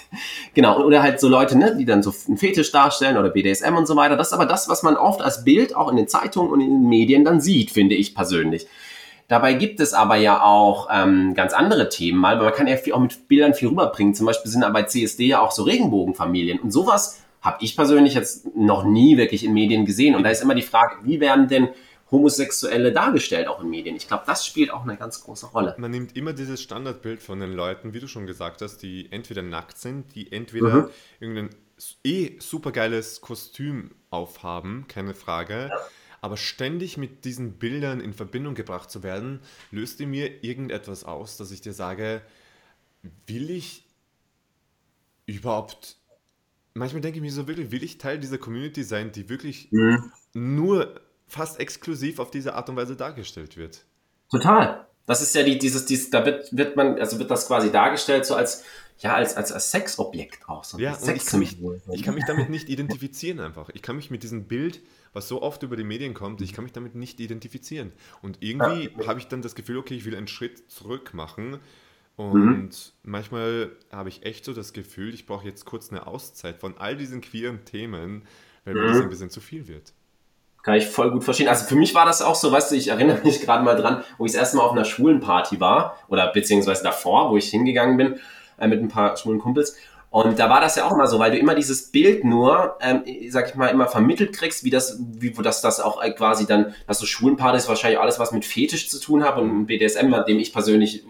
genau, 0.55 0.83
oder 0.83 1.03
halt 1.03 1.21
so 1.21 1.29
Leute, 1.29 1.59
ne, 1.59 1.77
die 1.77 1.85
dann 1.85 2.03
so 2.03 2.15
einen 2.27 2.39
Fetisch 2.39 2.73
darstellen 2.73 3.19
oder 3.19 3.29
BDSM 3.29 3.77
und 3.77 3.87
so 3.87 3.95
weiter. 3.95 4.17
Das 4.17 4.29
ist 4.29 4.33
aber 4.33 4.47
das, 4.47 4.71
was 4.71 4.83
man 4.83 4.97
oft 4.97 5.21
als 5.21 5.45
Bild 5.45 5.77
auch 5.77 5.91
in 5.91 5.97
den 5.97 6.09
Zeitungen 6.09 6.51
und 6.51 6.63
in 6.63 6.71
den 6.71 6.89
Medien 6.89 7.25
dann 7.25 7.43
sieht, 7.43 7.71
finde 7.71 7.97
ich 7.97 8.15
persönlich. 8.15 8.67
Dabei 9.29 9.53
gibt 9.53 9.81
es 9.81 9.93
aber 9.93 10.17
ja 10.17 10.43
auch 10.43 10.89
ähm, 10.91 11.35
ganz 11.35 11.53
andere 11.53 11.91
Themen, 11.91 12.19
mal, 12.19 12.37
man 12.39 12.53
kann 12.53 12.67
ja 12.67 12.77
viel, 12.77 12.95
auch 12.95 12.99
mit 12.99 13.29
Bildern 13.29 13.53
viel 13.53 13.69
rüberbringen. 13.69 14.15
Zum 14.15 14.27
Beispiel 14.27 14.51
sind 14.51 14.65
aber 14.65 14.73
bei 14.73 14.83
CSD 14.85 15.27
ja 15.27 15.41
auch 15.41 15.53
so 15.53 15.63
Regenbogenfamilien 15.63 16.59
und 16.59 16.73
sowas 16.73 17.21
habe 17.41 17.59
ich 17.65 17.77
persönlich 17.77 18.15
jetzt 18.15 18.55
noch 18.55 18.85
nie 18.85 19.17
wirklich 19.17 19.45
in 19.45 19.53
Medien 19.53 19.85
gesehen. 19.85 20.15
Und 20.15 20.25
da 20.25 20.31
ist 20.31 20.43
immer 20.43 20.55
die 20.55 20.63
Frage, 20.63 20.97
wie 21.05 21.21
werden 21.21 21.49
denn 21.49 21.69
Homosexuelle 22.11 22.93
dargestellt, 22.93 23.47
auch 23.47 23.63
in 23.63 23.71
Medien. 23.71 23.95
Ich 23.97 24.09
glaube, 24.09 24.25
das 24.27 24.45
spielt 24.45 24.73
auch 24.73 24.83
eine 24.83 24.97
ganz 24.97 25.23
große 25.23 25.47
Rolle. 25.47 25.75
Man 25.79 25.93
nimmt 25.93 26.17
immer 26.17 26.33
dieses 26.33 26.61
Standardbild 26.61 27.23
von 27.23 27.39
den 27.39 27.53
Leuten, 27.53 27.95
wie 27.95 28.01
du 28.01 28.09
schon 28.09 28.27
gesagt 28.27 28.63
hast, 28.63 28.79
die 28.79 29.11
entweder 29.13 29.43
nackt 29.43 29.79
sind, 29.79 30.15
die 30.15 30.33
entweder 30.33 30.75
mhm. 30.75 30.91
irgendein 31.21 31.51
eh 32.05 32.37
supergeiles 32.41 33.21
Kostüm 33.21 33.93
aufhaben, 34.11 34.87
keine 34.89 35.15
Frage. 35.15 35.69
Ja. 35.71 35.79
Aber 36.21 36.37
ständig 36.37 36.99
mit 36.99 37.25
diesen 37.25 37.55
Bildern 37.55 38.01
in 38.01 38.13
Verbindung 38.13 38.55
gebracht 38.55 38.91
zu 38.91 39.03
werden, 39.03 39.41
löst 39.71 40.01
in 40.01 40.11
mir 40.11 40.45
irgendetwas 40.45 41.05
aus, 41.05 41.39
dass 41.39 41.51
ich 41.51 41.63
dir 41.63 41.73
sage, 41.73 42.21
will 43.27 43.49
ich 43.49 43.87
überhaupt 45.25 45.97
manchmal 46.81 47.03
denke 47.03 47.19
ich 47.19 47.23
mir 47.23 47.31
so 47.31 47.47
wirklich, 47.47 47.71
will 47.71 47.85
ich 47.85 47.99
Teil 47.99 48.19
dieser 48.19 48.39
Community 48.39 48.83
sein, 48.83 49.13
die 49.13 49.29
wirklich 49.29 49.69
mhm. 49.71 50.11
nur 50.33 51.01
fast 51.29 51.61
exklusiv 51.61 52.19
auf 52.19 52.31
diese 52.31 52.55
Art 52.55 52.69
und 52.71 52.77
Weise 52.77 52.97
dargestellt 52.97 53.57
wird. 53.57 53.85
Total. 54.31 54.87
Das 55.07 55.21
ist 55.21 55.35
ja 55.35 55.43
die, 55.43 55.59
dieses, 55.59 55.87
dieses, 55.87 56.11
da 56.11 56.25
wird, 56.25 56.57
wird 56.57 56.77
man, 56.77 56.99
also 56.99 57.19
wird 57.19 57.31
das 57.31 57.47
quasi 57.47 57.71
dargestellt 57.71 58.25
so 58.25 58.35
als, 58.35 58.65
ja, 58.99 59.15
als, 59.15 59.37
als, 59.37 59.53
als 59.53 59.71
Sexobjekt 59.71 60.49
auch. 60.49 60.65
So 60.65 60.79
ja, 60.79 60.97
und 60.97 61.17
ich 61.17 61.27
kann, 61.27 61.41
mich, 61.41 61.59
ich 61.93 62.03
kann 62.03 62.15
mich 62.15 62.25
damit 62.27 62.49
nicht 62.49 62.69
identifizieren 62.69 63.41
einfach. 63.41 63.69
Ich 63.75 63.83
kann 63.83 63.97
mich 63.97 64.11
mit 64.11 64.23
diesem 64.23 64.45
Bild, 64.45 64.81
was 65.13 65.29
so 65.29 65.43
oft 65.43 65.63
über 65.63 65.77
die 65.77 65.85
Medien 65.85 66.15
kommt, 66.15 66.41
ich 66.41 66.53
kann 66.55 66.65
mich 66.65 66.73
damit 66.73 66.95
nicht 66.95 67.21
identifizieren. 67.21 67.93
Und 68.23 68.39
irgendwie 68.41 68.91
ja. 68.99 69.07
habe 69.07 69.19
ich 69.19 69.27
dann 69.27 69.43
das 69.43 69.55
Gefühl, 69.55 69.79
okay, 69.79 69.95
ich 69.95 70.05
will 70.07 70.17
einen 70.17 70.29
Schritt 70.29 70.71
zurück 70.71 71.13
machen. 71.13 71.61
Und 72.21 72.43
mhm. 72.43 72.71
manchmal 73.03 73.71
habe 73.91 74.11
ich 74.11 74.27
echt 74.27 74.45
so 74.45 74.53
das 74.53 74.75
Gefühl, 74.75 75.15
ich 75.15 75.25
brauche 75.25 75.47
jetzt 75.47 75.65
kurz 75.65 75.91
eine 75.91 76.07
Auszeit 76.07 76.59
von 76.59 76.77
all 76.77 76.95
diesen 76.95 77.23
queeren 77.23 77.65
Themen, 77.65 78.25
weil 78.67 78.75
mhm. 78.75 78.81
mir 78.81 78.87
das 78.89 78.97
mhm. 78.99 79.05
ein 79.05 79.09
bisschen 79.09 79.31
zu 79.31 79.41
viel 79.41 79.69
wird. 79.69 79.95
Kann 80.63 80.75
ich 80.75 80.87
voll 80.87 81.11
gut 81.13 81.25
verstehen. 81.25 81.49
Also 81.49 81.65
für 81.65 81.77
mich 81.77 81.95
war 81.95 82.05
das 82.05 82.21
auch 82.21 82.35
so, 82.35 82.53
weißt 82.53 82.73
du, 82.73 82.77
ich 82.77 82.89
erinnere 82.89 83.21
mich 83.25 83.41
gerade 83.41 83.65
mal 83.65 83.75
dran, 83.75 84.05
wo 84.19 84.27
ich 84.27 84.33
das 84.33 84.39
erste 84.39 84.59
Mal 84.59 84.65
auf 84.65 84.73
einer 84.73 84.85
schwulen 84.85 85.21
Party 85.21 85.61
war, 85.61 85.97
oder 86.09 86.31
beziehungsweise 86.31 86.83
davor, 86.83 87.31
wo 87.31 87.39
ich 87.39 87.49
hingegangen 87.49 87.97
bin, 87.97 88.21
äh, 88.59 88.69
mit 88.69 88.81
ein 88.81 88.89
paar 88.89 89.17
schwulen 89.17 89.39
Kumpels. 89.39 89.77
Und 90.11 90.39
da 90.39 90.51
war 90.51 90.61
das 90.61 90.77
ja 90.77 90.85
auch 90.87 90.93
immer 90.93 91.07
so, 91.07 91.21
weil 91.21 91.31
du 91.31 91.39
immer 91.39 91.55
dieses 91.55 91.91
Bild 91.91 92.25
nur, 92.25 92.77
ähm, 92.83 93.05
sag 93.31 93.49
ich 93.49 93.55
mal, 93.55 93.69
immer 93.69 93.87
vermittelt 93.87 94.35
kriegst, 94.35 94.65
wie 94.65 94.71
das, 94.71 94.99
wie 95.01 95.31
dass 95.31 95.63
das 95.63 95.81
auch 95.81 96.03
äh, 96.03 96.11
quasi 96.11 96.47
dann, 96.47 96.75
dass 96.87 96.99
so 96.99 97.07
Schwulenpartys 97.07 97.67
wahrscheinlich 97.69 97.99
alles, 97.99 98.19
was 98.19 98.33
mit 98.33 98.45
Fetisch 98.45 98.91
zu 98.91 99.01
tun 99.01 99.25
hat 99.25 99.39
und 99.39 99.65
BDSM, 99.67 100.11
mit 100.11 100.29
dem 100.29 100.39
ich 100.39 100.53
persönlich 100.53 101.05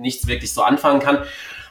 nichts 0.00 0.26
wirklich 0.26 0.52
so 0.52 0.62
anfangen 0.62 1.00
kann. 1.00 1.18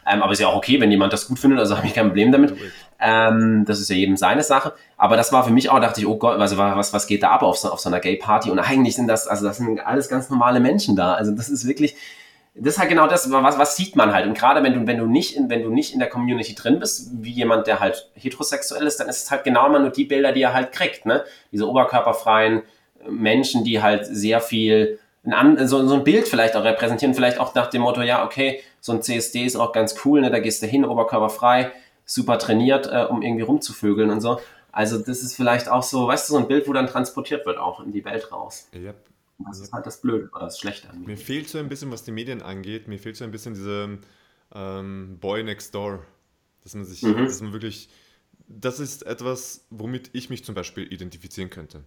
Ähm, 0.09 0.23
aber 0.23 0.31
ist 0.31 0.39
ja 0.39 0.47
auch 0.47 0.55
okay, 0.55 0.79
wenn 0.79 0.89
jemand 0.89 1.11
das 1.11 1.27
gut 1.27 1.39
findet, 1.39 1.59
also 1.59 1.75
habe 1.77 1.87
ich 1.87 1.93
kein 1.93 2.07
Problem 2.07 2.31
damit. 2.31 2.55
Ähm, 2.99 3.65
das 3.65 3.79
ist 3.79 3.89
ja 3.89 3.95
jedem 3.95 4.17
seine 4.17 4.41
Sache. 4.43 4.73
Aber 4.95 5.17
das 5.17 5.33
war 5.33 5.43
für 5.43 5.51
mich 5.51 5.69
auch, 5.69 5.79
dachte 5.79 5.99
ich, 5.99 6.07
oh 6.07 6.17
Gott, 6.17 6.39
also 6.39 6.57
was, 6.57 6.93
was 6.93 7.07
geht 7.07 7.23
da 7.23 7.31
ab 7.31 7.43
auf 7.43 7.57
so, 7.57 7.69
auf 7.69 7.79
so 7.79 7.89
einer 7.89 7.99
Gay-Party? 7.99 8.49
Und 8.49 8.59
eigentlich 8.59 8.95
sind 8.95 9.07
das, 9.07 9.27
also 9.27 9.45
das 9.45 9.57
sind 9.57 9.79
alles 9.85 10.07
ganz 10.07 10.29
normale 10.29 10.59
Menschen 10.59 10.95
da. 10.95 11.13
Also 11.13 11.31
das 11.31 11.49
ist 11.49 11.67
wirklich, 11.67 11.95
das 12.55 12.73
ist 12.73 12.79
halt 12.79 12.89
genau 12.89 13.07
das, 13.07 13.29
was, 13.31 13.59
was 13.59 13.75
sieht 13.75 13.95
man 13.95 14.13
halt. 14.13 14.25
Und 14.25 14.37
gerade 14.37 14.63
wenn 14.63 14.73
du, 14.73 14.87
wenn 14.87 14.97
du 14.97 15.05
nicht 15.05 15.35
in, 15.35 15.49
wenn 15.49 15.61
du 15.61 15.69
nicht 15.69 15.93
in 15.93 15.99
der 15.99 16.09
Community 16.09 16.55
drin 16.55 16.79
bist, 16.79 17.09
wie 17.13 17.31
jemand, 17.31 17.67
der 17.67 17.79
halt 17.79 18.09
heterosexuell 18.15 18.87
ist, 18.87 18.99
dann 18.99 19.09
ist 19.09 19.23
es 19.23 19.31
halt 19.31 19.43
genau 19.43 19.67
immer 19.67 19.79
nur 19.79 19.91
die 19.91 20.05
Bilder, 20.05 20.31
die 20.31 20.41
er 20.41 20.53
halt 20.53 20.71
kriegt, 20.71 21.05
ne? 21.05 21.23
Diese 21.51 21.67
oberkörperfreien 21.67 22.63
Menschen, 23.07 23.63
die 23.63 23.81
halt 23.81 24.05
sehr 24.05 24.41
viel 24.41 24.99
ein, 25.23 25.67
so, 25.67 25.85
so 25.87 25.95
ein 25.95 26.03
Bild 26.03 26.27
vielleicht 26.27 26.55
auch 26.55 26.63
repräsentieren, 26.63 27.13
vielleicht 27.13 27.39
auch 27.39 27.53
nach 27.55 27.67
dem 27.67 27.81
Motto, 27.81 28.01
ja, 28.01 28.25
okay, 28.25 28.61
so 28.79 28.93
ein 28.93 29.01
CSD 29.01 29.45
ist 29.45 29.55
auch 29.55 29.73
ganz 29.73 29.95
cool, 30.05 30.21
ne, 30.21 30.31
da 30.31 30.39
gehst 30.39 30.61
du 30.61 30.67
hin, 30.67 30.85
oberkörperfrei, 30.85 31.71
super 32.05 32.39
trainiert, 32.39 32.87
äh, 32.87 33.05
um 33.09 33.21
irgendwie 33.21 33.43
rumzuvögeln 33.43 34.09
und 34.09 34.21
so. 34.21 34.39
Also 34.71 34.99
das 34.99 35.23
ist 35.23 35.35
vielleicht 35.35 35.69
auch 35.69 35.83
so, 35.83 36.07
weißt 36.07 36.29
du, 36.29 36.33
so 36.33 36.39
ein 36.39 36.47
Bild, 36.47 36.67
wo 36.67 36.73
dann 36.73 36.87
transportiert 36.87 37.45
wird 37.45 37.57
auch 37.57 37.83
in 37.83 37.91
die 37.91 38.05
Welt 38.05 38.31
raus. 38.31 38.69
Yep. 38.73 38.95
Das 39.39 39.59
ist 39.59 39.71
halt 39.73 39.85
das 39.85 40.01
Blöde 40.01 40.29
oder 40.33 40.45
das 40.45 40.59
Schlechte 40.59 40.89
an 40.89 41.01
mir. 41.01 41.07
Mir 41.07 41.17
fehlt 41.17 41.49
so 41.49 41.57
ein 41.57 41.69
bisschen, 41.69 41.91
was 41.91 42.03
die 42.03 42.11
Medien 42.11 42.41
angeht, 42.41 42.87
mir 42.87 42.97
fehlt 42.97 43.17
so 43.17 43.23
ein 43.23 43.31
bisschen 43.31 43.53
diese 43.53 43.99
ähm, 44.53 45.17
Boy 45.19 45.43
Next 45.43 45.73
Door. 45.75 46.03
Dass 46.63 46.75
man 46.75 46.85
sich, 46.85 47.01
mhm. 47.01 47.25
dass 47.25 47.41
man 47.41 47.53
wirklich, 47.53 47.89
das 48.47 48.79
ist 48.79 49.05
etwas, 49.05 49.65
womit 49.69 50.09
ich 50.13 50.29
mich 50.29 50.43
zum 50.43 50.55
Beispiel 50.55 50.91
identifizieren 50.91 51.49
könnte. 51.49 51.83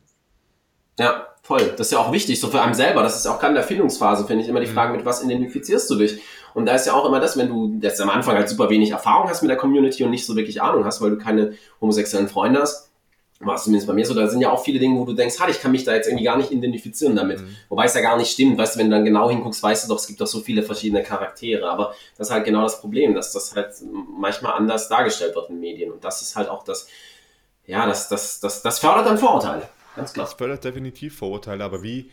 Ja, 1.01 1.29
voll. 1.43 1.73
Das 1.77 1.87
ist 1.87 1.93
ja 1.93 1.99
auch 1.99 2.13
wichtig, 2.13 2.39
so 2.39 2.49
für 2.49 2.61
einen 2.61 2.75
selber. 2.75 3.03
Das 3.03 3.17
ist 3.17 3.27
auch 3.27 3.39
gerade 3.39 3.53
in 3.53 3.55
der 3.57 3.65
Findungsphase, 3.65 4.27
finde 4.27 4.43
ich, 4.43 4.49
immer 4.49 4.61
die 4.61 4.67
mhm. 4.67 4.75
Frage, 4.75 4.93
mit 4.93 5.05
was 5.05 5.23
identifizierst 5.23 5.89
du 5.91 5.97
dich? 5.97 6.21
Und 6.53 6.67
da 6.67 6.75
ist 6.75 6.87
ja 6.87 6.93
auch 6.93 7.07
immer 7.07 7.21
das, 7.21 7.39
wenn 7.39 7.49
du 7.49 7.79
jetzt 7.81 8.01
am 8.01 8.11
Anfang 8.11 8.37
halt 8.37 8.49
super 8.49 8.69
wenig 8.69 8.91
Erfahrung 8.91 9.29
hast 9.29 9.41
mit 9.41 9.51
der 9.51 9.57
Community 9.57 10.05
und 10.05 10.11
nicht 10.11 10.27
so 10.27 10.37
wirklich 10.37 10.61
Ahnung 10.61 10.85
hast, 10.85 11.01
weil 11.01 11.11
du 11.11 11.19
keine 11.19 11.55
homosexuellen 11.81 12.29
Freunde 12.29 12.61
hast, 12.61 12.91
war 13.41 13.55
es 13.55 13.65
zumindest 13.65 13.87
bei 13.87 13.95
mir 13.95 14.05
so, 14.05 14.13
da 14.13 14.29
sind 14.29 14.43
ja 14.43 14.51
auch 14.51 14.63
viele 14.63 14.79
Dinge, 14.79 15.01
wo 15.01 15.07
du 15.07 15.15
denkst, 15.15 15.37
ich 15.49 15.61
kann 15.63 15.73
mich 15.73 15.85
da 15.85 15.95
jetzt 15.95 16.07
irgendwie 16.07 16.25
gar 16.25 16.37
nicht 16.37 16.51
identifizieren 16.51 17.17
damit. 17.17 17.41
Mhm. 17.41 17.57
Wobei 17.71 17.87
es 17.87 17.95
ja 17.95 18.03
gar 18.03 18.19
nicht 18.19 18.31
stimmt, 18.31 18.59
weißt 18.59 18.75
du, 18.75 18.81
wenn 18.81 18.91
du 18.91 18.97
dann 18.97 19.05
genau 19.07 19.31
hinguckst, 19.31 19.63
weißt 19.63 19.85
du 19.85 19.89
doch, 19.89 19.99
es 19.99 20.07
gibt 20.07 20.21
doch 20.21 20.27
so 20.27 20.41
viele 20.41 20.63
verschiedene 20.63 21.03
Charaktere. 21.03 21.71
Aber 21.71 21.95
das 22.19 22.29
ist 22.29 22.35
halt 22.35 22.45
genau 22.45 22.63
das 22.63 22.79
Problem, 22.81 23.15
dass 23.15 23.33
das 23.33 23.57
halt 23.57 23.71
manchmal 24.15 24.53
anders 24.53 24.91
dargestellt 24.91 25.35
wird 25.35 25.49
in 25.49 25.59
Medien. 25.59 25.91
Und 25.91 26.05
das 26.05 26.21
ist 26.21 26.37
halt 26.37 26.51
auch 26.51 26.65
das, 26.65 26.87
ja, 27.65 27.87
das, 27.87 28.11
das, 28.11 28.41
das, 28.41 28.61
das 28.61 28.79
fördert 28.79 29.07
dann 29.07 29.17
Vorurteile. 29.17 29.63
Ganz 30.01 30.13
klar. 30.13 30.27
Das 30.27 30.35
fördert 30.35 30.65
definitiv 30.65 31.17
Vorurteile, 31.17 31.65
aber 31.65 31.83
wie, 31.83 32.11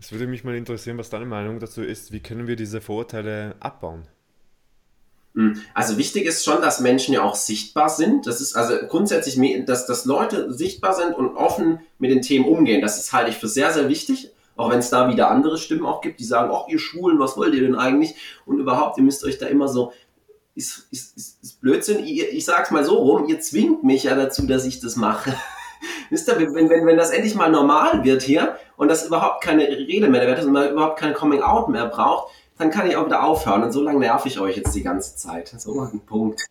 es 0.00 0.12
würde 0.12 0.26
mich 0.26 0.44
mal 0.44 0.54
interessieren, 0.54 0.98
was 0.98 1.10
deine 1.10 1.26
Meinung 1.26 1.60
dazu 1.60 1.82
ist, 1.82 2.12
wie 2.12 2.20
können 2.20 2.46
wir 2.46 2.56
diese 2.56 2.80
Vorurteile 2.80 3.54
abbauen? 3.60 4.06
Hm, 5.34 5.60
also 5.74 5.98
wichtig 5.98 6.24
ist 6.24 6.44
schon, 6.44 6.62
dass 6.62 6.80
Menschen 6.80 7.12
ja 7.12 7.22
auch 7.22 7.34
sichtbar 7.34 7.90
sind. 7.90 8.26
Das 8.26 8.40
ist 8.40 8.56
also 8.56 8.74
grundsätzlich, 8.88 9.38
dass, 9.66 9.86
dass 9.86 10.06
Leute 10.06 10.52
sichtbar 10.52 10.94
sind 10.94 11.14
und 11.14 11.36
offen 11.36 11.80
mit 11.98 12.10
den 12.10 12.22
Themen 12.22 12.46
umgehen. 12.46 12.80
Das 12.80 12.98
ist 12.98 13.12
halte 13.12 13.30
ich 13.30 13.36
für 13.36 13.48
sehr, 13.48 13.72
sehr 13.72 13.88
wichtig. 13.88 14.32
Auch 14.56 14.70
wenn 14.70 14.78
es 14.78 14.88
da 14.88 15.10
wieder 15.10 15.30
andere 15.30 15.58
Stimmen 15.58 15.84
auch 15.84 16.00
gibt, 16.00 16.18
die 16.18 16.24
sagen, 16.24 16.50
ach 16.50 16.68
ihr 16.68 16.78
Schwulen, 16.78 17.18
was 17.18 17.36
wollt 17.36 17.54
ihr 17.54 17.60
denn 17.60 17.74
eigentlich? 17.74 18.14
Und 18.46 18.58
überhaupt, 18.58 18.96
ihr 18.96 19.04
müsst 19.04 19.22
euch 19.22 19.36
da 19.36 19.46
immer 19.46 19.68
so, 19.68 19.92
ist, 20.54 20.88
ist, 20.90 21.14
ist, 21.18 21.44
ist 21.44 21.60
Blödsinn. 21.60 22.02
Ich, 22.02 22.22
ich 22.22 22.44
sag's 22.46 22.70
mal 22.70 22.82
so 22.82 22.96
rum, 22.96 23.28
ihr 23.28 23.38
zwingt 23.40 23.84
mich 23.84 24.04
ja 24.04 24.14
dazu, 24.14 24.46
dass 24.46 24.64
ich 24.64 24.80
das 24.80 24.96
mache. 24.96 25.34
Wisst 26.10 26.28
ihr, 26.28 26.38
wenn, 26.38 26.68
wenn, 26.68 26.86
wenn 26.86 26.96
das 26.96 27.10
endlich 27.10 27.34
mal 27.34 27.50
normal 27.50 28.04
wird 28.04 28.22
hier 28.22 28.56
und 28.76 28.88
das 28.88 29.06
überhaupt 29.06 29.42
keine 29.42 29.66
Rede 29.66 30.08
mehr 30.08 30.36
ist 30.36 30.44
und 30.44 30.52
man 30.52 30.70
überhaupt 30.70 30.98
kein 30.98 31.14
Coming-out 31.14 31.68
mehr 31.68 31.86
braucht, 31.86 32.32
dann 32.58 32.70
kann 32.70 32.88
ich 32.88 32.96
auch 32.96 33.06
wieder 33.06 33.24
aufhören. 33.24 33.62
Und 33.62 33.72
so 33.72 33.82
lange 33.82 33.98
nerv 33.98 34.24
ich 34.26 34.40
euch 34.40 34.56
jetzt 34.56 34.74
die 34.74 34.82
ganze 34.82 35.16
Zeit. 35.16 35.48
So 35.58 35.80
ein 35.80 36.00
Punkt. 36.00 36.46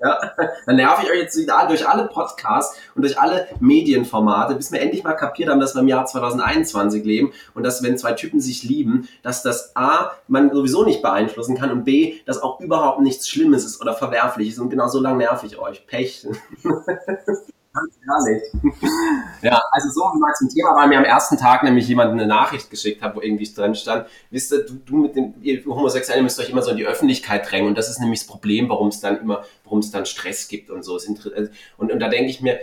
Ja, 0.00 0.16
dann 0.66 0.76
nerv 0.76 1.02
ich 1.02 1.10
euch 1.10 1.18
jetzt 1.18 1.36
wieder 1.36 1.66
durch 1.66 1.88
alle 1.88 2.06
Podcasts 2.06 2.78
und 2.94 3.02
durch 3.02 3.18
alle 3.18 3.48
Medienformate, 3.58 4.54
bis 4.54 4.70
wir 4.70 4.80
endlich 4.80 5.02
mal 5.02 5.14
kapiert 5.14 5.50
haben, 5.50 5.58
dass 5.58 5.74
wir 5.74 5.82
im 5.82 5.88
Jahr 5.88 6.06
2021 6.06 7.04
leben 7.04 7.32
und 7.54 7.64
dass, 7.64 7.82
wenn 7.82 7.98
zwei 7.98 8.12
Typen 8.12 8.40
sich 8.40 8.62
lieben, 8.62 9.08
dass 9.22 9.42
das 9.42 9.74
A, 9.74 10.12
man 10.28 10.52
sowieso 10.52 10.84
nicht 10.84 11.02
beeinflussen 11.02 11.56
kann 11.56 11.72
und 11.72 11.84
B, 11.84 12.20
dass 12.26 12.40
auch 12.40 12.60
überhaupt 12.60 13.00
nichts 13.00 13.28
Schlimmes 13.28 13.64
ist 13.64 13.80
oder 13.80 13.94
Verwerfliches 13.94 14.60
und 14.60 14.70
genau 14.70 14.86
so 14.86 15.00
lange 15.00 15.18
nerv 15.18 15.42
ich 15.42 15.58
euch. 15.58 15.86
Pech. 15.86 16.26
Ganz 18.06 18.26
ehrlich. 18.26 18.42
ja, 19.42 19.62
also 19.72 19.88
so 19.90 20.18
mal 20.18 20.32
zum 20.34 20.48
Thema, 20.48 20.74
weil 20.76 20.88
mir 20.88 20.98
am 20.98 21.04
ersten 21.04 21.36
Tag 21.36 21.62
nämlich 21.62 21.88
jemand 21.88 22.12
eine 22.12 22.26
Nachricht 22.26 22.70
geschickt 22.70 23.02
hat, 23.02 23.16
wo 23.16 23.20
irgendwie 23.20 23.52
drin 23.52 23.74
stand, 23.74 24.06
wisst 24.30 24.52
ihr, 24.52 24.64
du, 24.64 24.74
du 24.84 24.96
mit 24.96 25.16
dem 25.16 25.34
ihr 25.42 25.64
Homosexuellen 25.64 26.24
müsst 26.24 26.38
euch 26.40 26.50
immer 26.50 26.62
so 26.62 26.70
in 26.70 26.76
die 26.76 26.86
Öffentlichkeit 26.86 27.50
drängen 27.50 27.68
und 27.68 27.78
das 27.78 27.88
ist 27.88 28.00
nämlich 28.00 28.20
das 28.20 28.28
Problem, 28.28 28.68
warum 28.68 28.88
es 28.88 29.00
dann 29.00 29.20
immer, 29.20 29.44
warum 29.64 29.80
es 29.80 29.90
dann 29.90 30.06
Stress 30.06 30.48
gibt 30.48 30.70
und 30.70 30.84
so. 30.84 30.98
Und, 31.76 31.92
und 31.92 32.00
da 32.00 32.08
denke 32.08 32.30
ich 32.30 32.40
mir, 32.40 32.58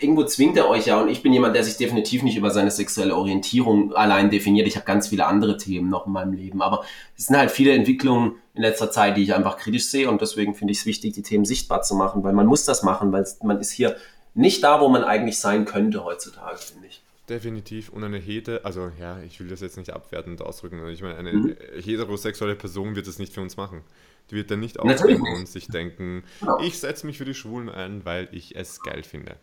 irgendwo 0.00 0.24
zwingt 0.24 0.56
er 0.56 0.68
euch 0.68 0.86
ja 0.86 1.00
und 1.00 1.08
ich 1.08 1.22
bin 1.22 1.32
jemand, 1.32 1.54
der 1.54 1.64
sich 1.64 1.76
definitiv 1.76 2.22
nicht 2.22 2.36
über 2.36 2.50
seine 2.50 2.70
sexuelle 2.70 3.14
Orientierung 3.16 3.92
allein 3.94 4.30
definiert. 4.30 4.66
Ich 4.66 4.76
habe 4.76 4.86
ganz 4.86 5.08
viele 5.08 5.26
andere 5.26 5.56
Themen 5.56 5.90
noch 5.90 6.06
in 6.06 6.12
meinem 6.12 6.32
Leben, 6.32 6.62
aber 6.62 6.84
es 7.16 7.26
sind 7.26 7.36
halt 7.36 7.50
viele 7.50 7.72
Entwicklungen 7.72 8.36
in 8.54 8.62
letzter 8.62 8.90
Zeit, 8.90 9.16
die 9.16 9.22
ich 9.22 9.34
einfach 9.34 9.56
kritisch 9.56 9.86
sehe 9.86 10.10
und 10.10 10.20
deswegen 10.20 10.54
finde 10.54 10.72
ich 10.72 10.80
es 10.80 10.86
wichtig, 10.86 11.14
die 11.14 11.22
Themen 11.22 11.44
sichtbar 11.44 11.82
zu 11.82 11.94
machen, 11.94 12.24
weil 12.24 12.32
man 12.32 12.46
muss 12.46 12.64
das 12.64 12.82
machen, 12.82 13.12
weil 13.12 13.26
man 13.42 13.60
ist 13.60 13.70
hier 13.70 13.96
nicht 14.34 14.62
da, 14.64 14.80
wo 14.80 14.88
man 14.88 15.04
eigentlich 15.04 15.38
sein 15.38 15.64
könnte 15.64 16.04
heutzutage, 16.04 16.58
finde 16.58 16.88
ich. 16.88 17.02
Definitiv. 17.28 17.90
Und 17.90 18.02
eine 18.02 18.18
Hete, 18.18 18.64
also 18.64 18.90
ja, 18.98 19.20
ich 19.22 19.38
will 19.38 19.46
das 19.46 19.60
jetzt 19.60 19.76
nicht 19.76 19.92
abwertend 19.92 20.42
ausdrücken. 20.42 20.84
Ich 20.88 21.00
meine, 21.00 21.16
eine 21.16 21.32
mhm. 21.32 21.56
heterosexuelle 21.80 22.56
Person 22.56 22.96
wird 22.96 23.06
das 23.06 23.20
nicht 23.20 23.32
für 23.32 23.40
uns 23.40 23.56
machen. 23.56 23.82
Die 24.30 24.34
wird 24.34 24.50
dann 24.50 24.58
nicht 24.58 24.80
aufstehen 24.80 25.22
und 25.22 25.48
sich 25.48 25.68
denken, 25.68 26.24
genau. 26.40 26.60
ich 26.60 26.78
setze 26.80 27.06
mich 27.06 27.18
für 27.18 27.24
die 27.24 27.34
Schwulen 27.34 27.68
ein, 27.68 28.04
weil 28.04 28.28
ich 28.32 28.56
es 28.56 28.80
geil 28.82 29.04
finde. 29.04 29.36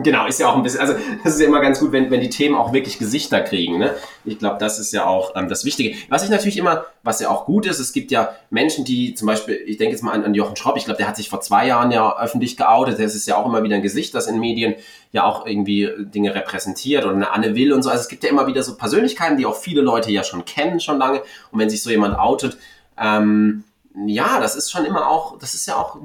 Genau, 0.00 0.26
ist 0.26 0.38
ja 0.38 0.48
auch 0.48 0.54
ein 0.54 0.62
bisschen, 0.62 0.80
also 0.80 0.94
das 1.24 1.34
ist 1.34 1.40
ja 1.40 1.48
immer 1.48 1.60
ganz 1.60 1.80
gut, 1.80 1.90
wenn, 1.90 2.08
wenn 2.12 2.20
die 2.20 2.30
Themen 2.30 2.54
auch 2.54 2.72
wirklich 2.72 3.00
Gesichter 3.00 3.40
kriegen. 3.40 3.78
Ne? 3.78 3.96
Ich 4.24 4.38
glaube, 4.38 4.56
das 4.60 4.78
ist 4.78 4.92
ja 4.92 5.04
auch 5.06 5.32
ähm, 5.34 5.48
das 5.48 5.64
Wichtige. 5.64 5.96
Was 6.08 6.22
ich 6.22 6.30
natürlich 6.30 6.56
immer, 6.56 6.84
was 7.02 7.18
ja 7.18 7.30
auch 7.30 7.46
gut 7.46 7.66
ist, 7.66 7.80
es 7.80 7.92
gibt 7.92 8.12
ja 8.12 8.32
Menschen, 8.48 8.84
die 8.84 9.14
zum 9.14 9.26
Beispiel, 9.26 9.60
ich 9.66 9.76
denke 9.76 9.94
jetzt 9.94 10.02
mal 10.02 10.12
an, 10.12 10.24
an 10.24 10.34
Jochen 10.34 10.54
Schropp, 10.54 10.76
ich 10.76 10.84
glaube, 10.84 10.98
der 10.98 11.08
hat 11.08 11.16
sich 11.16 11.28
vor 11.28 11.40
zwei 11.40 11.66
Jahren 11.66 11.90
ja 11.90 12.16
öffentlich 12.16 12.56
geoutet. 12.56 13.00
Das 13.00 13.16
ist 13.16 13.26
ja 13.26 13.36
auch 13.36 13.46
immer 13.46 13.64
wieder 13.64 13.74
ein 13.74 13.82
Gesicht, 13.82 14.14
das 14.14 14.28
in 14.28 14.38
Medien 14.38 14.76
ja 15.10 15.24
auch 15.24 15.46
irgendwie 15.46 15.90
Dinge 15.98 16.32
repräsentiert 16.32 17.04
oder 17.04 17.14
eine 17.14 17.32
Anne 17.32 17.56
Will 17.56 17.72
und 17.72 17.82
so. 17.82 17.90
Also 17.90 18.02
es 18.02 18.08
gibt 18.08 18.22
ja 18.22 18.30
immer 18.30 18.46
wieder 18.46 18.62
so 18.62 18.76
Persönlichkeiten, 18.76 19.36
die 19.36 19.46
auch 19.46 19.56
viele 19.56 19.80
Leute 19.80 20.12
ja 20.12 20.22
schon 20.22 20.44
kennen, 20.44 20.78
schon 20.78 20.98
lange. 20.98 21.22
Und 21.50 21.58
wenn 21.58 21.70
sich 21.70 21.82
so 21.82 21.90
jemand 21.90 22.16
outet, 22.16 22.56
ähm, 22.96 23.64
ja, 24.06 24.38
das 24.38 24.54
ist 24.54 24.70
schon 24.70 24.84
immer 24.84 25.08
auch, 25.08 25.38
das 25.38 25.54
ist 25.54 25.66
ja 25.66 25.74
auch 25.74 25.98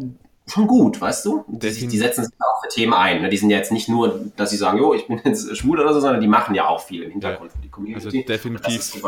schon 0.48 0.68
gut, 0.68 1.00
weißt 1.00 1.26
du? 1.26 1.46
Die, 1.48 1.88
die 1.88 1.98
setzen 1.98 2.26
sich 2.26 2.34
auch 2.40 2.62
für 2.62 2.70
Themen 2.70 2.94
ein. 2.94 3.22
Ne? 3.22 3.30
Die 3.30 3.38
sind 3.38 3.50
ja 3.50 3.58
jetzt 3.58 3.72
nicht 3.72 3.90
nur, 3.90 4.32
dass 4.36 4.50
sie 4.50 4.58
sagen, 4.58 4.78
jo, 4.78 4.94
ich 4.94 5.08
bin 5.08 5.22
jetzt 5.26 5.56
schwul 5.58 5.80
oder 5.80 5.94
so, 5.94 6.00
sondern 6.00 6.22
die 6.22 6.28
machen 6.28 6.56
ja 6.56 6.68
auch 6.68 6.82
viel 6.82 7.04
im 7.04 7.12
Hintergrund 7.12 7.52
ja. 7.52 7.56
für 7.56 7.62
die 7.62 7.70
Community. 7.70 8.06
Also 8.06 8.22
definitiv, 8.22 9.02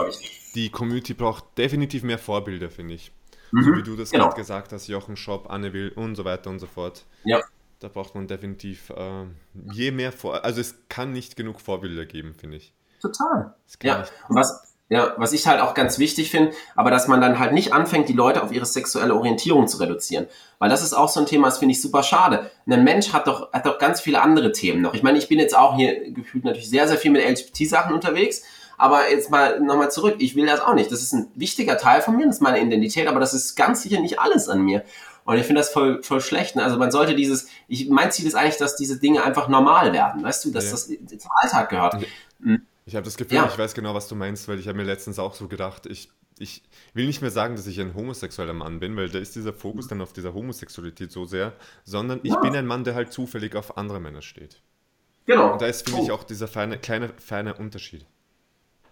die 0.56 0.70
Community 0.70 1.14
braucht 1.14 1.58
definitiv 1.58 2.04
mehr 2.04 2.20
Vorbilder, 2.20 2.70
finde 2.70 2.96
ich. 2.96 3.12
Mhm. 3.52 3.64
So 3.64 3.76
wie 3.76 3.84
du 3.84 3.96
das 3.96 4.12
genau. 4.12 4.26
gerade 4.26 4.38
gesagt 4.38 4.72
hast, 4.74 4.88
Jochen 4.88 5.18
Schopp, 5.18 5.50
Anne 5.50 5.74
Will 5.74 5.92
und 5.96 6.16
so 6.16 6.26
weiter 6.26 6.50
und 6.50 6.60
so 6.60 6.68
fort. 6.68 7.06
Ja. 7.24 7.42
Da 7.80 7.90
braucht 7.90 8.16
man 8.16 8.28
definitiv 8.28 8.90
äh, 8.92 9.26
je 9.74 9.92
mehr 9.92 10.12
Vor... 10.12 10.44
Also 10.44 10.62
es 10.62 10.76
kann 10.88 11.12
nicht 11.12 11.36
genug 11.36 11.60
Vorbilder 11.60 12.06
geben, 12.06 12.34
finde 12.34 12.58
ich. 12.58 12.74
Total. 13.02 13.54
Ja, 13.84 14.06
und 14.30 14.36
was, 14.36 14.65
Ja, 14.88 15.16
was 15.18 15.34
ich 15.34 15.48
halt 15.48 15.62
auch 15.62 15.74
ganz 15.74 15.98
wichtig 15.98 16.30
finde, 16.30 16.54
aber 16.76 16.92
dass 16.92 17.08
man 17.08 17.20
dann 17.20 17.40
halt 17.40 17.54
nicht 17.54 17.74
anfängt, 17.74 18.08
die 18.08 18.14
Leute 18.14 18.44
auf 18.44 18.52
ihre 18.52 18.68
sexuelle 18.68 19.16
Orientierung 19.16 19.68
zu 19.68 19.78
reduzieren. 19.78 20.28
Weil 20.60 20.70
das 20.70 20.84
ist 20.84 20.94
auch 20.94 21.10
so 21.10 21.20
ein 21.20 21.26
Thema, 21.26 21.48
das 21.48 21.58
finde 21.58 21.72
ich 21.72 21.82
super 21.82 22.04
schade. 22.04 22.52
Ein 22.70 22.84
Mensch 22.84 23.12
hat 23.12 23.26
doch, 23.26 23.52
hat 23.52 23.66
doch 23.66 23.80
ganz 23.80 24.00
viele 24.00 24.22
andere 24.22 24.52
Themen 24.52 24.84
noch. 24.84 24.94
Ich 24.94 25.02
meine, 25.02 25.18
ich 25.18 25.28
bin 25.28 25.40
jetzt 25.40 25.58
auch 25.58 25.76
hier 25.76 26.12
gefühlt 26.12 26.46
natürlich 26.46 26.70
sehr, 26.70 26.88
sehr 26.88 26.98
viel 26.98 27.10
mit 27.10 27.28
LGBT-Sachen 27.28 27.96
unterwegs, 27.96 28.44
aber 28.78 29.10
jetzt 29.10 29.32
mal 29.32 29.60
nochmal 29.60 29.90
zurück. 29.90 30.18
Ich 30.20 30.36
will 30.36 30.46
das 30.46 30.60
auch 30.60 30.76
nicht. 30.76 30.92
Das 30.92 31.02
ist 31.02 31.14
ein 31.14 31.32
wichtiger 31.34 31.80
Teil 31.80 32.02
von 32.04 32.16
mir, 32.16 32.28
das 32.28 32.36
ist 32.36 32.42
meine 32.42 32.62
Identität, 32.62 33.08
aber 33.08 33.20
das 33.20 33.34
ist 33.34 33.56
ganz 33.56 33.82
sicher 33.82 34.00
nicht 34.02 34.20
alles 34.20 34.50
an 34.50 34.62
mir. 34.62 34.84
Und 35.24 35.38
ich 35.40 35.48
finde 35.48 35.62
das 35.62 35.72
voll, 35.72 36.04
voll 36.04 36.22
schlecht. 36.22 36.56
Ne? 36.56 36.64
Also 36.64 36.78
man 36.78 36.92
sollte 36.92 37.16
dieses, 37.16 37.48
ich, 37.68 37.90
mein 37.90 38.12
Ziel 38.12 38.28
ist 38.28 38.36
eigentlich, 38.36 38.58
dass 38.58 38.76
diese 38.76 39.00
Dinge 39.00 39.24
einfach 39.24 39.48
normal 39.48 39.94
werden, 39.94 40.24
weißt 40.24 40.46
du, 40.46 40.52
dass 40.52 40.66
ja. 40.66 40.72
das 40.72 40.86
zum 40.86 41.32
Alltag 41.42 41.70
gehört. 41.70 41.98
Mhm. 42.38 42.68
Ich 42.86 42.96
habe 42.96 43.04
das 43.04 43.18
Gefühl, 43.18 43.38
ja. 43.38 43.48
ich 43.48 43.58
weiß 43.58 43.74
genau, 43.74 43.96
was 43.96 44.08
du 44.08 44.16
meinst, 44.16 44.48
weil 44.48 44.60
ich 44.60 44.68
habe 44.68 44.78
mir 44.78 44.84
letztens 44.84 45.18
auch 45.18 45.34
so 45.34 45.48
gedacht, 45.48 45.88
ich, 45.88 46.12
ich 46.38 46.62
will 46.94 47.08
nicht 47.08 47.22
mehr 47.22 47.32
sagen, 47.32 47.56
dass 47.56 47.66
ich 47.66 47.82
ein 47.82 47.96
homosexueller 47.96 48.54
Mann 48.54 48.80
bin, 48.80 48.96
weil 48.96 49.10
da 49.10 49.18
ist 49.18 49.36
dieser 49.36 49.54
Fokus 49.54 49.88
dann 49.88 50.02
auf 50.02 50.14
dieser 50.14 50.36
Homosexualität 50.36 51.12
so 51.12 51.26
sehr, 51.26 51.54
sondern 51.84 52.20
ich 52.22 52.34
ja. 52.34 52.40
bin 52.40 52.56
ein 52.56 52.68
Mann, 52.68 52.84
der 52.84 52.94
halt 52.94 53.12
zufällig 53.12 53.56
auf 53.56 53.78
andere 53.78 54.00
Männer 54.00 54.22
steht. 54.22 54.62
Genau. 55.26 55.54
Und 55.54 55.62
da 55.64 55.66
ist, 55.66 55.90
finde 55.90 56.02
oh. 56.02 56.04
ich, 56.04 56.12
auch 56.12 56.24
dieser 56.24 56.48
feine, 56.48 56.78
kleine, 56.78 57.12
feine 57.18 57.56
Unterschied. 57.56 58.06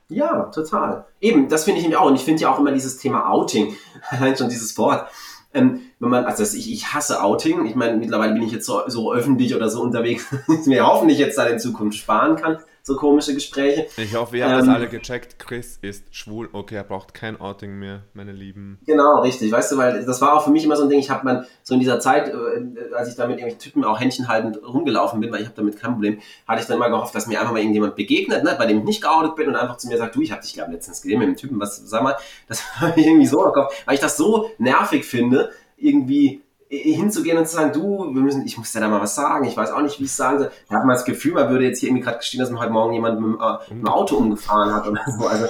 Ja, 0.10 0.46
total. 0.46 1.06
Eben, 1.22 1.48
das 1.48 1.66
finde 1.66 1.78
ich 1.78 1.84
nämlich 1.84 2.00
auch. 2.00 2.08
Und 2.08 2.16
ich 2.16 2.24
finde 2.24 2.42
ja 2.42 2.52
auch 2.52 2.60
immer 2.60 2.72
dieses 2.72 2.98
Thema 2.98 3.30
Outing, 3.30 3.76
allein 4.10 4.36
schon 4.36 4.50
dieses 4.50 4.76
Wort. 4.80 5.08
Ähm, 5.54 5.82
wenn 6.00 6.10
man, 6.10 6.26
also 6.26 6.42
ich, 6.58 6.72
ich 6.72 6.96
hasse 6.96 7.22
Outing. 7.22 7.68
Ich 7.68 7.76
meine, 7.76 7.96
mittlerweile 7.98 8.34
bin 8.34 8.42
ich 8.42 8.52
jetzt 8.52 8.66
so, 8.66 8.82
so 8.88 9.14
öffentlich 9.14 9.56
oder 9.56 9.70
so 9.70 9.84
unterwegs, 9.84 10.28
dass 10.48 10.62
ich 10.62 10.66
mir 10.66 10.84
hoffentlich 10.88 11.20
jetzt 11.20 11.38
da 11.38 11.46
in 11.46 11.60
Zukunft 11.60 12.00
sparen 12.00 12.38
kann 12.38 12.58
so 12.86 12.98
komische 12.98 13.34
Gespräche. 13.34 13.88
Ich 13.96 14.14
hoffe, 14.14 14.38
ihr 14.38 14.44
habt 14.44 14.60
ähm, 14.60 14.68
das 14.68 14.76
alle 14.76 14.90
gecheckt. 14.90 15.40
Chris 15.40 15.80
ist 15.82 16.14
schwul. 16.14 16.50
Okay, 16.52 16.76
er 16.76 16.84
braucht 16.84 17.14
kein 17.14 17.40
Outing 17.40 17.80
mehr, 17.80 18.04
meine 18.14 18.34
Lieben. 18.34 18.78
Genau, 18.86 19.22
richtig. 19.22 19.54
Weißt 19.54 19.72
du, 19.72 19.78
weil 19.78 20.04
das 20.04 20.20
war 20.20 20.34
auch 20.34 20.44
für 20.44 20.52
mich 20.52 20.66
immer 20.66 20.76
so 20.76 20.84
ein 20.84 20.90
Ding. 20.90 21.00
Ich 21.00 21.10
habe 21.10 21.24
man 21.24 21.46
so 21.64 21.76
in 21.76 21.80
dieser 21.80 22.02
Zeit, 22.02 22.28
äh, 22.28 22.94
als 22.94 23.08
ich 23.08 23.16
da 23.16 23.24
mit 23.26 23.38
irgendwelchen 23.38 23.60
Typen 23.60 23.86
auch 23.86 24.02
händchenhaltend 24.02 24.62
rumgelaufen 24.62 25.22
bin, 25.22 25.32
weil 25.32 25.40
ich 25.40 25.46
habe 25.46 25.56
damit 25.56 25.80
kein 25.80 25.94
Problem, 25.94 26.20
hatte 26.46 26.62
ich 26.62 26.68
dann 26.68 26.76
immer 26.76 26.90
gehofft, 26.90 27.16
dass 27.16 27.26
mir 27.26 27.40
einfach 27.40 27.54
mal 27.54 27.60
irgendjemand 27.60 27.96
begegnet, 27.96 28.44
ne, 28.44 28.54
bei 28.58 28.66
dem 28.66 28.80
ich 28.80 28.84
nicht 28.84 29.02
geoutet 29.02 29.38
bin 29.38 29.48
und 29.48 29.56
einfach 29.56 29.78
zu 29.78 29.88
mir 29.88 29.98
sagt, 29.98 30.16
du, 30.16 30.22
ich 30.22 30.34
habe 30.34 30.42
dich 30.42 30.54
glaube 30.54 30.74
letztens 30.74 31.02
gesehen 31.02 31.20
mit 31.20 31.30
dem 31.30 31.38
Typen, 31.38 31.62
was, 31.62 31.78
sag 31.78 32.04
mal, 32.04 32.18
das 32.50 32.82
habe 32.82 33.00
ich 33.00 33.08
irgendwie 33.08 33.28
so 33.28 33.46
im 33.46 33.54
Kopf, 33.54 33.74
weil 33.86 33.96
ich 33.96 34.02
das 34.02 34.18
so 34.18 34.52
nervig 34.58 35.06
finde, 35.06 35.52
irgendwie 35.78 36.42
hinzugehen 36.70 37.38
und 37.38 37.48
zu 37.48 37.56
sagen, 37.56 37.74
du, 37.74 38.14
wir 38.14 38.22
müssen, 38.22 38.46
ich 38.46 38.58
muss 38.58 38.72
dir 38.72 38.80
da 38.80 38.88
mal 38.88 39.02
was 39.02 39.16
sagen, 39.16 39.46
ich 39.46 39.56
weiß 39.56 39.72
auch 39.72 39.82
nicht, 39.82 40.00
wie 40.00 40.06
ich 40.06 40.10
es 40.10 40.18
sagen 40.18 40.40
soll. 40.40 40.52
Da 40.70 40.78
hat 40.78 40.86
man 40.86 40.96
das 40.96 41.06
Gefühl, 41.06 41.34
man 41.34 41.50
würde 41.50 41.66
jetzt 41.66 41.80
hier 41.80 41.90
irgendwie 41.90 42.04
gerade 42.04 42.18
gestehen, 42.18 42.40
dass 42.40 42.50
man 42.50 42.62
heute 42.62 42.72
Morgen 42.72 42.94
jemand 42.94 43.20
mit, 43.20 43.40
äh, 43.40 43.74
mit 43.74 43.84
dem 43.84 43.88
Auto 43.88 44.18
umgefahren 44.18 44.74
hat 44.74 44.88
oder 44.88 45.02
so. 45.18 45.28
Also, 45.28 45.48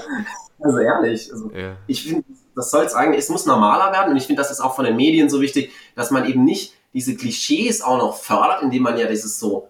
also 0.60 0.80
ehrlich, 0.80 1.32
also, 1.32 1.52
ja. 1.52 1.76
ich 1.88 2.04
finde, 2.04 2.24
das 2.56 2.72
soll 2.72 2.86
es 2.86 2.94
eigentlich, 2.94 3.20
es 3.20 3.30
muss 3.30 3.46
normaler 3.46 3.92
werden 3.92 4.12
und 4.12 4.18
ich 4.18 4.26
finde, 4.26 4.42
das 4.42 4.52
ist 4.52 4.60
auch 4.60 4.76
von 4.76 4.86
den 4.86 4.96
Medien 4.96 5.30
so 5.30 5.42
wichtig, 5.42 5.72
dass 5.96 6.12
man 6.12 6.26
eben 6.26 6.44
nicht 6.44 6.74
diese 6.94 7.16
Klischees 7.16 7.82
auch 7.82 7.98
noch 7.98 8.18
fördert, 8.18 8.62
indem 8.62 8.84
man 8.84 8.98
ja 8.98 9.08
dieses 9.08 9.40
so 9.40 9.70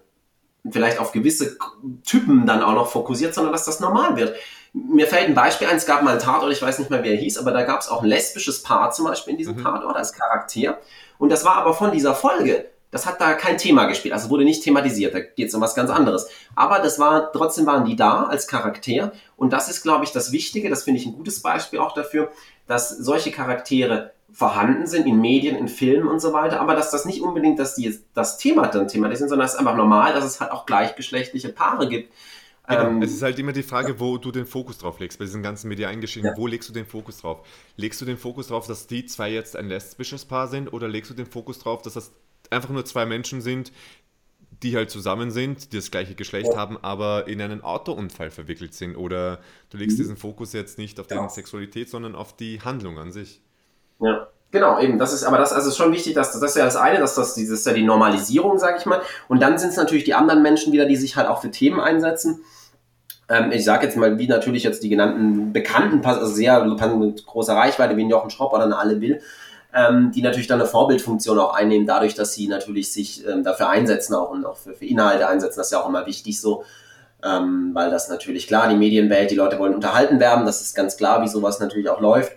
vielleicht 0.70 1.00
auf 1.00 1.12
gewisse 1.12 1.58
Typen 2.06 2.46
dann 2.46 2.64
auch 2.64 2.74
noch 2.74 2.88
fokussiert, 2.88 3.34
sondern 3.34 3.52
dass 3.52 3.66
das 3.66 3.80
normal 3.80 4.16
wird. 4.16 4.36
Mir 4.74 5.08
fällt 5.08 5.28
ein 5.28 5.36
Beispiel 5.36 5.68
ein, 5.68 5.78
es 5.78 5.86
gab 5.86 6.04
mal 6.04 6.12
einen 6.12 6.20
Tatort, 6.20 6.52
ich 6.52 6.62
weiß 6.62 6.80
nicht 6.80 6.89
mehr, 6.89 7.04
wie 7.04 7.10
er 7.10 7.18
hieß, 7.18 7.38
aber 7.38 7.52
da 7.52 7.64
gab 7.64 7.82
es 7.82 7.89
auch 7.89 8.02
ein 8.02 8.08
lesbisches 8.08 8.64
Paar 8.64 8.91
zum 8.91 9.06
Beispiel 9.06 9.34
in 9.34 9.38
diesem 9.38 9.58
mhm. 9.58 9.64
Tatort 9.64 9.96
als 9.96 10.14
Charakter. 10.14 10.80
Und 11.18 11.32
das 11.32 11.45
war 11.45 11.55
aber 11.55 11.74
von 11.74 11.91
dieser 11.91 12.16
Folge. 12.16 12.66
Das 12.91 13.07
hat 13.07 13.20
da 13.20 13.34
kein 13.34 13.57
Thema 13.57 13.86
gespielt, 13.86 14.14
also 14.14 14.30
wurde 14.30 14.43
nicht 14.43 14.64
thematisiert, 14.64 15.16
da 15.16 15.20
geht 15.20 15.47
es 15.47 15.55
um 15.55 15.61
was 15.61 15.74
ganz 15.74 15.89
anderes. 15.89 16.28
Aber 16.55 16.78
das 16.78 16.99
war, 16.99 17.32
trotzdem 17.32 17.66
waren 17.66 17.86
die 17.86 17.95
da 17.95 18.26
als 18.26 18.47
Charakter 18.47 19.14
und 19.36 19.51
das 19.51 19.68
ist, 19.68 19.82
glaube 19.82 20.03
ich, 20.03 20.11
das 20.11 20.32
Wichtige, 20.32 20.70
das 20.70 20.84
finde 20.84 20.99
ich 20.99 21.07
ein 21.07 21.16
gutes 21.16 21.41
Beispiel 21.41 21.80
auch 21.80 21.95
dafür, 21.95 22.32
dass 22.68 22.89
solche 22.89 23.32
Charaktere 23.32 24.11
vorhanden 24.32 24.86
sind 24.86 25.07
in 25.07 25.20
Medien, 25.20 25.55
in 25.55 25.68
Filmen 25.68 26.07
und 26.07 26.20
so 26.20 26.34
weiter, 26.34 26.59
aber 26.59 26.76
dass 26.76 26.91
das 26.91 27.05
nicht 27.05 27.22
unbedingt, 27.22 27.57
dass 27.57 27.74
die 27.74 27.99
das 28.14 28.38
Thema 28.38 28.68
dann 28.68 28.88
thematisieren, 28.88 29.30
sondern 29.30 29.45
es 29.45 29.53
ist 29.53 29.59
einfach 29.59 29.76
normal, 29.76 30.14
dass 30.14 30.26
es 30.26 30.39
halt 30.39 30.51
auch 30.51 30.68
gleichgeschlechtliche 30.68 31.49
Paare 31.49 31.89
gibt, 31.89 32.14
Genau. 32.68 32.88
Ähm, 32.88 33.01
es 33.01 33.11
ist 33.11 33.22
halt 33.22 33.38
immer 33.39 33.51
die 33.51 33.64
Frage, 33.64 33.99
wo 33.99 34.18
du 34.18 34.32
den 34.32 34.45
Fokus 34.45 34.78
drauf 34.78 34.99
legst, 34.99 35.20
bei 35.20 35.26
diesen 35.26 35.43
ganzen 35.43 35.68
medialen 35.68 35.99
Geschichten. 35.99 36.28
Ja. 36.28 36.38
Wo 36.38 36.47
legst 36.47 36.70
du 36.70 36.74
den 36.74 36.86
Fokus 36.86 37.18
drauf? 37.18 37.45
Legst 37.76 37.99
du 37.99 38.05
den 38.05 38.18
Fokus 38.18 38.47
drauf, 38.47 38.68
dass 38.68 38.88
die 38.88 39.05
zwei 39.05 39.32
jetzt 39.32 39.57
ein 39.57 39.68
lesbisches 39.68 40.24
Paar 40.24 40.47
sind 40.47 40.72
oder 40.72 40.88
legst 40.88 41.11
du 41.11 41.14
den 41.14 41.26
Fokus 41.26 41.59
drauf, 41.59 41.82
dass 41.82 41.93
das 41.93 42.14
einfach 42.49 42.70
nur 42.70 42.86
zwei 42.86 43.05
Menschen 43.05 43.41
sind, 43.41 43.74
die 44.61 44.78
halt 44.78 44.91
zusammen 44.91 45.30
sind, 45.30 45.74
die 45.74 45.78
das 45.78 45.91
gleiche 45.91 46.16
Geschlecht 46.16 46.51
ja. 46.51 46.57
haben, 46.57 46.78
aber 46.82 47.28
in 47.28 47.41
einen 47.41 47.61
Autounfall 47.61 48.32
verwickelt 48.32 48.74
sind? 48.74 48.95
Oder 48.95 49.41
du 49.70 49.78
legst 49.78 49.97
mhm. 49.97 50.03
diesen 50.03 50.18
Fokus 50.18 50.53
jetzt 50.53 50.78
nicht 50.78 51.01
auf 51.01 51.07
deren 51.07 51.24
ja. 51.24 51.30
Sexualität, 51.30 51.89
sondern 51.89 52.16
auf 52.16 52.34
die 52.36 52.61
Handlung 52.61 52.97
an 52.97 53.11
sich? 53.11 53.41
Ja. 53.99 54.30
Genau, 54.54 54.80
eben, 54.80 54.99
das 54.99 55.14
ist, 55.14 55.24
aber 55.24 55.39
das 55.39 55.51
also 55.51 55.70
ist 55.70 55.78
schon 55.78 55.91
wichtig, 55.91 56.14
dass 56.14 56.32
das 56.32 56.43
ist 56.43 56.56
ja 56.56 56.64
das 56.64 56.76
eine, 56.76 56.99
dass 56.99 57.16
das, 57.16 57.34
das 57.34 57.43
ist 57.43 57.66
ja 57.66 57.74
die 57.74 57.82
Normalisierung, 57.82 58.60
sag 58.60 58.80
ich 58.80 58.86
mal. 58.86 59.01
Und 59.28 59.41
dann 59.41 59.58
sind 59.58 59.72
es 59.72 59.78
natürlich 59.78 60.04
die 60.04 60.14
anderen 60.14 60.43
Menschen 60.43 60.72
wieder, 60.72 60.86
die 60.86 60.95
sich 60.95 61.16
halt 61.16 61.28
auch 61.28 61.41
für 61.41 61.49
Themen 61.49 61.80
einsetzen. 61.80 62.43
Ähm, 63.30 63.51
ich 63.51 63.66
sage 63.66 63.88
jetzt 63.88 63.97
mal, 63.97 64.20
wie 64.20 64.28
natürlich 64.28 64.62
jetzt 64.62 64.84
die 64.84 64.89
genannten 64.89 65.54
bekannten, 65.54 66.06
also 66.06 66.28
sehr 66.28 66.64
mit 66.66 67.26
großer 67.26 67.56
Reichweite, 67.56 67.97
wie 67.97 68.04
Jochen 68.04 68.30
Schropp 68.30 68.54
oder 68.54 68.66
eine 68.66 68.78
Alle 68.78 69.01
Will, 69.01 69.22
ähm, 69.74 70.12
die 70.14 70.22
natürlich 70.22 70.45
dann 70.45 70.60
eine 70.60 70.70
Vorbildfunktion 70.70 71.39
auch 71.39 71.56
einnehmen, 71.56 71.88
dadurch, 71.88 72.14
dass 72.14 72.36
sie 72.36 72.47
natürlich 72.47 72.93
sich 72.93 73.28
ähm, 73.28 73.43
dafür 73.43 73.70
einsetzen 73.70 74.14
auch 74.14 74.30
und 74.30 74.45
auch 74.45 74.58
für, 74.58 74.76
für, 74.76 74.86
Inhalte 74.86 75.28
einsetzen. 75.28 75.58
Das 75.58 75.68
ist 75.68 75.74
ja 75.74 75.82
auch 75.82 75.89
immer 75.89 76.06
wichtig 76.06 76.39
so, 76.39 76.64
ähm, 77.24 77.72
weil 77.74 77.89
das 77.89 78.08
natürlich 78.08 78.45
klar, 78.45 78.70
die 78.70 78.76
Medienwelt, 78.76 79.32
die 79.32 79.36
Leute 79.36 79.58
wollen 79.58 79.74
unterhalten 79.74 80.20
werden, 80.20 80.45
das 80.45 80.62
ist 80.62 80.76
ganz 80.76 80.95
klar, 80.95 81.24
wie 81.24 81.28
sowas 81.28 81.60
natürlich 81.60 81.89
auch 81.89 82.01
läuft. 82.01 82.34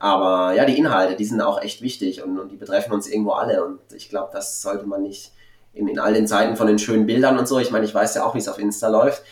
Aber 0.00 0.54
ja, 0.54 0.64
die 0.64 0.78
Inhalte, 0.78 1.14
die 1.14 1.26
sind 1.26 1.42
auch 1.42 1.60
echt 1.62 1.82
wichtig 1.82 2.22
und, 2.24 2.38
und 2.38 2.50
die 2.50 2.56
betreffen 2.56 2.92
uns 2.92 3.06
irgendwo 3.06 3.32
alle. 3.32 3.62
Und 3.62 3.80
ich 3.94 4.08
glaube, 4.08 4.30
das 4.32 4.62
sollte 4.62 4.86
man 4.86 5.02
nicht 5.02 5.32
in, 5.74 5.86
in 5.88 5.98
all 5.98 6.14
den 6.14 6.26
Zeiten 6.26 6.56
von 6.56 6.66
den 6.66 6.78
schönen 6.78 7.04
Bildern 7.04 7.38
und 7.38 7.46
so. 7.46 7.58
Ich 7.58 7.70
meine, 7.70 7.84
ich 7.84 7.94
weiß 7.94 8.14
ja 8.14 8.24
auch, 8.24 8.34
wie 8.34 8.38
es 8.38 8.48
auf 8.48 8.58
Insta 8.58 8.88
läuft, 8.88 9.22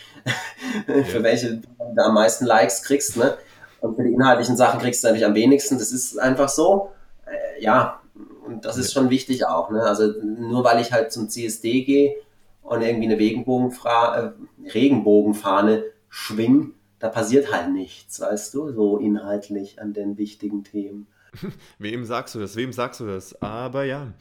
für 0.87 1.23
welche 1.23 1.57
du 1.57 1.69
da 1.97 2.05
am 2.05 2.15
meisten 2.15 2.45
Likes 2.45 2.83
kriegst. 2.83 3.17
Ne? 3.17 3.39
Und 3.81 3.97
für 3.97 4.05
die 4.05 4.13
inhaltlichen 4.13 4.59
Sachen 4.59 4.79
kriegst 4.79 5.03
du 5.03 5.07
natürlich 5.07 5.27
am 5.27 5.35
wenigsten. 5.35 5.79
Das 5.79 5.91
ist 5.91 6.19
einfach 6.19 6.51
so. 6.51 6.91
Äh, 7.25 7.63
ja, 7.63 8.03
und 8.47 8.67
das 8.67 8.77
ist 8.77 8.93
schon 8.93 9.09
wichtig 9.09 9.47
auch. 9.47 9.71
Ne? 9.71 9.83
Also 9.83 10.13
nur 10.23 10.65
weil 10.65 10.83
ich 10.83 10.93
halt 10.93 11.13
zum 11.13 11.31
CSD 11.31 11.83
gehe 11.85 12.17
und 12.63 12.83
irgendwie 12.83 13.07
eine 13.07 13.19
Regenbogenfra 13.19 14.19
äh, 14.19 14.71
Regenbogenfahne 14.71 15.85
schwing, 16.11 16.75
da 16.99 17.09
passiert 17.09 17.53
halt 17.53 17.73
nichts, 17.73 18.21
weißt 18.21 18.55
du, 18.55 18.73
so 18.73 18.99
inhaltlich 18.99 19.81
an 19.81 19.93
den 19.93 20.19
wichtigen 20.19 20.65
Themen. 20.65 21.07
Wem 21.79 22.05
sagst 22.05 22.35
du 22.35 22.39
das? 22.39 22.57
Wem 22.57 22.73
sagst 22.73 23.01
du 23.01 23.07
das? 23.07 23.41
Aber 23.43 23.85
ja, 23.85 24.13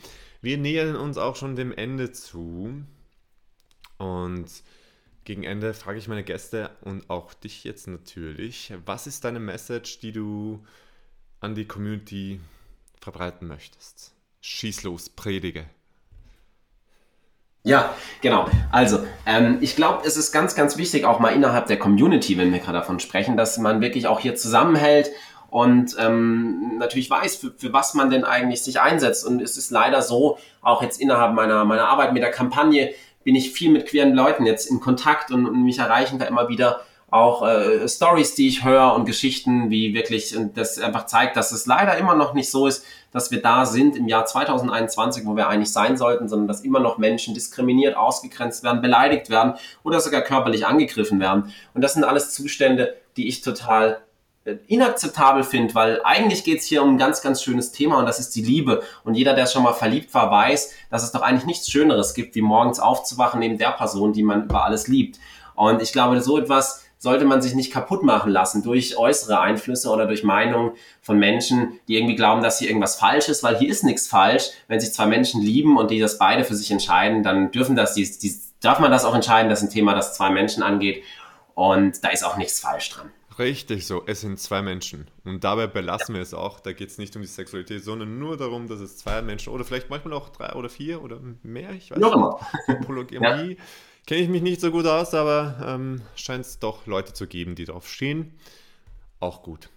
wir 0.42 0.58
nähern 0.58 0.96
uns 0.96 1.18
auch 1.18 1.36
schon 1.36 1.56
dem 1.56 1.72
Ende 1.72 2.12
zu. 2.12 2.84
Und 3.98 4.46
gegen 5.24 5.44
Ende 5.44 5.74
frage 5.74 6.00
ich 6.00 6.08
meine 6.08 6.24
Gäste 6.24 6.70
und 6.82 7.10
auch 7.10 7.34
dich 7.34 7.64
jetzt 7.64 7.88
natürlich, 7.88 8.74
was 8.86 9.08
ist 9.08 9.24
deine 9.24 9.40
Message, 9.40 10.00
die 10.00 10.12
du 10.12 10.64
an 11.40 11.56
die 11.56 11.66
Community 11.66 12.40
verbreiten 13.00 13.48
möchtest? 13.48 14.14
Schieß 14.42 14.84
los, 14.84 15.10
predige. 15.10 15.66
Ja, 17.64 17.94
genau. 18.22 18.46
Also, 18.72 19.00
ähm, 19.26 19.58
ich 19.62 19.76
glaube, 19.76 20.06
es 20.06 20.18
ist 20.18 20.32
ganz, 20.32 20.56
ganz 20.56 20.78
wichtig, 20.78 21.06
auch 21.06 21.20
mal 21.20 21.30
innerhalb 21.30 21.68
der 21.68 21.78
Community, 21.78 22.38
wenn 22.38 22.52
wir 22.52 22.60
gerade 22.60 22.80
davon 22.80 23.00
sprechen, 23.00 23.38
dass 23.38 23.58
man 23.58 23.82
wirklich 23.82 24.08
auch 24.08 24.20
hier 24.20 24.36
zusammenhält 24.36 25.12
und 25.50 25.96
ähm, 26.00 26.78
natürlich 26.78 27.10
weiß, 27.10 27.38
für, 27.38 27.52
für 27.58 27.72
was 27.72 27.94
man 27.94 28.10
denn 28.10 28.26
eigentlich 28.26 28.64
sich 28.64 28.82
einsetzt. 28.82 29.26
Und 29.26 29.42
es 29.42 29.58
ist 29.58 29.72
leider 29.72 30.02
so, 30.02 30.38
auch 30.62 30.82
jetzt 30.82 31.00
innerhalb 31.00 31.34
meiner, 31.34 31.64
meiner 31.66 31.88
Arbeit 31.88 32.14
mit 32.14 32.22
der 32.22 32.32
Kampagne 32.32 32.94
bin 33.24 33.36
ich 33.36 33.52
viel 33.52 33.72
mit 33.72 33.88
queeren 33.88 34.14
Leuten 34.14 34.46
jetzt 34.46 34.70
in 34.70 34.80
Kontakt 34.80 35.32
und, 35.32 35.46
und 35.46 35.64
mich 35.64 35.80
erreichen 35.80 36.20
da 36.20 36.26
immer 36.26 36.50
wieder 36.50 36.82
auch 37.10 37.48
äh, 37.48 37.88
Stories, 37.88 38.36
die 38.36 38.48
ich 38.50 38.66
höre 38.66 38.94
und 38.94 39.06
Geschichten, 39.06 39.70
wie 39.70 39.94
wirklich 39.94 40.36
und 40.36 40.58
das 40.58 40.78
einfach 40.80 41.06
zeigt, 41.06 41.38
dass 41.38 41.52
es 41.52 41.66
leider 41.66 41.98
immer 41.98 42.16
noch 42.16 42.34
nicht 42.34 42.52
so 42.52 42.68
ist, 42.68 42.86
dass 43.18 43.32
wir 43.32 43.42
da 43.42 43.66
sind 43.66 43.96
im 43.96 44.08
Jahr 44.08 44.26
2021, 44.26 45.26
wo 45.26 45.36
wir 45.36 45.48
eigentlich 45.48 45.74
sein 45.74 45.98
sollten, 45.98 46.30
sondern 46.30 46.48
dass 46.48 46.62
immer 46.62 46.80
noch 46.80 47.00
Menschen 47.00 47.34
diskriminiert, 47.34 47.98
ausgegrenzt 47.98 48.64
werden, 48.64 48.82
beleidigt 48.82 49.32
werden 49.32 49.56
oder 49.84 50.00
sogar 50.00 50.22
körperlich 50.22 50.68
angegriffen 50.68 51.20
werden. 51.20 51.52
Und 51.74 51.82
das 51.82 51.96
sind 51.96 52.04
alles 52.04 52.32
Zustände, 52.32 52.96
die 53.18 53.28
ich 53.28 53.42
total 53.42 54.02
äh, 54.46 54.58
inakzeptabel 54.68 55.44
finde, 55.44 55.74
weil 55.74 56.00
eigentlich 56.04 56.44
geht 56.44 56.60
es 56.60 56.66
hier 56.66 56.84
um 56.84 56.92
ein 56.92 56.98
ganz, 57.00 57.24
ganz 57.24 57.42
schönes 57.42 57.72
Thema 57.72 57.98
und 57.98 58.06
das 58.06 58.20
ist 58.20 58.36
die 58.36 58.44
Liebe. 58.44 58.84
Und 59.04 59.16
jeder, 59.16 59.34
der 59.34 59.48
schon 59.48 59.64
mal 59.64 59.74
verliebt 59.74 60.14
war, 60.14 60.30
weiß, 60.30 60.74
dass 60.92 61.04
es 61.04 61.12
doch 61.12 61.24
eigentlich 61.24 61.48
nichts 61.48 61.72
Schöneres 61.72 62.14
gibt, 62.14 62.36
wie 62.36 62.42
morgens 62.42 62.80
aufzuwachen 62.80 63.40
neben 63.40 63.58
der 63.58 63.72
Person, 63.72 64.14
die 64.14 64.22
man 64.22 64.44
über 64.44 64.64
alles 64.64 64.88
liebt. 64.88 65.20
Und 65.56 65.82
ich 65.82 65.92
glaube, 65.92 66.22
so 66.22 66.38
etwas 66.38 66.87
sollte 66.98 67.26
man 67.26 67.42
sich 67.42 67.54
nicht 67.54 67.72
kaputt 67.72 68.04
machen 68.04 68.32
lassen 68.32 68.64
durch 68.64 68.98
äußere 68.98 69.40
Einflüsse 69.40 69.90
oder 69.90 70.08
durch 70.08 70.24
Meinungen 70.24 70.72
von 71.02 71.20
Menschen, 71.20 71.80
die 71.88 71.96
irgendwie 71.96 72.16
glauben, 72.16 72.42
dass 72.42 72.60
hier 72.60 72.70
irgendwas 72.70 72.96
falsch 72.96 73.30
ist, 73.30 73.44
weil 73.44 73.58
hier 73.58 73.70
ist 73.70 73.84
nichts 73.84 74.08
falsch. 74.08 74.50
Wenn 74.68 74.80
sich 74.80 74.94
zwei 74.94 75.06
Menschen 75.06 75.42
lieben 75.42 75.78
und 75.78 75.92
die 75.92 76.00
das 76.00 76.18
beide 76.18 76.44
für 76.44 76.56
sich 76.56 76.72
entscheiden, 76.72 77.24
dann 77.24 77.52
dürfen 77.52 77.76
das, 77.76 77.94
die, 77.94 78.04
die, 78.04 78.34
darf 78.62 78.80
man 78.80 78.92
das 78.92 79.06
auch 79.06 79.16
entscheiden. 79.16 79.50
Das 79.50 79.62
ist 79.62 79.70
ein 79.70 79.74
Thema, 79.74 79.94
das 79.94 80.16
zwei 80.16 80.30
Menschen 80.30 80.64
angeht. 80.64 81.04
Und 81.54 82.04
da 82.04 82.10
ist 82.10 82.24
auch 82.24 82.38
nichts 82.38 82.60
falsch 82.60 82.90
dran. 82.90 83.12
Richtig 83.40 83.86
so, 83.86 84.02
es 84.08 84.22
sind 84.22 84.40
zwei 84.40 84.64
Menschen. 84.64 85.08
Und 85.24 85.44
dabei 85.44 85.68
belassen 85.68 86.16
wir 86.16 86.22
es 86.22 86.34
auch. 86.34 86.60
Da 86.60 86.74
geht 86.74 86.90
es 86.90 86.98
nicht 86.98 87.16
um 87.16 87.22
die 87.22 87.28
Sexualität, 87.28 87.84
sondern 87.84 88.18
nur 88.18 88.36
darum, 88.36 88.68
dass 88.68 88.80
es 88.80 88.98
zwei 88.98 89.22
Menschen 89.22 89.54
oder 89.54 89.64
vielleicht 89.64 89.92
manchmal 89.92 90.14
auch 90.14 90.30
drei 90.30 90.54
oder 90.54 90.70
vier 90.70 91.04
oder 91.04 91.20
mehr, 91.44 91.72
ich 91.72 91.92
weiß 91.92 92.00
Noch 92.00 92.42
nicht. 92.68 92.82
Polygamie 92.82 93.52
ja. 93.58 93.64
Kenne 94.08 94.22
ich 94.22 94.30
mich 94.30 94.42
nicht 94.42 94.62
so 94.62 94.72
gut 94.72 94.88
aus, 94.88 95.14
aber 95.14 95.58
ähm, 95.64 96.02
scheint 96.16 96.46
es 96.46 96.58
doch 96.58 96.88
Leute 96.88 97.14
zu 97.14 97.28
geben, 97.28 97.54
die 97.54 97.66
drauf 97.66 97.88
stehen. 97.88 98.34
Auch 99.20 99.44
gut. 99.44 99.70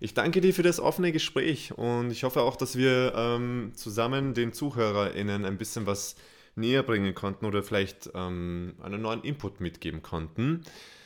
Ich 0.00 0.14
danke 0.14 0.40
dir 0.40 0.54
für 0.54 0.62
das 0.62 0.80
offene 0.80 1.12
Gespräch 1.12 1.76
und 1.76 2.10
ich 2.10 2.24
hoffe 2.24 2.42
auch, 2.42 2.56
dass 2.56 2.76
wir 2.76 3.12
ähm, 3.14 3.72
zusammen 3.74 4.34
den 4.34 4.52
ZuhörerInnen 4.52 5.44
ein 5.44 5.58
bisschen 5.58 5.86
was 5.86 6.16
näher 6.54 6.82
bringen 6.82 7.14
konnten 7.14 7.44
oder 7.44 7.62
vielleicht 7.62 8.10
ähm, 8.14 8.74
einen 8.82 9.02
neuen 9.02 9.22
Input 9.22 9.60
mitgeben 9.60 10.02
konnten. 10.02 10.62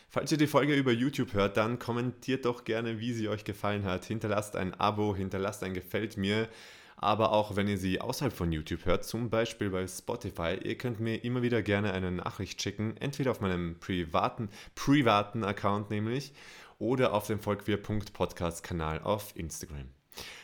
Falls 0.09 0.33
ihr 0.33 0.39
die 0.39 0.47
Folge 0.47 0.75
über 0.75 0.93
YouTube 0.93 1.35
hört, 1.35 1.57
dann 1.57 1.79
kommentiert 1.79 2.45
doch 2.45 2.65
gerne, 2.65 3.01
wie 3.01 3.13
sie 3.13 3.29
euch 3.29 3.45
gefallen 3.45 3.85
hat. 3.85 4.05
Hinterlasst 4.05 4.57
ein 4.57 4.75
Abo, 4.75 5.15
hinterlasst 5.15 5.63
ein 5.63 5.75
Gefällt 5.75 6.17
mir. 6.17 6.49
Aber 6.97 7.33
auch 7.33 7.57
wenn 7.57 7.69
ihr 7.69 7.79
sie 7.79 8.01
außerhalb 8.01 8.33
von 8.33 8.53
YouTube 8.53 8.87
hört, 8.87 9.05
zum 9.05 9.29
Beispiel 9.29 9.71
bei 9.71 9.87
Spotify, 9.87 10.59
ihr 10.63 10.77
könnt 10.79 10.99
mir 10.99 11.23
immer 11.25 11.43
wieder 11.43 11.63
gerne 11.63 11.93
eine 11.93 12.11
Nachricht 12.11 12.61
schicken, 12.63 12.97
entweder 12.99 13.31
auf 13.31 13.41
meinem 13.41 13.79
privaten, 13.79 14.49
privaten 14.75 15.45
Account 15.45 15.91
nämlich 15.91 16.33
oder 16.79 17.13
auf 17.13 17.27
dem 17.27 17.41
Volkqueer.podcast-Kanal 17.41 19.01
auf 19.03 19.37
Instagram. 19.37 19.89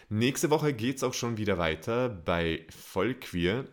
Nächste 0.08 0.50
Woche 0.50 0.74
geht 0.74 0.96
es 0.96 1.02
auch 1.04 1.14
schon 1.14 1.38
wieder 1.38 1.56
weiter 1.56 2.10
bei 2.10 2.66
Vollqueer. 2.68 3.64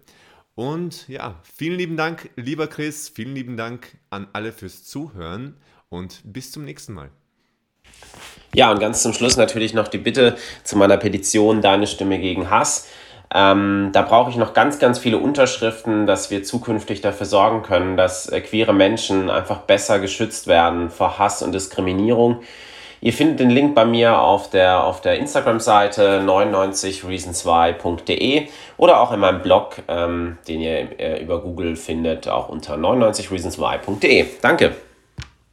Und 0.56 1.08
ja, 1.08 1.42
vielen 1.44 1.78
lieben 1.78 1.98
Dank, 1.98 2.30
lieber 2.36 2.68
Chris, 2.68 3.10
vielen 3.10 3.36
lieben 3.36 3.58
Dank 3.58 3.98
an 4.10 4.28
alle 4.34 4.52
fürs 4.52 4.84
Zuhören 4.84 5.58
und 5.90 6.22
bis 6.26 6.52
zum 6.52 6.66
nächsten 6.66 6.94
Mal. 6.94 7.12
Ja, 8.54 8.72
und 8.72 8.80
ganz 8.80 9.04
zum 9.04 9.14
Schluss 9.14 9.38
natürlich 9.38 9.74
noch 9.74 9.88
die 9.88 10.00
Bitte 10.00 10.36
zu 10.64 10.78
meiner 10.78 10.98
Petition 10.98 11.62
Deine 11.62 11.88
Stimme 11.88 12.20
gegen 12.20 12.50
Hass. 12.50 12.88
Ähm, 13.34 13.92
da 13.94 14.02
brauche 14.02 14.32
ich 14.32 14.38
noch 14.38 14.54
ganz, 14.54 14.80
ganz 14.80 14.98
viele 14.98 15.20
Unterschriften, 15.20 16.08
dass 16.08 16.32
wir 16.32 16.44
zukünftig 16.44 17.02
dafür 17.02 17.28
sorgen 17.28 17.62
können, 17.62 17.96
dass 17.96 18.28
äh, 18.28 18.42
queere 18.42 18.74
Menschen 18.74 19.30
einfach 19.30 19.60
besser 19.60 20.00
geschützt 20.00 20.48
werden 20.48 20.90
vor 20.90 21.20
Hass 21.20 21.44
und 21.44 21.52
Diskriminierung. 21.52 22.40
Ihr 23.02 23.14
findet 23.14 23.40
den 23.40 23.52
Link 23.52 23.76
bei 23.76 23.86
mir 23.86 24.20
auf 24.20 24.50
der, 24.50 24.84
auf 24.84 25.00
der 25.02 25.20
Instagram-Seite 25.20 26.24
99reasons2.de 26.26 28.48
oder 28.78 29.00
auch 29.00 29.14
in 29.14 29.20
meinem 29.20 29.44
Blog, 29.44 29.76
ähm, 29.88 30.40
den 30.48 30.62
ihr 30.62 31.00
äh, 31.00 31.22
über 31.22 31.40
Google 31.40 31.76
findet, 31.76 32.28
auch 32.28 32.50
unter 32.50 32.74
99reasons2.de. 32.76 34.26
Danke. 34.42 34.89